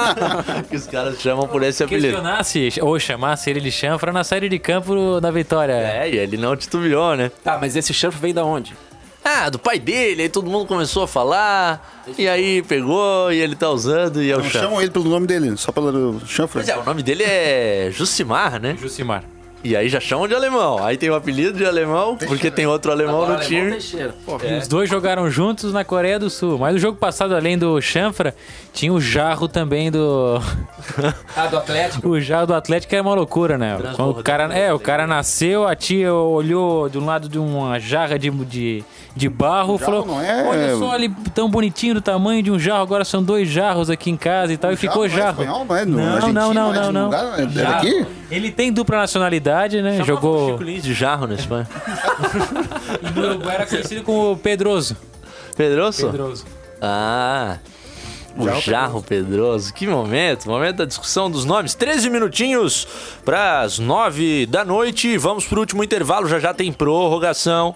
que 0.69 0.75
os 0.75 0.85
caras 0.85 1.21
chamam 1.21 1.47
por 1.47 1.63
esse 1.63 1.81
apelido. 1.81 2.07
Questionasse 2.07 2.73
ou 2.81 2.99
chamasse 2.99 3.49
ele 3.49 3.61
de 3.61 3.71
chanfra 3.71 4.11
na 4.11 4.21
série 4.23 4.49
de 4.49 4.59
campo 4.59 5.21
da 5.21 5.31
Vitória. 5.31 5.71
É, 5.71 6.09
e 6.09 6.17
ele 6.17 6.35
não 6.35 6.57
titubeou, 6.57 7.15
né? 7.15 7.31
Tá, 7.41 7.57
mas 7.57 7.77
esse 7.77 7.93
chanfra 7.93 8.19
veio 8.19 8.33
da 8.33 8.43
onde? 8.43 8.75
Ah, 9.23 9.49
do 9.49 9.57
pai 9.57 9.79
dele, 9.79 10.23
aí 10.23 10.29
todo 10.29 10.49
mundo 10.49 10.65
começou 10.65 11.03
a 11.03 11.07
falar, 11.07 12.03
e 12.17 12.27
aí 12.27 12.61
pegou, 12.61 13.31
e 13.31 13.39
ele 13.39 13.55
tá 13.55 13.69
usando, 13.69 14.21
e 14.21 14.29
é 14.29 14.35
o 14.35 14.39
Não 14.39 14.49
chamam 14.49 14.81
ele 14.81 14.91
pelo 14.91 15.05
nome 15.05 15.25
dele, 15.25 15.55
só 15.55 15.71
pelo 15.71 16.19
chanfra. 16.25 16.61
Pois 16.61 16.69
é, 16.69 16.77
o 16.77 16.83
nome 16.83 17.01
dele 17.01 17.23
é 17.23 17.89
Jucimar, 17.91 18.59
né? 18.59 18.75
Jucimar. 18.79 19.23
E 19.63 19.77
aí 19.77 19.87
já 19.87 19.99
chamam 19.99 20.27
de 20.27 20.35
alemão. 20.35 20.83
Aí 20.83 20.97
tem 20.97 21.09
o 21.09 21.15
apelido 21.15 21.57
de 21.57 21.65
alemão, 21.65 22.17
porque 22.17 22.51
tem 22.51 22.67
outro 22.67 22.91
alemão 22.91 23.25
no 23.25 23.39
time. 23.39 23.71
Teixeira. 23.71 24.13
Pô, 24.25 24.37
E 24.43 24.57
Os 24.57 24.67
dois 24.67 24.89
jogaram 24.89 25.31
juntos 25.31 25.71
na 25.71 25.85
Coreia 25.85 26.19
do 26.19 26.29
Sul. 26.29 26.57
Mas 26.59 26.75
o 26.75 26.77
jogo 26.77 26.97
passado, 26.97 27.33
além 27.33 27.57
do 27.57 27.79
chanfra, 27.79 28.35
tinha 28.73 28.91
o 28.91 28.99
jarro 28.99 29.47
também 29.47 29.89
do. 29.89 30.37
Ah, 31.35 31.47
do 31.47 31.57
Atlético? 31.57 32.09
O 32.09 32.19
jarro 32.19 32.47
do 32.47 32.53
Atlético 32.53 32.93
era 32.93 33.01
uma 33.01 33.15
loucura, 33.15 33.57
né? 33.57 33.77
Quando 33.95 34.19
o 34.19 34.23
cara, 34.23 34.53
é, 34.53 34.73
o 34.73 34.79
cara 34.79 35.07
nasceu, 35.07 35.65
a 35.65 35.75
tia 35.75 36.13
olhou 36.13 36.89
de 36.89 36.97
um 36.97 37.05
lado 37.05 37.29
de 37.29 37.39
uma 37.39 37.79
jarra 37.79 38.19
de, 38.19 38.29
de, 38.29 38.83
de 39.15 39.29
barro, 39.29 39.77
falou: 39.77 40.05
não 40.05 40.21
é- 40.21 40.43
Olha 40.47 40.77
só 40.77 40.91
ali, 40.91 41.09
tão 41.35 41.49
bonitinho 41.49 41.93
do 41.95 42.01
tamanho 42.01 42.41
de 42.41 42.49
um 42.51 42.57
jarro, 42.57 42.81
agora 42.81 43.05
são 43.05 43.23
dois 43.23 43.47
jarros 43.47 43.89
aqui 43.89 44.09
em 44.09 44.17
casa 44.17 44.51
e 44.53 44.57
tal, 44.57 44.71
e 44.71 44.75
ficou 44.75 45.07
Jarro 45.07 45.43
jarro. 45.43 45.45
não 45.45 45.75
é 45.75 45.81
espanhol, 45.81 45.87
não 45.87 46.17
é 46.17 46.21
no 46.21 46.33
não, 46.33 46.33
não, 46.33 46.53
não, 46.53 46.73
é 46.73 46.79
não, 46.81 46.89
um 46.89 46.91
não. 46.91 47.05
lugar, 47.05 47.39
é 47.39 47.47
Jarro. 47.49 47.73
daqui? 47.75 48.05
Ele 48.31 48.51
tem 48.51 48.71
dupla 48.73 48.97
nacionalidade, 48.97 49.81
né? 49.81 50.03
Jogou. 50.03 50.51
Chico 50.53 50.63
Lins 50.63 50.83
de 50.83 50.93
jarro 50.93 51.27
na 51.27 51.35
Espanha. 51.35 51.67
No 53.15 53.21
Uruguai 53.29 53.55
era 53.55 53.65
conhecido 53.67 54.01
como 54.03 54.35
Pedroso. 54.37 54.97
Pedroso? 55.55 56.05
Pedroso. 56.07 56.45
Ah. 56.81 57.57
O 58.35 58.49
Jarro 58.59 59.03
Pedroso. 59.03 59.71
Que 59.71 59.85
momento, 59.85 60.49
momento 60.49 60.77
da 60.77 60.85
discussão 60.85 61.29
dos 61.29 61.45
nomes. 61.45 61.75
13 61.75 62.09
minutinhos 62.09 62.87
para 63.23 63.61
as 63.61 63.77
9 63.77 64.47
da 64.47 64.65
noite. 64.65 65.15
Vamos 65.19 65.45
pro 65.45 65.59
último 65.59 65.83
intervalo, 65.83 66.27
já 66.27 66.39
já 66.39 66.51
tem 66.53 66.73
prorrogação. 66.73 67.75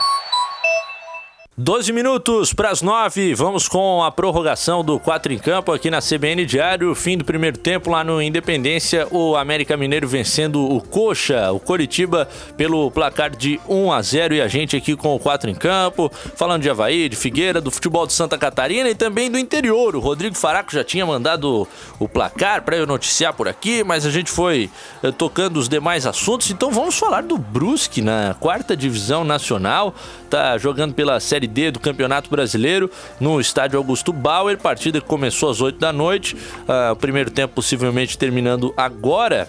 12 1.57 1.91
minutos 1.91 2.53
para 2.53 2.69
as 2.69 2.81
9, 2.81 3.35
vamos 3.35 3.67
com 3.67 4.01
a 4.01 4.09
prorrogação 4.09 4.85
do 4.85 4.97
4 4.97 5.33
em 5.33 5.37
campo 5.37 5.73
aqui 5.73 5.91
na 5.91 5.99
CBN 5.99 6.45
Diário. 6.45 6.95
Fim 6.95 7.17
do 7.17 7.25
primeiro 7.25 7.57
tempo 7.57 7.89
lá 7.89 8.05
no 8.05 8.21
Independência, 8.21 9.05
o 9.11 9.35
América 9.35 9.75
Mineiro 9.75 10.07
vencendo 10.07 10.63
o 10.63 10.81
Coxa, 10.81 11.51
o 11.51 11.59
Coritiba, 11.59 12.25
pelo 12.55 12.89
placar 12.89 13.35
de 13.35 13.59
1 13.67 13.91
a 13.91 14.01
0 14.01 14.35
e 14.35 14.41
a 14.41 14.47
gente 14.47 14.77
aqui 14.77 14.95
com 14.95 15.13
o 15.13 15.19
4 15.19 15.49
em 15.49 15.53
campo, 15.53 16.09
falando 16.37 16.61
de 16.61 16.69
Havaí, 16.69 17.09
de 17.09 17.17
Figueira, 17.17 17.59
do 17.59 17.69
futebol 17.69 18.07
de 18.07 18.13
Santa 18.13 18.37
Catarina 18.37 18.89
e 18.89 18.95
também 18.95 19.29
do 19.29 19.37
interior. 19.37 19.93
O 19.97 19.99
Rodrigo 19.99 20.37
Faraco 20.37 20.71
já 20.71 20.85
tinha 20.85 21.05
mandado 21.05 21.67
o 21.99 22.07
placar 22.07 22.61
para 22.63 22.77
eu 22.77 22.87
noticiar 22.87 23.33
por 23.33 23.49
aqui, 23.49 23.83
mas 23.83 24.05
a 24.05 24.09
gente 24.09 24.31
foi 24.31 24.69
eh, 25.03 25.11
tocando 25.11 25.57
os 25.57 25.67
demais 25.67 26.07
assuntos, 26.07 26.49
então 26.49 26.71
vamos 26.71 26.97
falar 26.97 27.23
do 27.23 27.37
Brusque 27.37 28.01
na 28.01 28.37
quarta 28.39 28.75
divisão 28.75 29.25
nacional, 29.25 29.93
tá 30.29 30.57
jogando 30.57 30.93
pela 30.93 31.19
Série 31.19 31.50
D 31.51 31.71
do 31.71 31.79
Campeonato 31.79 32.29
Brasileiro 32.29 32.89
no 33.19 33.39
estádio 33.39 33.77
Augusto 33.77 34.11
Bauer, 34.11 34.57
partida 34.57 34.99
que 34.99 35.07
começou 35.07 35.49
às 35.49 35.61
8 35.61 35.77
da 35.79 35.93
noite, 35.93 36.35
ah, 36.67 36.91
o 36.93 36.95
primeiro 36.95 37.29
tempo 37.29 37.53
possivelmente 37.53 38.17
terminando 38.17 38.73
agora. 38.75 39.47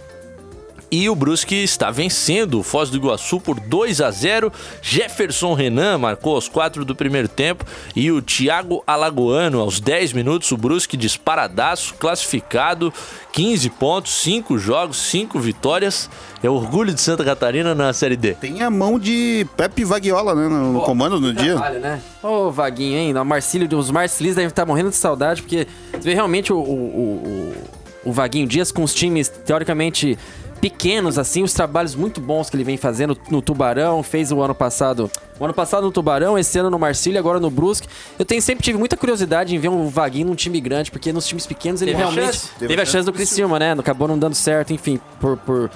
E 0.92 1.08
o 1.08 1.14
Brusque 1.14 1.54
está 1.54 1.90
vencendo 1.90 2.60
o 2.60 2.62
Foz 2.62 2.90
do 2.90 2.98
Iguaçu 2.98 3.40
por 3.40 3.58
2 3.58 4.02
a 4.02 4.10
0. 4.10 4.52
Jefferson 4.82 5.54
Renan 5.54 5.96
marcou 5.96 6.34
aos 6.34 6.50
4 6.50 6.84
do 6.84 6.94
primeiro 6.94 7.28
tempo 7.28 7.64
e 7.96 8.12
o 8.12 8.20
Thiago 8.20 8.84
Alagoano 8.86 9.58
aos 9.58 9.80
10 9.80 10.12
minutos. 10.12 10.52
O 10.52 10.56
Brusque 10.58 10.94
disparadaço, 10.94 11.94
classificado, 11.94 12.92
15 13.32 13.70
pontos, 13.70 14.12
5 14.20 14.58
jogos, 14.58 14.98
5 14.98 15.40
vitórias. 15.40 16.10
É 16.42 16.50
orgulho 16.50 16.92
de 16.92 17.00
Santa 17.00 17.24
Catarina 17.24 17.74
na 17.74 17.94
Série 17.94 18.16
D. 18.16 18.34
Tem 18.34 18.60
a 18.60 18.68
mão 18.68 18.98
de 18.98 19.46
Pepe 19.56 19.84
Vaguiola, 19.84 20.34
né? 20.34 20.46
No, 20.46 20.74
no 20.74 20.80
comando 20.82 21.18
no 21.18 21.32
dia. 21.32 21.52
Trabalho, 21.52 21.80
né? 21.80 22.02
Ô, 22.22 22.50
Vaguinho, 22.50 22.98
hein? 22.98 23.16
O 23.16 23.24
Marcílio, 23.24 23.78
os 23.78 23.90
Marcilis 23.90 24.34
devem 24.34 24.48
estar 24.48 24.66
morrendo 24.66 24.90
de 24.90 24.96
saudade, 24.96 25.40
porque 25.40 25.66
você 25.90 26.00
vê 26.00 26.12
realmente 26.12 26.52
o, 26.52 26.58
o, 26.58 27.54
o, 28.04 28.10
o 28.10 28.12
Vaguinho 28.12 28.46
Dias 28.46 28.70
com 28.70 28.82
os 28.82 28.92
times, 28.92 29.28
teoricamente, 29.28 30.18
pequenos, 30.62 31.18
assim, 31.18 31.42
os 31.42 31.52
trabalhos 31.52 31.96
muito 31.96 32.20
bons 32.20 32.48
que 32.48 32.54
ele 32.54 32.62
vem 32.62 32.76
fazendo 32.76 33.18
no 33.28 33.42
Tubarão, 33.42 34.00
fez 34.00 34.30
o 34.30 34.40
ano 34.40 34.54
passado. 34.54 35.10
O 35.40 35.44
ano 35.44 35.52
passado 35.52 35.82
no 35.82 35.90
Tubarão, 35.90 36.38
esse 36.38 36.56
ano 36.56 36.70
no 36.70 36.78
Marcílio, 36.78 37.18
agora 37.18 37.40
no 37.40 37.50
Brusque. 37.50 37.88
Eu 38.16 38.24
tenho, 38.24 38.40
sempre 38.40 38.62
tive 38.62 38.78
muita 38.78 38.96
curiosidade 38.96 39.56
em 39.56 39.58
ver 39.58 39.68
um 39.68 39.88
Vaguinho 39.88 40.28
num 40.28 40.36
time 40.36 40.60
grande, 40.60 40.88
porque 40.92 41.12
nos 41.12 41.26
times 41.26 41.46
pequenos 41.46 41.82
ele 41.82 41.90
Teve 41.90 42.00
realmente 42.00 42.26
chance. 42.26 42.48
teve, 42.60 42.80
a 42.80 42.86
chance 42.86 43.04
do 43.04 43.12
Criciúma, 43.12 43.58
né? 43.58 43.72
Acabou 43.72 44.06
não 44.06 44.16
dando 44.16 44.36
certo, 44.36 44.72
enfim, 44.72 45.00
por, 45.20 45.36
por 45.38 45.68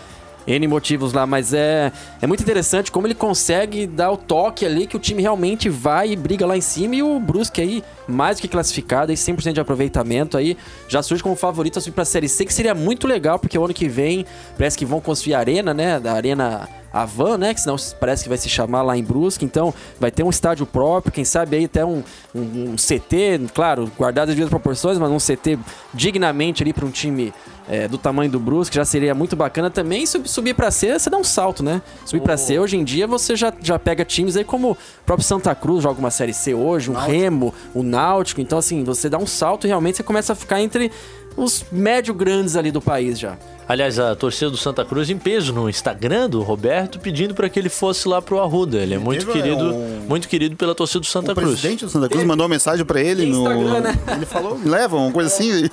N 0.46 0.66
motivos 0.68 1.12
lá, 1.12 1.26
mas 1.26 1.52
é, 1.52 1.92
é 2.22 2.26
muito 2.26 2.42
interessante 2.42 2.92
como 2.92 3.06
ele 3.06 3.14
consegue 3.14 3.86
dar 3.86 4.12
o 4.12 4.16
toque 4.16 4.64
ali 4.64 4.86
que 4.86 4.96
o 4.96 5.00
time 5.00 5.20
realmente 5.20 5.68
vai 5.68 6.12
e 6.12 6.16
briga 6.16 6.46
lá 6.46 6.56
em 6.56 6.60
cima 6.60 6.94
e 6.94 7.02
o 7.02 7.18
Brusque 7.18 7.60
aí, 7.60 7.82
mais 8.06 8.36
do 8.36 8.42
que 8.42 8.48
classificado, 8.48 9.10
aí 9.10 9.16
100% 9.16 9.52
de 9.52 9.60
aproveitamento 9.60 10.36
aí, 10.36 10.56
já 10.88 11.02
surge 11.02 11.22
como 11.22 11.34
favorito 11.34 11.78
a 11.78 11.82
subir 11.82 11.94
pra 11.94 12.04
Série 12.04 12.28
C, 12.28 12.44
que 12.44 12.54
seria 12.54 12.74
muito 12.74 13.06
legal, 13.06 13.38
porque 13.38 13.58
o 13.58 13.64
ano 13.64 13.74
que 13.74 13.88
vem 13.88 14.24
parece 14.56 14.78
que 14.78 14.84
vão 14.84 15.00
construir 15.00 15.34
a 15.34 15.38
arena, 15.38 15.74
né, 15.74 15.98
da 15.98 16.12
Arena 16.12 16.68
Avan, 16.92 17.36
né, 17.36 17.52
que 17.52 17.60
senão 17.60 17.76
parece 18.00 18.22
que 18.22 18.28
vai 18.28 18.38
se 18.38 18.48
chamar 18.48 18.82
lá 18.82 18.96
em 18.96 19.02
Brusque, 19.02 19.44
então 19.44 19.74
vai 19.98 20.10
ter 20.10 20.22
um 20.22 20.30
estádio 20.30 20.64
próprio, 20.64 21.12
quem 21.12 21.24
sabe 21.24 21.56
aí 21.56 21.64
até 21.64 21.84
um, 21.84 22.02
um, 22.34 22.70
um 22.70 22.76
CT, 22.76 23.52
claro, 23.52 23.90
guardado 23.98 24.28
as 24.28 24.34
devidas 24.34 24.50
proporções, 24.50 24.98
mas 24.98 25.10
um 25.10 25.18
CT 25.18 25.58
dignamente 25.92 26.62
ali 26.62 26.72
para 26.72 26.86
um 26.86 26.90
time 26.90 27.34
é, 27.68 27.88
do 27.88 27.98
tamanho 27.98 28.30
do 28.30 28.38
Brusque, 28.38 28.76
já 28.76 28.84
seria 28.84 29.14
muito 29.14 29.34
bacana 29.36 29.70
também. 29.70 30.06
Sub- 30.06 30.28
subir 30.28 30.54
pra 30.54 30.70
C, 30.70 30.98
você 30.98 31.10
dá 31.10 31.16
um 31.18 31.24
salto, 31.24 31.62
né? 31.62 31.82
Subir 32.04 32.22
pra 32.22 32.36
C, 32.36 32.58
hoje 32.58 32.76
em 32.76 32.84
dia, 32.84 33.06
você 33.06 33.34
já, 33.36 33.52
já 33.60 33.78
pega 33.78 34.04
times 34.04 34.36
aí 34.36 34.44
como 34.44 34.72
o 34.72 34.76
próprio 35.04 35.26
Santa 35.26 35.54
Cruz, 35.54 35.82
joga 35.82 35.98
uma 35.98 36.10
Série 36.10 36.32
C 36.32 36.54
hoje, 36.54 36.90
um 36.90 36.94
Remo, 36.94 37.52
o 37.74 37.82
Náutico. 37.82 38.40
Então, 38.40 38.58
assim, 38.58 38.84
você 38.84 39.08
dá 39.08 39.18
um 39.18 39.26
salto 39.26 39.66
e 39.66 39.68
realmente 39.68 39.96
você 39.96 40.02
começa 40.02 40.32
a 40.32 40.36
ficar 40.36 40.60
entre 40.60 40.90
os 41.36 41.64
médio 41.70 42.14
grandes 42.14 42.56
ali 42.56 42.70
do 42.70 42.80
país 42.80 43.18
já. 43.18 43.36
Aliás, 43.68 43.98
a 43.98 44.14
torcida 44.14 44.48
do 44.50 44.56
Santa 44.56 44.84
Cruz 44.84 45.10
em 45.10 45.18
peso 45.18 45.52
no 45.52 45.68
Instagram 45.68 46.30
do 46.30 46.40
Roberto 46.42 47.00
pedindo 47.00 47.34
para 47.34 47.48
que 47.48 47.58
ele 47.58 47.68
fosse 47.68 48.06
lá 48.06 48.22
pro 48.22 48.40
Arruda. 48.40 48.78
Ele 48.78 48.94
é 48.94 48.98
muito 48.98 49.26
teve, 49.26 49.32
querido, 49.42 49.74
um- 49.74 50.00
muito 50.08 50.28
querido 50.28 50.54
pela 50.56 50.74
torcida 50.74 51.00
do 51.00 51.06
Santa 51.06 51.32
O 51.32 51.34
Cruz. 51.34 51.50
presidente 51.60 51.84
do 51.84 51.90
Santa 51.90 52.08
Cruz 52.08 52.24
mandou 52.24 52.44
uma 52.44 52.50
mensagem 52.50 52.84
pra 52.84 53.00
ele 53.00 53.26
no. 53.26 53.40
Instagram, 53.50 53.80
né? 53.80 53.98
Ele 54.16 54.26
falou, 54.26 54.58
leva, 54.64 54.96
uma 54.96 55.10
coisa 55.10 55.28
assim. 55.34 55.68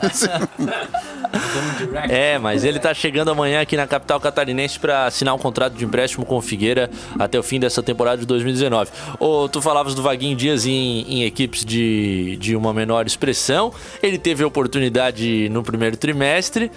É, 2.09 2.37
mas 2.41 2.63
ele 2.63 2.79
tá 2.79 2.93
chegando 2.93 3.29
amanhã 3.31 3.61
aqui 3.61 3.75
na 3.77 3.85
capital 3.87 4.19
catarinense 4.19 4.79
para 4.79 5.05
assinar 5.05 5.35
um 5.35 5.37
contrato 5.37 5.73
de 5.73 5.85
empréstimo 5.85 6.25
com 6.25 6.37
o 6.37 6.41
Figueira 6.41 6.89
até 7.19 7.37
o 7.39 7.43
fim 7.43 7.59
dessa 7.59 7.81
temporada 7.83 8.17
de 8.17 8.25
2019. 8.25 8.89
Ô, 9.19 9.47
tu 9.47 9.61
falavas 9.61 9.93
do 9.93 10.01
Vaguinho 10.01 10.35
Dias 10.35 10.65
em, 10.65 11.01
em 11.07 11.23
equipes 11.25 11.63
de, 11.63 12.37
de 12.39 12.55
uma 12.55 12.73
menor 12.73 13.05
expressão. 13.05 13.73
Ele 14.01 14.17
teve 14.17 14.43
a 14.43 14.47
oportunidade 14.47 15.47
no 15.49 15.63
primeiro 15.63 15.95
trimestre 15.97 16.71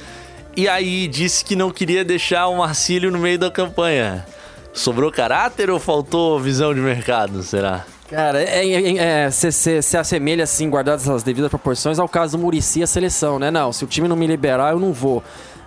e 0.57 0.69
aí 0.69 1.07
disse 1.07 1.45
que 1.45 1.55
não 1.55 1.71
queria 1.71 2.05
deixar 2.05 2.49
o 2.49 2.57
Marcílio 2.57 3.11
no 3.11 3.19
meio 3.19 3.39
da 3.39 3.51
campanha. 3.51 4.27
Sobrou 4.73 5.11
caráter 5.11 5.71
ou 5.71 5.79
faltou 5.79 6.41
visão 6.41 6.75
de 6.75 6.81
mercado, 6.81 7.43
será? 7.43 7.85
Cara, 8.09 8.43
é, 8.43 8.67
é, 8.67 8.97
é, 8.97 9.31
se, 9.31 9.51
se, 9.53 9.83
se 9.83 9.97
assemelha, 9.97 10.45
assim, 10.45 10.71
guardadas 10.71 11.09
as 11.09 11.23
devidas 11.23 11.51
proporções, 11.51 11.99
ao 11.99 12.09
caso 12.09 12.37
do 12.37 12.43
Murici 12.43 12.83
a 12.83 12.87
seleção, 12.87 13.39
né? 13.39 13.51
Não, 13.51 13.73
se 13.73 13.85
o 13.85 13.87
time 13.87 14.07
não 14.07 14.17
me 14.17 14.27
liberar, 14.27 14.73
eu 14.73 14.79
não 14.79 14.93
vou. 14.93 15.23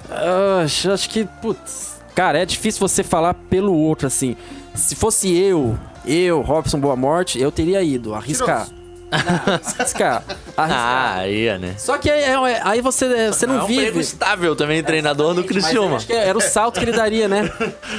Ah, 0.10 0.62
acho, 0.64 0.92
acho 0.92 1.10
que, 1.10 1.28
putz, 1.42 2.00
cara, 2.16 2.40
é 2.40 2.46
difícil 2.46 2.80
você 2.80 3.04
falar 3.04 3.34
pelo 3.34 3.74
outro, 3.74 4.08
assim. 4.08 4.36
Se 4.74 4.96
fosse 4.96 5.36
eu 5.36 5.78
eu, 6.06 6.42
Robson 6.42 6.80
Boa 6.80 6.96
Morte, 6.96 7.40
eu 7.40 7.52
teria 7.52 7.82
ido, 7.84 8.14
arriscar. 8.14 8.68
Arriscar. 9.12 10.24
Ah, 10.58 10.64
arriscar. 10.64 11.18
aí, 11.20 11.48
é, 11.48 11.58
né? 11.58 11.76
Só 11.78 11.98
que 11.98 12.10
aí, 12.10 12.22
é- 12.22 12.62
aí 12.66 12.82
você, 12.82 13.28
você 13.32 13.46
É 13.46 13.48
não 13.48 13.64
um 13.64 13.66
vive. 13.66 13.80
emprego 13.82 14.00
estável 14.02 14.56
também, 14.58 14.84
treinador 14.84 15.34
do 15.34 15.44
Criciúma. 15.46 15.96
acho 15.96 16.08
que 16.08 16.12
era 16.14 16.38
o 16.38 16.42
salto 16.42 16.80
que 16.80 16.84
ele 16.86 16.92
daria, 16.92 17.28
né? 17.30 17.50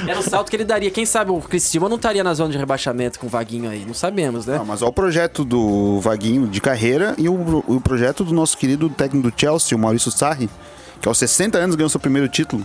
Era 0.07 0.19
o 0.19 0.21
salto 0.23 0.49
que 0.49 0.55
ele 0.55 0.63
daria. 0.63 0.91
Quem 0.91 1.05
sabe 1.05 1.31
o 1.31 1.39
Criciúma 1.41 1.89
não 1.89 1.95
estaria 1.95 2.23
na 2.23 2.33
zona 2.35 2.51
de 2.51 2.57
rebaixamento 2.59 3.19
com 3.19 3.25
o 3.25 3.29
Vaguinho 3.29 3.69
aí. 3.69 3.83
Não 3.83 3.95
sabemos, 3.95 4.45
né? 4.45 4.57
Não, 4.57 4.65
mas 4.65 4.83
olha 4.83 4.89
o 4.89 4.93
projeto 4.93 5.43
do 5.43 5.99
Vaguinho 6.01 6.47
de 6.47 6.61
carreira 6.61 7.15
e 7.17 7.27
o, 7.27 7.63
o 7.67 7.81
projeto 7.81 8.23
do 8.23 8.31
nosso 8.33 8.55
querido 8.57 8.87
técnico 8.89 9.31
do 9.31 9.33
Chelsea, 9.35 9.75
o 9.75 9.81
Maurício 9.81 10.11
Sarri, 10.11 10.47
que 11.01 11.07
aos 11.07 11.17
60 11.17 11.57
anos 11.57 11.75
ganhou 11.75 11.89
seu 11.89 11.99
primeiro 11.99 12.27
título. 12.29 12.63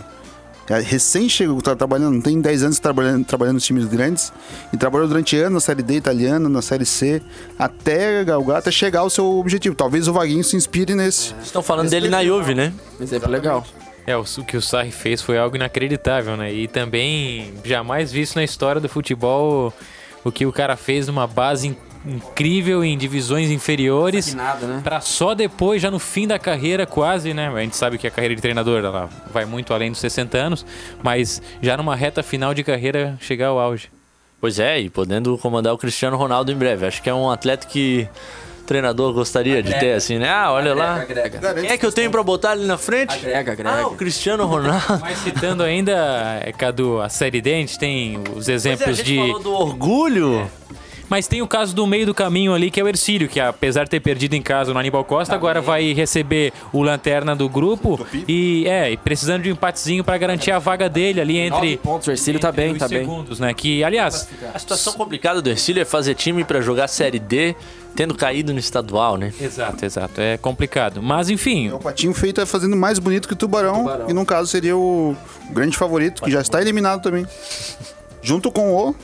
É, 0.69 0.79
Recém 0.81 1.29
chegou, 1.29 1.61
tá 1.61 1.75
trabalhando, 1.75 2.15
não 2.15 2.21
tem 2.21 2.41
10 2.41 2.63
anos 2.63 2.79
trabalhando, 2.79 3.25
trabalhando 3.25 3.55
nos 3.55 3.65
times 3.65 3.85
grandes. 3.85 4.33
E 4.73 4.77
trabalhou 4.77 5.07
durante 5.07 5.37
anos 5.37 5.53
na 5.53 5.59
Série 5.61 5.81
D 5.81 5.95
italiana, 5.95 6.49
na 6.49 6.61
Série 6.61 6.85
C, 6.85 7.21
até 7.57 8.23
galgar, 8.23 8.57
até 8.57 8.69
chegar 8.71 8.99
ao 9.01 9.09
seu 9.09 9.25
objetivo. 9.39 9.75
Talvez 9.75 10.07
o 10.07 10.13
Vaguinho 10.13 10.43
se 10.43 10.55
inspire 10.55 10.93
nesse. 10.95 11.33
Estão 11.41 11.63
falando 11.63 11.89
dele 11.89 12.09
na 12.09 12.23
Juve, 12.23 12.53
né? 12.53 12.73
Exemplo 12.99 13.29
legal. 13.31 13.65
É, 14.05 14.15
o, 14.15 14.23
que 14.23 14.55
o 14.55 14.61
Sarri 14.61 14.91
fez 14.91 15.21
foi 15.21 15.37
algo 15.37 15.55
inacreditável, 15.57 16.37
né? 16.37 16.53
E 16.53 16.67
também 16.67 17.53
jamais 17.65 18.11
visto 18.11 18.35
na 18.35 18.43
história 18.43 18.79
do 18.79 18.87
futebol 18.87 19.73
o 20.23 20.31
que 20.31 20.45
o 20.45 20.51
cara 20.51 20.75
fez 20.77 21.07
numa 21.07 21.27
base 21.27 21.67
in- 21.67 21.75
incrível 22.07 22.83
em 22.83 22.97
divisões 22.97 23.49
inferiores. 23.51 24.33
Né? 24.33 24.81
Pra 24.83 25.01
só 25.01 25.33
depois, 25.33 25.81
já 25.81 25.91
no 25.91 25.99
fim 25.99 26.27
da 26.27 26.39
carreira, 26.39 26.85
quase, 26.85 27.33
né? 27.33 27.47
A 27.47 27.61
gente 27.61 27.75
sabe 27.75 27.97
que 27.97 28.07
a 28.07 28.11
carreira 28.11 28.35
de 28.35 28.41
treinador 28.41 28.83
ela 28.83 29.09
vai 29.31 29.45
muito 29.45 29.73
além 29.73 29.91
dos 29.91 29.99
60 29.99 30.37
anos, 30.37 30.65
mas 31.03 31.41
já 31.61 31.75
numa 31.75 31.95
reta 31.95 32.23
final 32.23 32.53
de 32.53 32.63
carreira 32.63 33.17
chegar 33.19 33.47
ao 33.47 33.59
auge. 33.59 33.89
Pois 34.39 34.59
é, 34.59 34.79
e 34.79 34.89
podendo 34.89 35.37
comandar 35.37 35.73
o 35.73 35.77
Cristiano 35.77 36.15
Ronaldo 36.15 36.51
em 36.51 36.55
breve. 36.55 36.85
Acho 36.85 37.01
que 37.01 37.09
é 37.09 37.13
um 37.13 37.29
atleta 37.29 37.65
que 37.65 38.07
o 38.61 38.65
treinador 38.67 39.11
gostaria 39.11 39.63
de 39.63 39.73
ter, 39.79 39.93
assim, 39.93 40.19
né? 40.19 40.29
Ah, 40.29 40.51
olha 40.51 40.75
lá. 40.75 41.01
Agrega. 41.01 41.53
Quem 41.55 41.69
é 41.69 41.77
que 41.77 41.85
eu 41.85 41.91
tenho 41.91 42.11
pra 42.11 42.21
botar 42.21 42.51
ali 42.51 42.65
na 42.65 42.77
frente? 42.77 43.15
Agrega, 43.15 43.53
agrega. 43.53 43.81
Ah, 43.81 43.87
o 43.87 43.95
Cristiano 43.95 44.45
Ronaldo. 44.45 44.99
Mas 45.01 45.17
citando 45.19 45.63
ainda, 45.63 46.39
é, 46.43 46.51
Cadu, 46.51 47.01
a 47.01 47.09
Série 47.09 47.41
D, 47.41 47.51
a 47.51 47.57
gente 47.57 47.79
tem 47.79 48.19
os 48.35 48.45
Pois 48.45 48.49
é, 48.49 48.51
a 48.51 48.55
exemplos 48.55 48.97
gente 48.97 49.05
de... 49.07 49.17
falou 49.17 49.39
do 49.39 49.53
orgulho. 49.53 50.47
Mas 51.09 51.27
tem 51.27 51.41
o 51.41 51.47
caso 51.47 51.73
do 51.75 51.87
meio 51.87 52.05
do 52.05 52.13
caminho 52.13 52.53
ali, 52.53 52.69
que 52.69 52.79
é 52.79 52.83
o 52.83 52.87
Ercílio, 52.87 53.29
que 53.29 53.39
apesar 53.39 53.85
de 53.85 53.89
ter 53.89 53.99
perdido 53.99 54.33
em 54.33 54.41
casa 54.41 54.73
no 54.73 54.79
Aníbal 54.79 55.03
Costa, 55.05 55.33
agora 55.33 55.61
vai 55.61 55.93
receber 55.93 56.51
o 56.73 56.81
lanterna 56.81 57.35
do 57.35 57.47
grupo 57.47 58.05
e 58.27 58.65
é, 58.67 58.91
e 58.91 58.97
precisando 58.97 59.43
de 59.43 59.49
um 59.49 59.53
empatezinho 59.53 60.03
pra 60.03 60.17
garantir 60.17 60.51
a 60.51 60.59
vaga 60.59 60.89
dele 60.89 61.21
ali 61.21 61.49
Nove 61.49 61.65
entre 61.67 61.77
pontos, 61.77 62.07
o 62.07 62.11
Ercílio 62.11 62.39
tá 62.39 62.51
bem, 62.51 62.75
tá 62.75 62.87
bem. 62.87 62.99
segundos, 62.99 63.39
né? 63.39 63.53
Que 63.53 63.83
aliás, 63.83 64.27
A 64.53 64.59
situação 64.59 64.93
complicada 64.93 65.41
do 65.41 65.49
Ercílio 65.49 65.81
é 65.81 65.85
fazer 65.85 66.13
time 66.15 66.43
pra 66.43 66.59
jogar 66.61 66.87
Série 66.87 67.19
D, 67.19 67.55
tendo 67.95 68.13
caído 68.13 68.51
no 68.53 68.59
estadual, 68.59 69.15
né? 69.17 69.33
exato, 69.39 69.85
exato, 69.85 70.19
é 70.21 70.37
complicado. 70.37 71.01
Mas 71.01 71.29
enfim, 71.29 71.69
É 71.69 71.73
o 71.73 71.79
patinho 71.79 72.13
feito 72.13 72.41
é 72.41 72.45
fazendo 72.45 72.75
mais 72.75 72.99
bonito 72.99 73.27
que 73.27 73.33
o 73.33 73.37
tubarão, 73.37 73.79
Tubarão. 73.79 74.09
e 74.09 74.13
no 74.13 74.25
caso 74.25 74.47
seria 74.49 74.75
o 74.75 75.15
grande 75.51 75.77
favorito, 75.77 76.21
que 76.21 76.29
já 76.31 76.41
está 76.41 76.61
eliminado 76.61 77.01
também. 77.01 77.25
Junto 78.21 78.51
com 78.51 78.73
o 78.73 78.95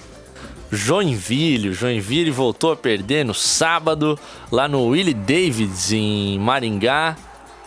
Joinville. 0.74 1.70
O 1.70 1.74
Joinville 1.74 2.32
voltou 2.32 2.72
a 2.72 2.76
perder 2.76 3.24
no 3.26 3.34
sábado, 3.34 4.18
lá 4.52 4.68
no 4.68 4.88
Willie 4.88 5.14
Davids, 5.14 5.92
em 5.92 6.40
Maringá. 6.40 7.16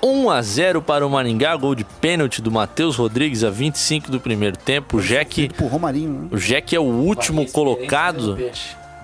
1 0.03 0.31
a 0.31 0.43
0 0.43 0.83
para 0.83 1.07
o 1.07 1.11
Maringá, 1.11 1.57
gol 1.57 1.75
de 1.75 1.83
pênalti 1.83 2.41
do 2.43 2.51
Matheus 2.53 2.97
Rodrigues 2.97 3.43
a 3.43 3.51
25 3.51 4.11
do 4.11 4.21
primeiro 4.21 4.57
tempo. 4.57 4.99
O 4.99 5.01
Jack, 5.01 5.51
Romarinho. 5.59 6.23
Né? 6.23 6.29
o 6.31 6.37
Jack 6.37 6.77
é 6.77 6.79
o 6.79 6.83
último 6.85 7.47
colocado 7.51 8.39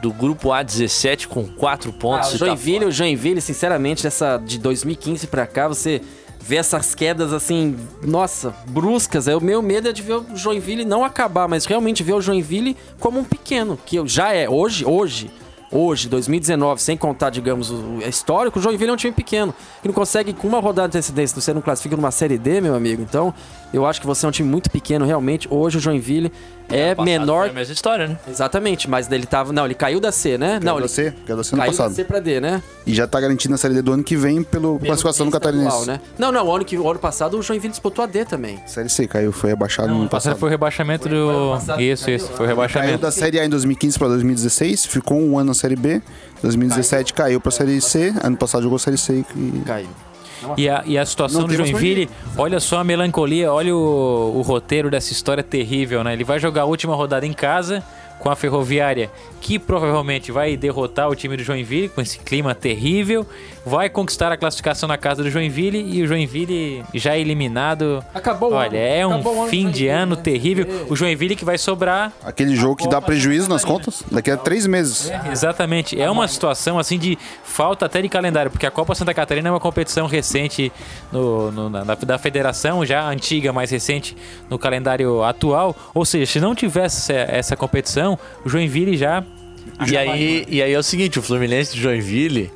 do 0.03 0.13
grupo 0.13 0.51
A17 0.51 1.27
com 1.27 1.47
4 1.47 1.91
Ah, 1.91 1.99
pontos. 1.99 2.33
o 2.33 2.37
e 2.37 2.39
tá 2.39 2.47
Joinville, 2.47 2.85
o 2.85 2.93
Joinville, 2.93 3.41
sinceramente, 3.41 4.03
dessa 4.03 4.37
de 4.37 4.59
2015 4.59 5.27
pra 5.29 5.47
cá, 5.47 5.67
você 5.67 6.03
vê 6.45 6.57
essas 6.57 6.95
quedas 6.95 7.33
assim, 7.33 7.77
nossa, 8.03 8.55
bruscas. 8.67 9.27
O 9.29 9.41
meu 9.41 9.63
medo 9.63 9.89
é 9.89 9.93
de 9.93 10.03
ver 10.03 10.15
o 10.15 10.37
Joinville 10.37 10.85
não 10.85 11.05
acabar, 11.05 11.49
mas 11.49 11.65
realmente 11.65 12.03
ver 12.03 12.15
o 12.15 12.21
Joinville 12.21 12.77
como 12.99 13.21
um 13.21 13.25
pequeno, 13.25 13.79
que 13.87 14.05
já 14.07 14.33
é 14.33 14.49
hoje, 14.49 14.85
hoje. 14.85 15.31
Hoje, 15.73 16.07
2019, 16.09 16.83
sem 16.83 16.97
contar, 16.99 17.31
digamos, 17.31 17.71
o 17.71 17.99
histórico, 18.07 18.59
o 18.59 18.63
Joinville 18.63 18.91
é 18.91 18.93
um 18.93 18.97
time 18.97 19.13
pequeno. 19.13 19.55
Que 19.81 19.89
não 19.89 19.95
consegue, 19.95 20.35
com 20.35 20.47
uma 20.47 20.61
rodada 20.61 20.89
de 20.89 20.99
antecedência, 20.99 21.41
você 21.41 21.55
não 21.55 21.63
classifica 21.63 21.97
numa 21.97 22.11
Série 22.11 22.37
D, 22.37 22.61
meu 22.61 22.75
amigo. 22.75 23.01
Então, 23.03 23.33
eu 23.73 23.87
acho 23.87 24.01
que 24.01 24.07
você 24.07 24.27
é 24.27 24.29
um 24.29 24.33
time 24.33 24.49
muito 24.49 24.71
pequeno, 24.71 25.07
realmente. 25.07 25.49
Hoje, 25.51 25.79
o 25.79 25.81
Joinville 25.81 26.31
é 26.69 26.95
Passado 26.95 27.05
menor. 27.05 27.41
foi 27.43 27.51
a 27.51 27.53
mesma 27.55 27.73
história, 27.75 28.07
né? 28.09 28.19
Exatamente, 28.29 28.89
mas 28.89 29.11
ele 29.11 29.27
tava. 29.27 29.53
Não, 29.53 29.65
ele 29.65 29.75
caiu 29.75 29.99
da 29.99 30.13
C, 30.13 30.37
né? 30.39 30.55
não, 30.63 30.75
Caiu 30.75 30.77
ele 30.77 30.83
da 30.83 30.89
C, 30.89 31.15
caiu 31.27 31.37
da 31.37 31.45
C 31.45 31.53
no 31.57 31.61
caiu 31.63 31.71
passado. 31.73 31.89
da 31.89 31.95
C 31.95 32.05
pra 32.05 32.21
D, 32.21 32.41
né? 32.41 32.63
E 32.87 32.95
já 32.95 33.07
tá 33.07 33.21
garantido 33.21 33.51
na 33.53 33.59
Série 33.59 33.75
D 33.75 33.83
do 33.83 33.93
ano 33.93 34.03
que 34.05 34.17
vem 34.17 34.43
pelo 34.43 34.79
classificação 34.79 35.27
do 35.27 35.33
Catarinense. 35.33 35.87
né? 35.87 36.01
Não, 36.19 36.31
não, 36.33 36.47
o 36.47 36.55
ano, 36.55 36.65
que, 36.65 36.77
o 36.79 36.89
ano 36.89 36.99
passado 36.99 37.39
o 37.39 37.43
Joinville 37.43 37.71
disputou 37.73 38.03
a 38.05 38.07
D 38.07 38.25
também. 38.25 38.61
Série 38.67 38.89
C 38.89 39.07
caiu, 39.07 39.33
foi 39.33 39.53
abaixado 39.53 39.89
no 39.89 40.01
ano 40.01 40.09
passado 40.09 40.33
passado. 40.33 40.39
foi 40.39 40.49
o 40.49 40.51
rebaixamento 40.51 41.09
do. 41.09 41.55
Isso, 41.79 42.11
isso, 42.11 42.27
foi 42.29 42.35
o 42.35 42.39
Caiu 42.39 42.49
rebaixamento. 42.49 42.99
da 42.99 43.11
Série 43.11 43.41
A 43.41 43.45
em 43.45 43.49
2015 43.51 43.99
para 43.99 44.09
2016, 44.09 44.87
ficou 44.87 45.19
um 45.19 45.39
ano 45.39 45.49
na 45.49 45.55
Série 45.63 45.77
B. 45.77 46.03
2017 46.43 47.15
caiu 47.15 47.41
para 47.41 47.53
Série 47.53 47.81
C, 47.81 48.13
ano 48.23 48.37
passado 48.37 48.63
jogou 48.63 48.79
Série 48.79 48.99
C 48.99 49.25
e 49.37 49.63
Caiu. 49.65 49.89
E 50.57 50.69
a, 50.69 50.83
e 50.85 50.99
a 50.99 51.07
situação 51.07 51.43
Não 51.43 51.47
do 51.49 51.55
Joinville, 51.55 52.11
olha 52.37 52.59
só 52.59 52.79
a 52.81 52.85
melancolia, 52.85 53.53
olha 53.53 53.73
o, 53.73 54.37
o 54.37 54.43
roteiro 54.43 54.91
dessa 54.91 55.13
história 55.13 55.41
terrível, 55.41 56.03
né? 56.03 56.13
Ele 56.13 56.25
vai 56.25 56.41
jogar 56.41 56.63
a 56.63 56.65
última 56.65 56.97
rodada 56.97 57.25
em 57.25 57.33
casa 57.33 57.81
com 58.23 58.31
a 58.31 58.37
Ferroviária, 58.37 59.11
que 59.41 59.59
provavelmente 59.59 60.31
vai 60.31 60.57
derrotar 60.57 61.09
o 61.09 61.15
time 61.17 61.37
do 61.37 61.43
Joinville 61.43 61.89
com 61.89 62.01
esse 62.01 62.21
clima 62.21 62.55
terrível, 62.55 63.27
vai 63.67 63.91
conquistar 63.91 64.31
a 64.31 64.37
classificação 64.37 64.89
na 64.89 64.97
casa 64.97 65.25
do 65.25 65.31
Joinville 65.31 65.79
e 65.93 66.01
o 66.05 66.07
Joinville 66.07 66.85
já 66.95 67.17
eliminado. 67.19 68.05
Acabou 68.15 68.53
o 68.53 68.55
Olha, 68.55 68.79
é 68.79 69.05
um 69.05 69.15
Acabou 69.15 69.41
ano 69.43 69.51
fim 69.51 69.69
de 69.71 69.89
ano 69.89 70.15
né? 70.15 70.23
terrível. 70.23 70.87
O 70.89 70.95
Joinville 70.95 71.35
que 71.35 71.45
vai 71.45 71.59
sobrar 71.59 72.13
aquele 72.25 72.55
jogo 72.55 72.77
que 72.77 72.89
dá 72.89 73.01
prejuízo 73.01 73.49
nas 73.49 73.65
contas 73.65 74.05
daqui 74.11 74.31
a 74.31 74.37
três 74.37 74.69
meses. 74.69 75.11
Exatamente. 75.33 76.01
É 76.01 76.09
uma 76.09 76.29
situação 76.29 76.79
assim 76.79 76.99
de 76.99 77.19
falta 77.43 77.87
até 77.87 78.01
de 78.01 78.09
calendário, 78.09 78.53
porque 78.53 78.67
a 78.67 78.71
Copa 78.71 78.95
Santa 78.95 79.13
Catarina 79.13 79.49
é 79.49 79.51
uma 79.53 79.59
competição 79.61 80.07
recente 80.07 80.73
no, 81.11 81.51
no- 81.51 81.69
na, 81.71 81.83
da 81.83 82.19
federação, 82.19 82.87
já 82.87 83.05
antiga, 83.09 83.53
mais 83.53 83.71
recente 83.73 84.17
no 84.49 84.59
calendário 84.61 85.25
atual. 85.25 85.75
Ou 85.93 86.05
seja, 86.05 86.31
se 86.31 86.39
não 86.41 86.55
tivesse 86.55 87.13
essa, 87.13 87.33
essa 87.33 87.57
competição, 88.17 88.43
o 88.45 88.49
Joinville 88.49 88.97
já. 88.97 89.25
E 89.89 89.97
aí, 89.97 90.45
e 90.49 90.63
aí 90.63 90.73
é 90.73 90.79
o 90.79 90.83
seguinte, 90.83 91.19
o 91.19 91.23
Fluminense 91.23 91.75
de 91.75 91.81
Joinville 91.81 92.51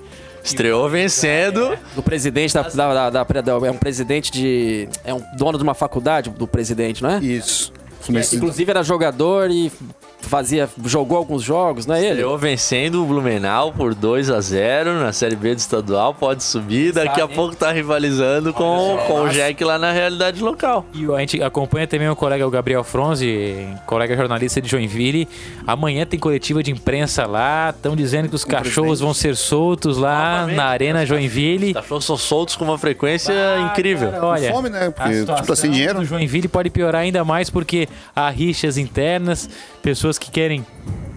estreou 0.45 0.89
vencendo. 0.89 1.77
O 1.97 2.03
presidente 2.03 2.53
da, 2.55 2.63
da, 2.63 3.11
da- 3.11 3.23
da- 3.25 3.41
da- 3.41 3.67
É 3.67 3.71
um 3.71 3.77
presidente 3.79 4.31
de. 4.31 4.89
É 5.05 5.13
um 5.15 5.23
dono 5.37 5.57
de 5.59 5.65
uma 5.65 5.75
faculdade 5.75 6.31
do 6.31 6.47
presidente, 6.47 7.03
não 7.03 7.11
é? 7.11 7.19
Isso. 7.19 7.73
É, 8.09 8.37
inclusive 8.37 8.71
era 8.71 8.83
jogador 8.85 9.51
e 9.51 9.73
fazia. 10.21 10.69
jogou 10.85 11.19
alguns 11.19 11.43
jogos, 11.43 11.87
não 11.87 11.95
é 11.95 12.01
ele? 12.01 12.09
Estreou 12.11 12.39
vencendo 12.39 13.03
o 13.03 13.07
Blumenau 13.07 13.73
por 13.73 13.95
2 13.95 14.31
a 14.31 14.41
0 14.41 14.95
na 15.01 15.13
Série 15.13 15.37
B 15.37 15.55
do 15.55 15.59
estadual, 15.59 16.15
pode 16.15 16.43
subir, 16.43 16.93
daqui 16.93 17.21
a 17.21 17.29
pouco 17.29 17.55
tá 17.57 17.71
rivalizando 17.71 18.53
com, 18.53 18.99
com 19.07 19.23
o 19.23 19.29
Jack 19.29 19.63
lá 19.65 19.79
na 19.79 19.93
realidade 19.93 20.43
local. 20.43 20.85
E 20.93 21.05
a 21.13 21.19
gente 21.21 21.43
acompanha 21.43 21.87
também 21.87 22.09
o 22.09 22.17
colega 22.17 22.47
o 22.47 22.51
Gabriel 22.51 22.85
Fronzi, 22.85 23.67
colega 23.87 24.17
jornalista 24.17 24.61
de 24.61 24.69
Joinville. 24.69 25.29
Amanhã 25.67 26.07
tem 26.07 26.19
coletiva 26.19 26.63
de 26.63 26.71
imprensa 26.71 27.27
lá. 27.27 27.73
Estão 27.75 27.97
dizendo 27.97 28.29
que 28.29 28.35
os 28.35 28.45
cachorros 28.45 29.01
vão 29.01 29.15
ser 29.15 29.37
soltos 29.37 29.97
lá 29.99 30.33
Novamente, 30.41 30.57
na 30.57 30.65
Arena 30.65 31.07
Joinville. 31.07 31.69
Os 31.69 31.73
cachorros 31.75 32.05
são 32.05 32.17
soltos 32.17 32.57
com 32.57 32.65
uma 32.65 32.79
frequência 32.79 33.33
incrível. 33.71 34.13
Olha, 34.23 34.53
Fome, 34.53 34.69
né? 34.69 34.91
Porque 34.91 35.25
tá 35.25 35.57
sem 35.57 35.71
dinheiro. 35.71 36.01
do 36.01 36.05
Joinville 36.05 36.49
pode 36.49 36.71
piorar 36.71 37.03
ainda 37.03 37.25
mais 37.25 37.51
porque 37.51 37.89
há 38.15 38.29
rixas 38.31 38.79
internas, 38.79 39.49
pessoas 39.87 40.19
que 40.19 40.33
querem 40.33 40.67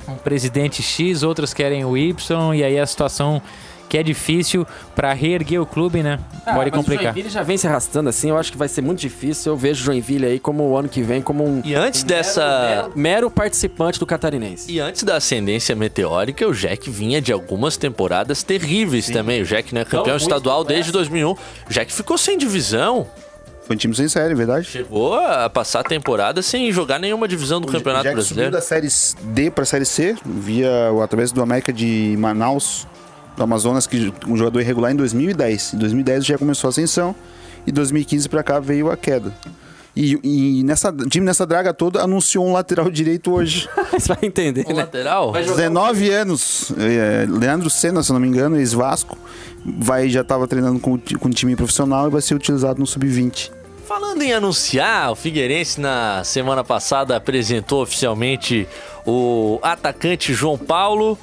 um 0.07 0.13
presidente 0.13 0.83
X, 0.83 1.23
outras 1.23 1.55
querem 1.55 1.83
o 1.83 1.97
Y, 1.97 2.53
e 2.53 2.63
aí 2.63 2.77
a 2.77 2.85
situação 2.85 3.41
que 3.89 3.97
é 3.97 4.03
difícil 4.03 4.63
para 4.95 5.11
reerguer 5.11 5.59
o 5.59 5.65
clube, 5.65 6.03
né? 6.03 6.19
Ah, 6.45 6.53
pode 6.53 6.69
mas 6.69 6.79
O 6.79 6.83
complicar. 6.83 7.05
Joinville 7.05 7.29
já 7.31 7.41
vem 7.41 7.57
se 7.57 7.65
arrastando 7.65 8.07
assim, 8.09 8.29
eu 8.29 8.37
acho 8.37 8.51
que 8.51 8.57
vai 8.59 8.67
ser 8.67 8.83
muito 8.83 8.99
difícil. 8.99 9.51
Eu 9.53 9.57
vejo 9.57 9.81
o 9.81 9.85
Joinville 9.85 10.27
aí 10.27 10.39
como 10.39 10.61
o 10.69 10.77
ano 10.77 10.87
que 10.87 11.01
vem, 11.01 11.19
como 11.19 11.43
um 11.43 11.63
E 11.65 11.73
antes 11.73 12.03
dessa. 12.03 12.59
mero, 12.69 12.91
mero 12.95 13.31
participante 13.31 13.97
do 13.97 14.05
catarinense. 14.05 14.71
E 14.71 14.79
antes 14.79 15.01
da 15.01 15.15
ascendência 15.15 15.75
meteórica, 15.75 16.47
o 16.47 16.53
Jack 16.53 16.91
vinha 16.91 17.19
de 17.19 17.33
algumas 17.33 17.75
temporadas 17.75 18.43
terríveis 18.43 19.09
também. 19.09 19.41
O 19.41 19.45
Jack 19.45 19.73
não 19.73 19.81
é 19.81 19.85
campeão 19.85 20.13
muito 20.13 20.21
estadual 20.21 20.63
desde 20.63 20.91
2001. 20.91 21.31
O 21.31 21.37
Jack 21.71 21.91
ficou 21.91 22.19
sem 22.19 22.37
divisão. 22.37 23.07
Foi 23.69 23.75
um 23.75 23.77
time 23.77 23.93
sem 23.93 24.07
série, 24.07 24.33
verdade? 24.33 24.65
Chegou 24.65 25.13
a 25.13 25.47
passar 25.47 25.81
a 25.81 25.83
temporada 25.83 26.41
sem 26.41 26.71
jogar 26.71 26.97
nenhuma 26.97 27.27
divisão 27.27 27.61
do 27.61 27.67
Campeonato 27.67 28.05
Jack 28.05 28.19
subiu 28.23 28.49
Brasileiro. 28.49 28.51
da 28.51 28.61
série 28.61 28.87
D 29.31 29.51
para 29.51 29.63
série 29.63 29.85
C, 29.85 30.15
via 30.25 30.91
o 30.91 31.03
através 31.03 31.31
do 31.31 31.39
América 31.39 31.71
de 31.71 32.15
Manaus, 32.17 32.87
do 33.37 33.43
Amazonas, 33.43 33.85
que 33.85 34.11
um 34.27 34.35
jogador 34.35 34.59
irregular 34.59 34.91
em 34.91 34.95
2010. 34.95 35.75
Em 35.75 35.77
2010 35.77 36.25
já 36.25 36.35
começou 36.35 36.67
a 36.67 36.71
ascensão 36.71 37.15
e 37.67 37.71
2015 37.71 38.27
para 38.27 38.41
cá 38.41 38.59
veio 38.59 38.89
a 38.89 38.97
queda. 38.97 39.31
E, 39.95 40.17
e 40.23 40.63
nessa 40.63 40.89
o 40.89 41.07
time 41.07 41.23
nessa 41.23 41.45
draga 41.45 41.71
toda 41.71 42.01
anunciou 42.01 42.47
um 42.47 42.53
lateral 42.53 42.89
direito 42.89 43.31
hoje. 43.31 43.69
Você 43.93 44.07
vai 44.07 44.17
entender, 44.23 44.65
O 44.65 44.69
né? 44.69 44.77
lateral? 44.77 45.31
19 45.31 46.09
anos. 46.09 46.71
é, 46.75 47.27
Leandro 47.29 47.69
Senna, 47.69 48.01
se 48.01 48.09
eu 48.09 48.15
não 48.15 48.19
me 48.19 48.27
engano, 48.27 48.57
ex-Vasco. 48.57 49.15
Vai, 49.77 50.09
já 50.09 50.21
estava 50.21 50.47
treinando 50.47 50.79
com, 50.79 50.93
o 50.95 51.19
com 51.19 51.27
o 51.27 51.31
time 51.31 51.55
profissional 51.55 52.07
e 52.07 52.09
vai 52.09 52.21
ser 52.21 52.33
utilizado 52.33 52.79
no 52.79 52.87
Sub-20. 52.87 53.51
Falando 53.89 54.21
em 54.21 54.31
anunciar, 54.31 55.11
o 55.11 55.15
Figueirense 55.15 55.81
na 55.81 56.23
semana 56.23 56.63
passada 56.63 57.15
apresentou 57.15 57.81
oficialmente 57.81 58.67
o 59.03 59.57
atacante 59.63 60.31
João 60.31 60.59
Paulo 60.59 61.17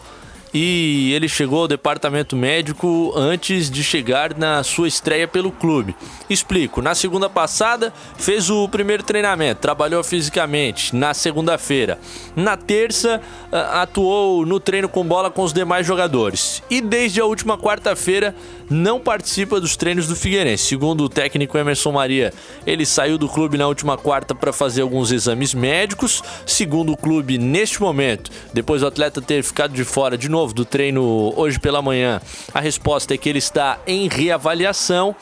e 0.53 1.13
ele 1.13 1.29
chegou 1.29 1.61
ao 1.61 1.69
departamento 1.69 2.35
médico 2.35 3.13
antes 3.15 3.71
de 3.71 3.85
chegar 3.85 4.37
na 4.37 4.65
sua 4.65 4.89
estreia 4.89 5.29
pelo 5.29 5.53
clube. 5.53 5.95
Explico, 6.29 6.81
na 6.81 6.95
segunda 6.95 7.29
passada 7.29 7.93
fez 8.17 8.51
o 8.51 8.69
primeiro 8.69 9.03
treinamento, 9.03 9.61
trabalhou 9.61 10.03
fisicamente 10.03 10.97
na 10.97 11.13
segunda-feira. 11.13 11.99
Na 12.35 12.57
terça 12.57 13.21
ah, 13.53 13.83
atuou 13.83 14.47
no 14.47 14.59
treino 14.59 14.89
com 14.89 15.05
bola 15.05 15.31
com 15.31 15.43
os 15.43 15.53
demais 15.53 15.87
jogadores 15.87 16.63
e 16.71 16.81
desde 16.81 17.21
a 17.21 17.27
última 17.27 17.59
quarta-feira 17.59 18.35
não 18.69 19.01
participa 19.01 19.61
dos 19.61 19.77
treinos 19.77 20.07
do 20.07 20.17
Figueirense. 20.17 20.65
Segundo 20.65 21.05
o 21.05 21.09
técnico 21.09 21.57
Emerson 21.57 21.93
Maria, 21.93 22.33
ele 22.67 22.85
saiu 22.85 23.17
do 23.19 23.29
clube 23.29 23.57
na 23.57 23.67
última 23.67 23.97
quarta 23.97 24.35
para 24.35 24.53
fazer 24.53 24.83
alguns 24.83 25.13
exames 25.13 25.55
médicos. 25.55 26.23
Segundo 26.45 26.93
o 26.93 26.97
clube, 26.97 27.39
neste 27.39 27.81
momento, 27.81 28.31
depois 28.53 28.81
do 28.81 28.87
atleta 28.87 29.23
ter 29.23 29.43
ficado 29.43 29.73
de 29.73 29.85
fora 29.85 30.19
de 30.19 30.29
novo 30.29 30.53
do 30.53 30.65
treino 30.65 31.33
hoje 31.37 31.59
pela 31.59 31.81
manhã, 31.81 32.21
a 32.53 32.61
resposta 32.61 33.15
é 33.15 33.17
que 33.17 33.29
ele 33.29 33.39
está 33.39 33.79
em 33.87 34.09
reavaliação, 34.09 35.15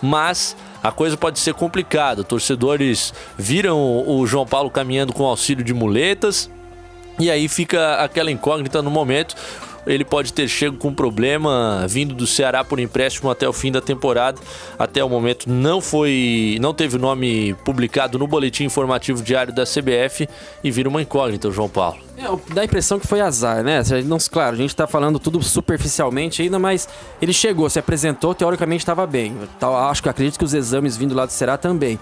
mas 0.00 0.56
a 0.82 0.90
coisa 0.90 1.16
pode 1.16 1.38
ser 1.38 1.54
complicada. 1.54 2.24
Torcedores 2.24 3.14
viram 3.38 3.78
o 4.06 4.26
João 4.26 4.44
Paulo 4.46 4.68
caminhando 4.68 5.12
com 5.12 5.24
auxílio 5.24 5.64
de 5.64 5.72
muletas. 5.72 6.50
E 7.18 7.30
aí 7.30 7.46
fica 7.46 7.96
aquela 7.96 8.30
incógnita 8.30 8.82
no 8.82 8.90
momento. 8.90 9.36
Ele 9.86 10.04
pode 10.04 10.32
ter 10.32 10.48
chego 10.48 10.76
com 10.76 10.94
problema 10.94 11.86
vindo 11.88 12.14
do 12.14 12.26
Ceará 12.26 12.62
por 12.62 12.78
empréstimo 12.78 13.30
até 13.30 13.48
o 13.48 13.52
fim 13.52 13.72
da 13.72 13.80
temporada. 13.80 14.40
Até 14.78 15.02
o 15.02 15.08
momento 15.08 15.50
não 15.50 15.80
foi, 15.80 16.56
não 16.60 16.72
teve 16.72 16.96
o 16.96 16.98
nome 16.98 17.54
publicado 17.64 18.18
no 18.18 18.26
boletim 18.26 18.64
informativo 18.64 19.22
diário 19.22 19.52
da 19.52 19.64
CBF 19.64 20.28
e 20.62 20.70
vira 20.70 20.88
uma 20.88 21.02
incógnita 21.02 21.50
João 21.50 21.68
Paulo. 21.68 21.98
É, 22.16 22.54
dá 22.54 22.60
a 22.62 22.64
impressão 22.64 23.00
que 23.00 23.06
foi 23.06 23.20
azar, 23.20 23.64
né? 23.64 23.82
Não, 24.04 24.18
claro, 24.30 24.54
a 24.54 24.58
gente 24.58 24.74
tá 24.74 24.86
falando 24.86 25.18
tudo 25.18 25.42
superficialmente 25.42 26.42
ainda, 26.42 26.58
mas 26.58 26.88
ele 27.20 27.32
chegou, 27.32 27.68
se 27.68 27.78
apresentou, 27.78 28.34
teoricamente 28.34 28.82
estava 28.82 29.06
bem. 29.06 29.36
Acho 29.90 30.02
que 30.02 30.08
acredito 30.08 30.38
que 30.38 30.44
os 30.44 30.54
exames 30.54 30.96
vindo 30.96 31.14
lá 31.14 31.26
do 31.26 31.32
Ceará 31.32 31.56
também. 31.56 31.98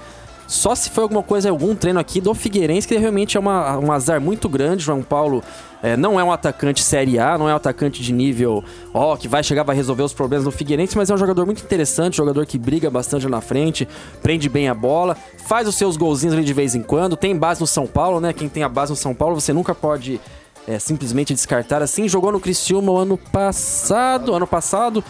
Só 0.51 0.75
se 0.75 0.91
foi 0.91 1.05
alguma 1.05 1.23
coisa, 1.23 1.49
algum 1.49 1.77
treino 1.77 2.01
aqui 2.01 2.21
do 2.21 2.35
Figueirense, 2.35 2.87
que 2.87 2.97
realmente 2.97 3.37
é 3.37 3.41
uma, 3.41 3.79
um 3.79 3.93
azar 3.93 4.21
muito 4.21 4.49
grande. 4.49 4.83
João 4.83 5.01
Paulo 5.01 5.45
é, 5.81 5.97
não 5.97 6.19
é 6.19 6.25
um 6.25 6.33
atacante 6.33 6.83
Série 6.83 7.21
A, 7.21 7.39
não 7.39 7.49
é 7.49 7.53
um 7.53 7.57
atacante 7.57 8.03
de 8.03 8.13
nível, 8.13 8.65
ó, 8.93 9.17
que 9.17 9.29
vai 9.29 9.45
chegar, 9.45 9.63
vai 9.63 9.77
resolver 9.77 10.03
os 10.03 10.13
problemas 10.13 10.45
do 10.45 10.51
Figueirense, 10.51 10.97
mas 10.97 11.09
é 11.09 11.15
um 11.15 11.17
jogador 11.17 11.47
muito 11.47 11.63
interessante, 11.63 12.17
jogador 12.17 12.45
que 12.47 12.59
briga 12.59 12.91
bastante 12.91 13.29
na 13.29 13.41
frente, 13.41 13.87
prende 14.25 14.49
bem 14.49 14.69
a 14.69 14.75
bola, 14.75 15.17
faz 15.47 15.69
os 15.69 15.77
seus 15.77 15.97
golzinhos 15.97 16.35
ali 16.35 16.43
de 16.43 16.53
vez 16.53 16.75
em 16.75 16.83
quando, 16.83 17.17
tem 17.17 17.37
base 17.37 17.61
no 17.61 17.67
São 17.69 17.87
Paulo, 17.87 18.19
né? 18.21 18.33
Quem 18.33 18.49
tem 18.49 18.65
a 18.65 18.69
base 18.69 18.91
no 18.91 18.97
São 18.97 19.15
Paulo, 19.15 19.41
você 19.41 19.53
nunca 19.53 19.73
pode 19.73 20.21
é, 20.67 20.79
simplesmente 20.79 21.33
descartar 21.33 21.81
assim. 21.81 22.09
Jogou 22.09 22.33
no 22.33 22.41
Criciúma 22.41 22.93
o 22.93 22.97
ano 22.97 23.17
passado, 23.17 24.35
ano 24.35 24.49
passado, 24.49 25.05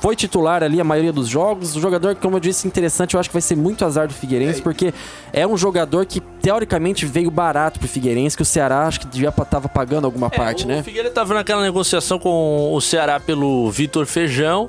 foi 0.00 0.16
titular 0.16 0.62
ali 0.62 0.80
a 0.80 0.84
maioria 0.84 1.12
dos 1.12 1.28
jogos. 1.28 1.76
O 1.76 1.80
jogador, 1.80 2.14
como 2.16 2.36
eu 2.36 2.40
disse, 2.40 2.66
interessante, 2.66 3.14
eu 3.14 3.20
acho 3.20 3.28
que 3.28 3.34
vai 3.34 3.42
ser 3.42 3.56
muito 3.56 3.84
azar 3.84 4.08
do 4.08 4.14
Figueirense, 4.14 4.62
porque 4.62 4.92
é 5.32 5.46
um 5.46 5.56
jogador 5.56 6.06
que 6.06 6.20
teoricamente 6.20 7.06
veio 7.06 7.30
barato 7.30 7.78
pro 7.78 7.88
Figueirense, 7.88 8.36
que 8.36 8.42
o 8.42 8.46
Ceará 8.46 8.86
acho 8.86 9.00
que 9.00 9.20
já 9.20 9.30
tava 9.32 9.68
pagando 9.68 10.04
alguma 10.04 10.30
parte, 10.30 10.64
o 10.64 10.68
né? 10.68 10.82
Figueiredo 10.82 11.14
tava 11.14 11.34
naquela 11.34 11.62
negociação 11.62 12.18
com 12.18 12.72
o 12.72 12.80
Ceará 12.80 13.20
pelo 13.20 13.70
Vitor 13.70 14.06
Feijão. 14.06 14.68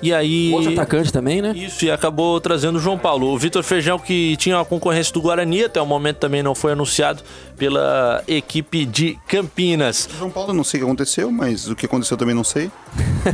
E 0.00 0.12
aí. 0.12 0.52
Outro 0.52 0.72
atacante 0.72 1.12
também, 1.12 1.42
né? 1.42 1.52
Isso, 1.56 1.84
e 1.84 1.90
acabou 1.90 2.40
trazendo 2.40 2.76
o 2.76 2.80
João 2.80 2.98
Paulo. 2.98 3.26
O 3.32 3.38
Vitor 3.38 3.62
Feijão, 3.62 3.98
que 3.98 4.36
tinha 4.36 4.60
a 4.60 4.64
concorrência 4.64 5.12
do 5.12 5.20
Guarani, 5.20 5.64
até 5.64 5.80
o 5.80 5.86
momento 5.86 6.16
também 6.18 6.42
não 6.42 6.54
foi 6.54 6.72
anunciado 6.72 7.22
pela 7.56 8.22
equipe 8.28 8.84
de 8.84 9.18
Campinas. 9.26 10.08
João 10.16 10.30
Paulo, 10.30 10.52
não 10.52 10.62
sei 10.62 10.78
o 10.78 10.82
que 10.82 10.86
aconteceu, 10.88 11.30
mas 11.30 11.68
o 11.68 11.74
que 11.74 11.86
aconteceu 11.86 12.16
também 12.16 12.34
não 12.34 12.44
sei. 12.44 12.70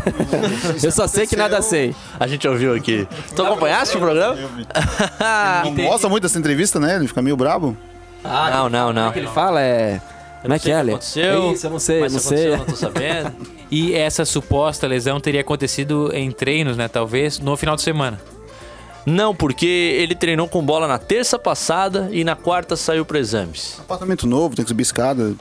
Eu 0.83 0.91
só 0.91 1.07
sei 1.07 1.27
que 1.27 1.37
nada 1.37 1.61
sei. 1.62 1.95
A 2.19 2.27
gente 2.27 2.47
ouviu 2.49 2.75
aqui. 2.75 3.07
Tu 3.35 3.43
acompanhaste 3.43 3.97
o 3.97 4.01
programa? 4.01 4.37
Não 5.65 5.75
gosta 5.87 6.09
muito 6.09 6.23
dessa 6.23 6.39
entrevista, 6.39 6.79
né? 6.81 6.97
Ele 6.97 7.09
fica 7.09 7.23
meio 7.23 7.37
brabo. 7.37 7.77
não, 8.23 8.69
não, 8.69 8.93
não. 8.93 9.09
O 9.09 9.12
que 9.12 9.19
ele 9.19 9.29
fala 9.29 9.61
é. 9.61 10.01
Como 10.45 10.55
é 10.55 10.59
que 10.59 10.70
é, 10.70 10.78
aconteceu, 10.78 11.42
É 11.51 11.53
isso, 11.55 11.66
eu 11.66 11.70
não 11.70 11.78
sei, 11.78 12.01
mas 12.01 12.12
não 12.12 12.20
se 12.20 12.28
sei. 12.28 12.49
eu 12.49 12.59
não 12.59 12.64
tô 12.66 12.76
sabendo. 12.76 13.32
E 13.70 13.92
essa 13.95 14.24
suposta 14.24 14.86
lesão 14.86 15.18
teria 15.18 15.40
acontecido 15.40 16.11
em 16.14 16.30
treinos, 16.30 16.76
né? 16.76 16.86
Talvez 16.86 17.40
no 17.40 17.57
final 17.57 17.74
de 17.74 17.82
semana. 17.82 18.20
Não, 19.07 19.34
porque 19.34 19.66
ele 19.66 20.14
treinou 20.14 20.48
com 20.48 20.62
bola 20.62 20.88
na 20.88 20.98
terça 20.98 21.38
passada 21.38 22.09
e 22.11 22.24
na 22.24 22.34
quarta 22.34 22.76
saiu 22.76 23.05
para 23.05 23.18
exames. 23.18 23.78
Apartamento 23.80 24.26
novo, 24.26 24.57
tem 24.57 24.64
que 24.64 24.70
subir 24.70 24.82
escada. 24.82 25.34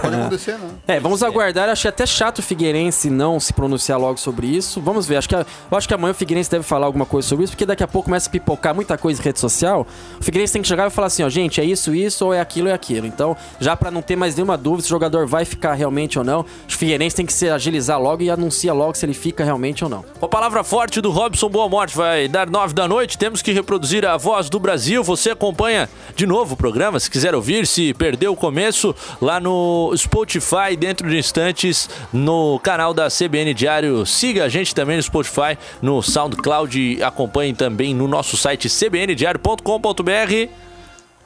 Pode 0.00 0.14
acontecer, 0.16 0.58
né? 0.58 0.70
É, 0.86 1.00
vamos 1.00 1.22
aguardar. 1.22 1.68
Achei 1.68 1.88
até 1.88 2.06
chato 2.06 2.38
o 2.38 2.42
Figueirense 2.42 3.10
não 3.10 3.40
se 3.40 3.52
pronunciar 3.52 3.98
logo 3.98 4.18
sobre 4.18 4.46
isso. 4.46 4.80
Vamos 4.80 5.06
ver. 5.06 5.16
Acho 5.16 5.28
que, 5.28 5.34
eu 5.34 5.44
acho 5.72 5.88
que 5.88 5.94
amanhã 5.94 6.12
o 6.12 6.14
Figueirense 6.14 6.50
deve 6.50 6.64
falar 6.64 6.86
alguma 6.86 7.04
coisa 7.04 7.26
sobre 7.28 7.44
isso, 7.44 7.52
porque 7.52 7.66
daqui 7.66 7.82
a 7.82 7.88
pouco 7.88 8.06
começa 8.06 8.28
a 8.28 8.32
pipocar 8.32 8.74
muita 8.74 8.96
coisa 8.96 9.20
em 9.20 9.24
rede 9.24 9.40
social. 9.40 9.86
O 10.20 10.24
Figueirense 10.24 10.52
tem 10.52 10.62
que 10.62 10.68
chegar 10.68 10.86
e 10.86 10.90
falar 10.90 11.08
assim, 11.08 11.24
ó, 11.24 11.28
gente, 11.28 11.60
é 11.60 11.64
isso, 11.64 11.94
isso, 11.94 12.26
ou 12.26 12.34
é 12.34 12.40
aquilo, 12.40 12.68
é 12.68 12.72
aquilo. 12.72 13.06
Então, 13.06 13.36
já 13.60 13.76
pra 13.76 13.90
não 13.90 14.02
ter 14.02 14.14
mais 14.14 14.36
nenhuma 14.36 14.56
dúvida 14.56 14.82
se 14.82 14.88
o 14.88 14.90
jogador 14.90 15.26
vai 15.26 15.44
ficar 15.44 15.74
realmente 15.74 16.18
ou 16.18 16.24
não, 16.24 16.40
o 16.40 16.46
Figueirense 16.68 17.16
tem 17.16 17.26
que 17.26 17.32
se 17.32 17.48
agilizar 17.48 18.00
logo 18.00 18.22
e 18.22 18.30
anuncia 18.30 18.72
logo 18.72 18.94
se 18.94 19.04
ele 19.04 19.14
fica 19.14 19.44
realmente 19.44 19.82
ou 19.82 19.90
não. 19.90 20.04
Com 20.20 20.26
a 20.26 20.28
palavra 20.28 20.62
forte 20.62 21.00
do 21.00 21.10
Robson 21.10 21.48
Boa 21.48 21.68
Morte, 21.68 21.96
vai 21.96 22.28
dar 22.28 22.48
nove 22.48 22.72
da 22.74 22.86
noite. 22.86 22.91
Temos 23.18 23.40
que 23.40 23.52
reproduzir 23.52 24.04
a 24.04 24.16
voz 24.16 24.50
do 24.50 24.58
Brasil. 24.58 25.02
Você 25.02 25.30
acompanha 25.30 25.88
de 26.14 26.26
novo 26.26 26.54
o 26.54 26.56
programa, 26.56 27.00
se 27.00 27.10
quiser 27.10 27.34
ouvir, 27.34 27.66
se 27.66 27.94
perdeu 27.94 28.32
o 28.32 28.36
começo, 28.36 28.94
lá 29.20 29.40
no 29.40 29.92
Spotify, 29.96 30.76
dentro 30.78 31.08
de 31.08 31.16
instantes, 31.16 31.88
no 32.12 32.60
canal 32.60 32.92
da 32.92 33.08
CBN 33.08 33.54
Diário. 33.54 34.04
Siga 34.04 34.44
a 34.44 34.48
gente 34.48 34.74
também 34.74 34.96
no 34.96 35.02
Spotify, 35.02 35.56
no 35.80 36.02
SoundCloud 36.02 37.02
acompanhe 37.02 37.54
também 37.54 37.94
no 37.94 38.06
nosso 38.06 38.36
site 38.36 38.68
cbndiario.com.br. 38.68 40.50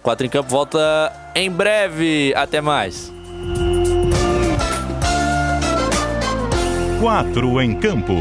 Quatro 0.03 0.25
em 0.25 0.31
Campo 0.31 0.49
volta 0.49 1.13
em 1.35 1.51
breve. 1.51 2.33
Até 2.37 2.61
mais. 2.61 3.13
Quatro 7.01 7.61
em 7.61 7.75
campo. 7.75 8.15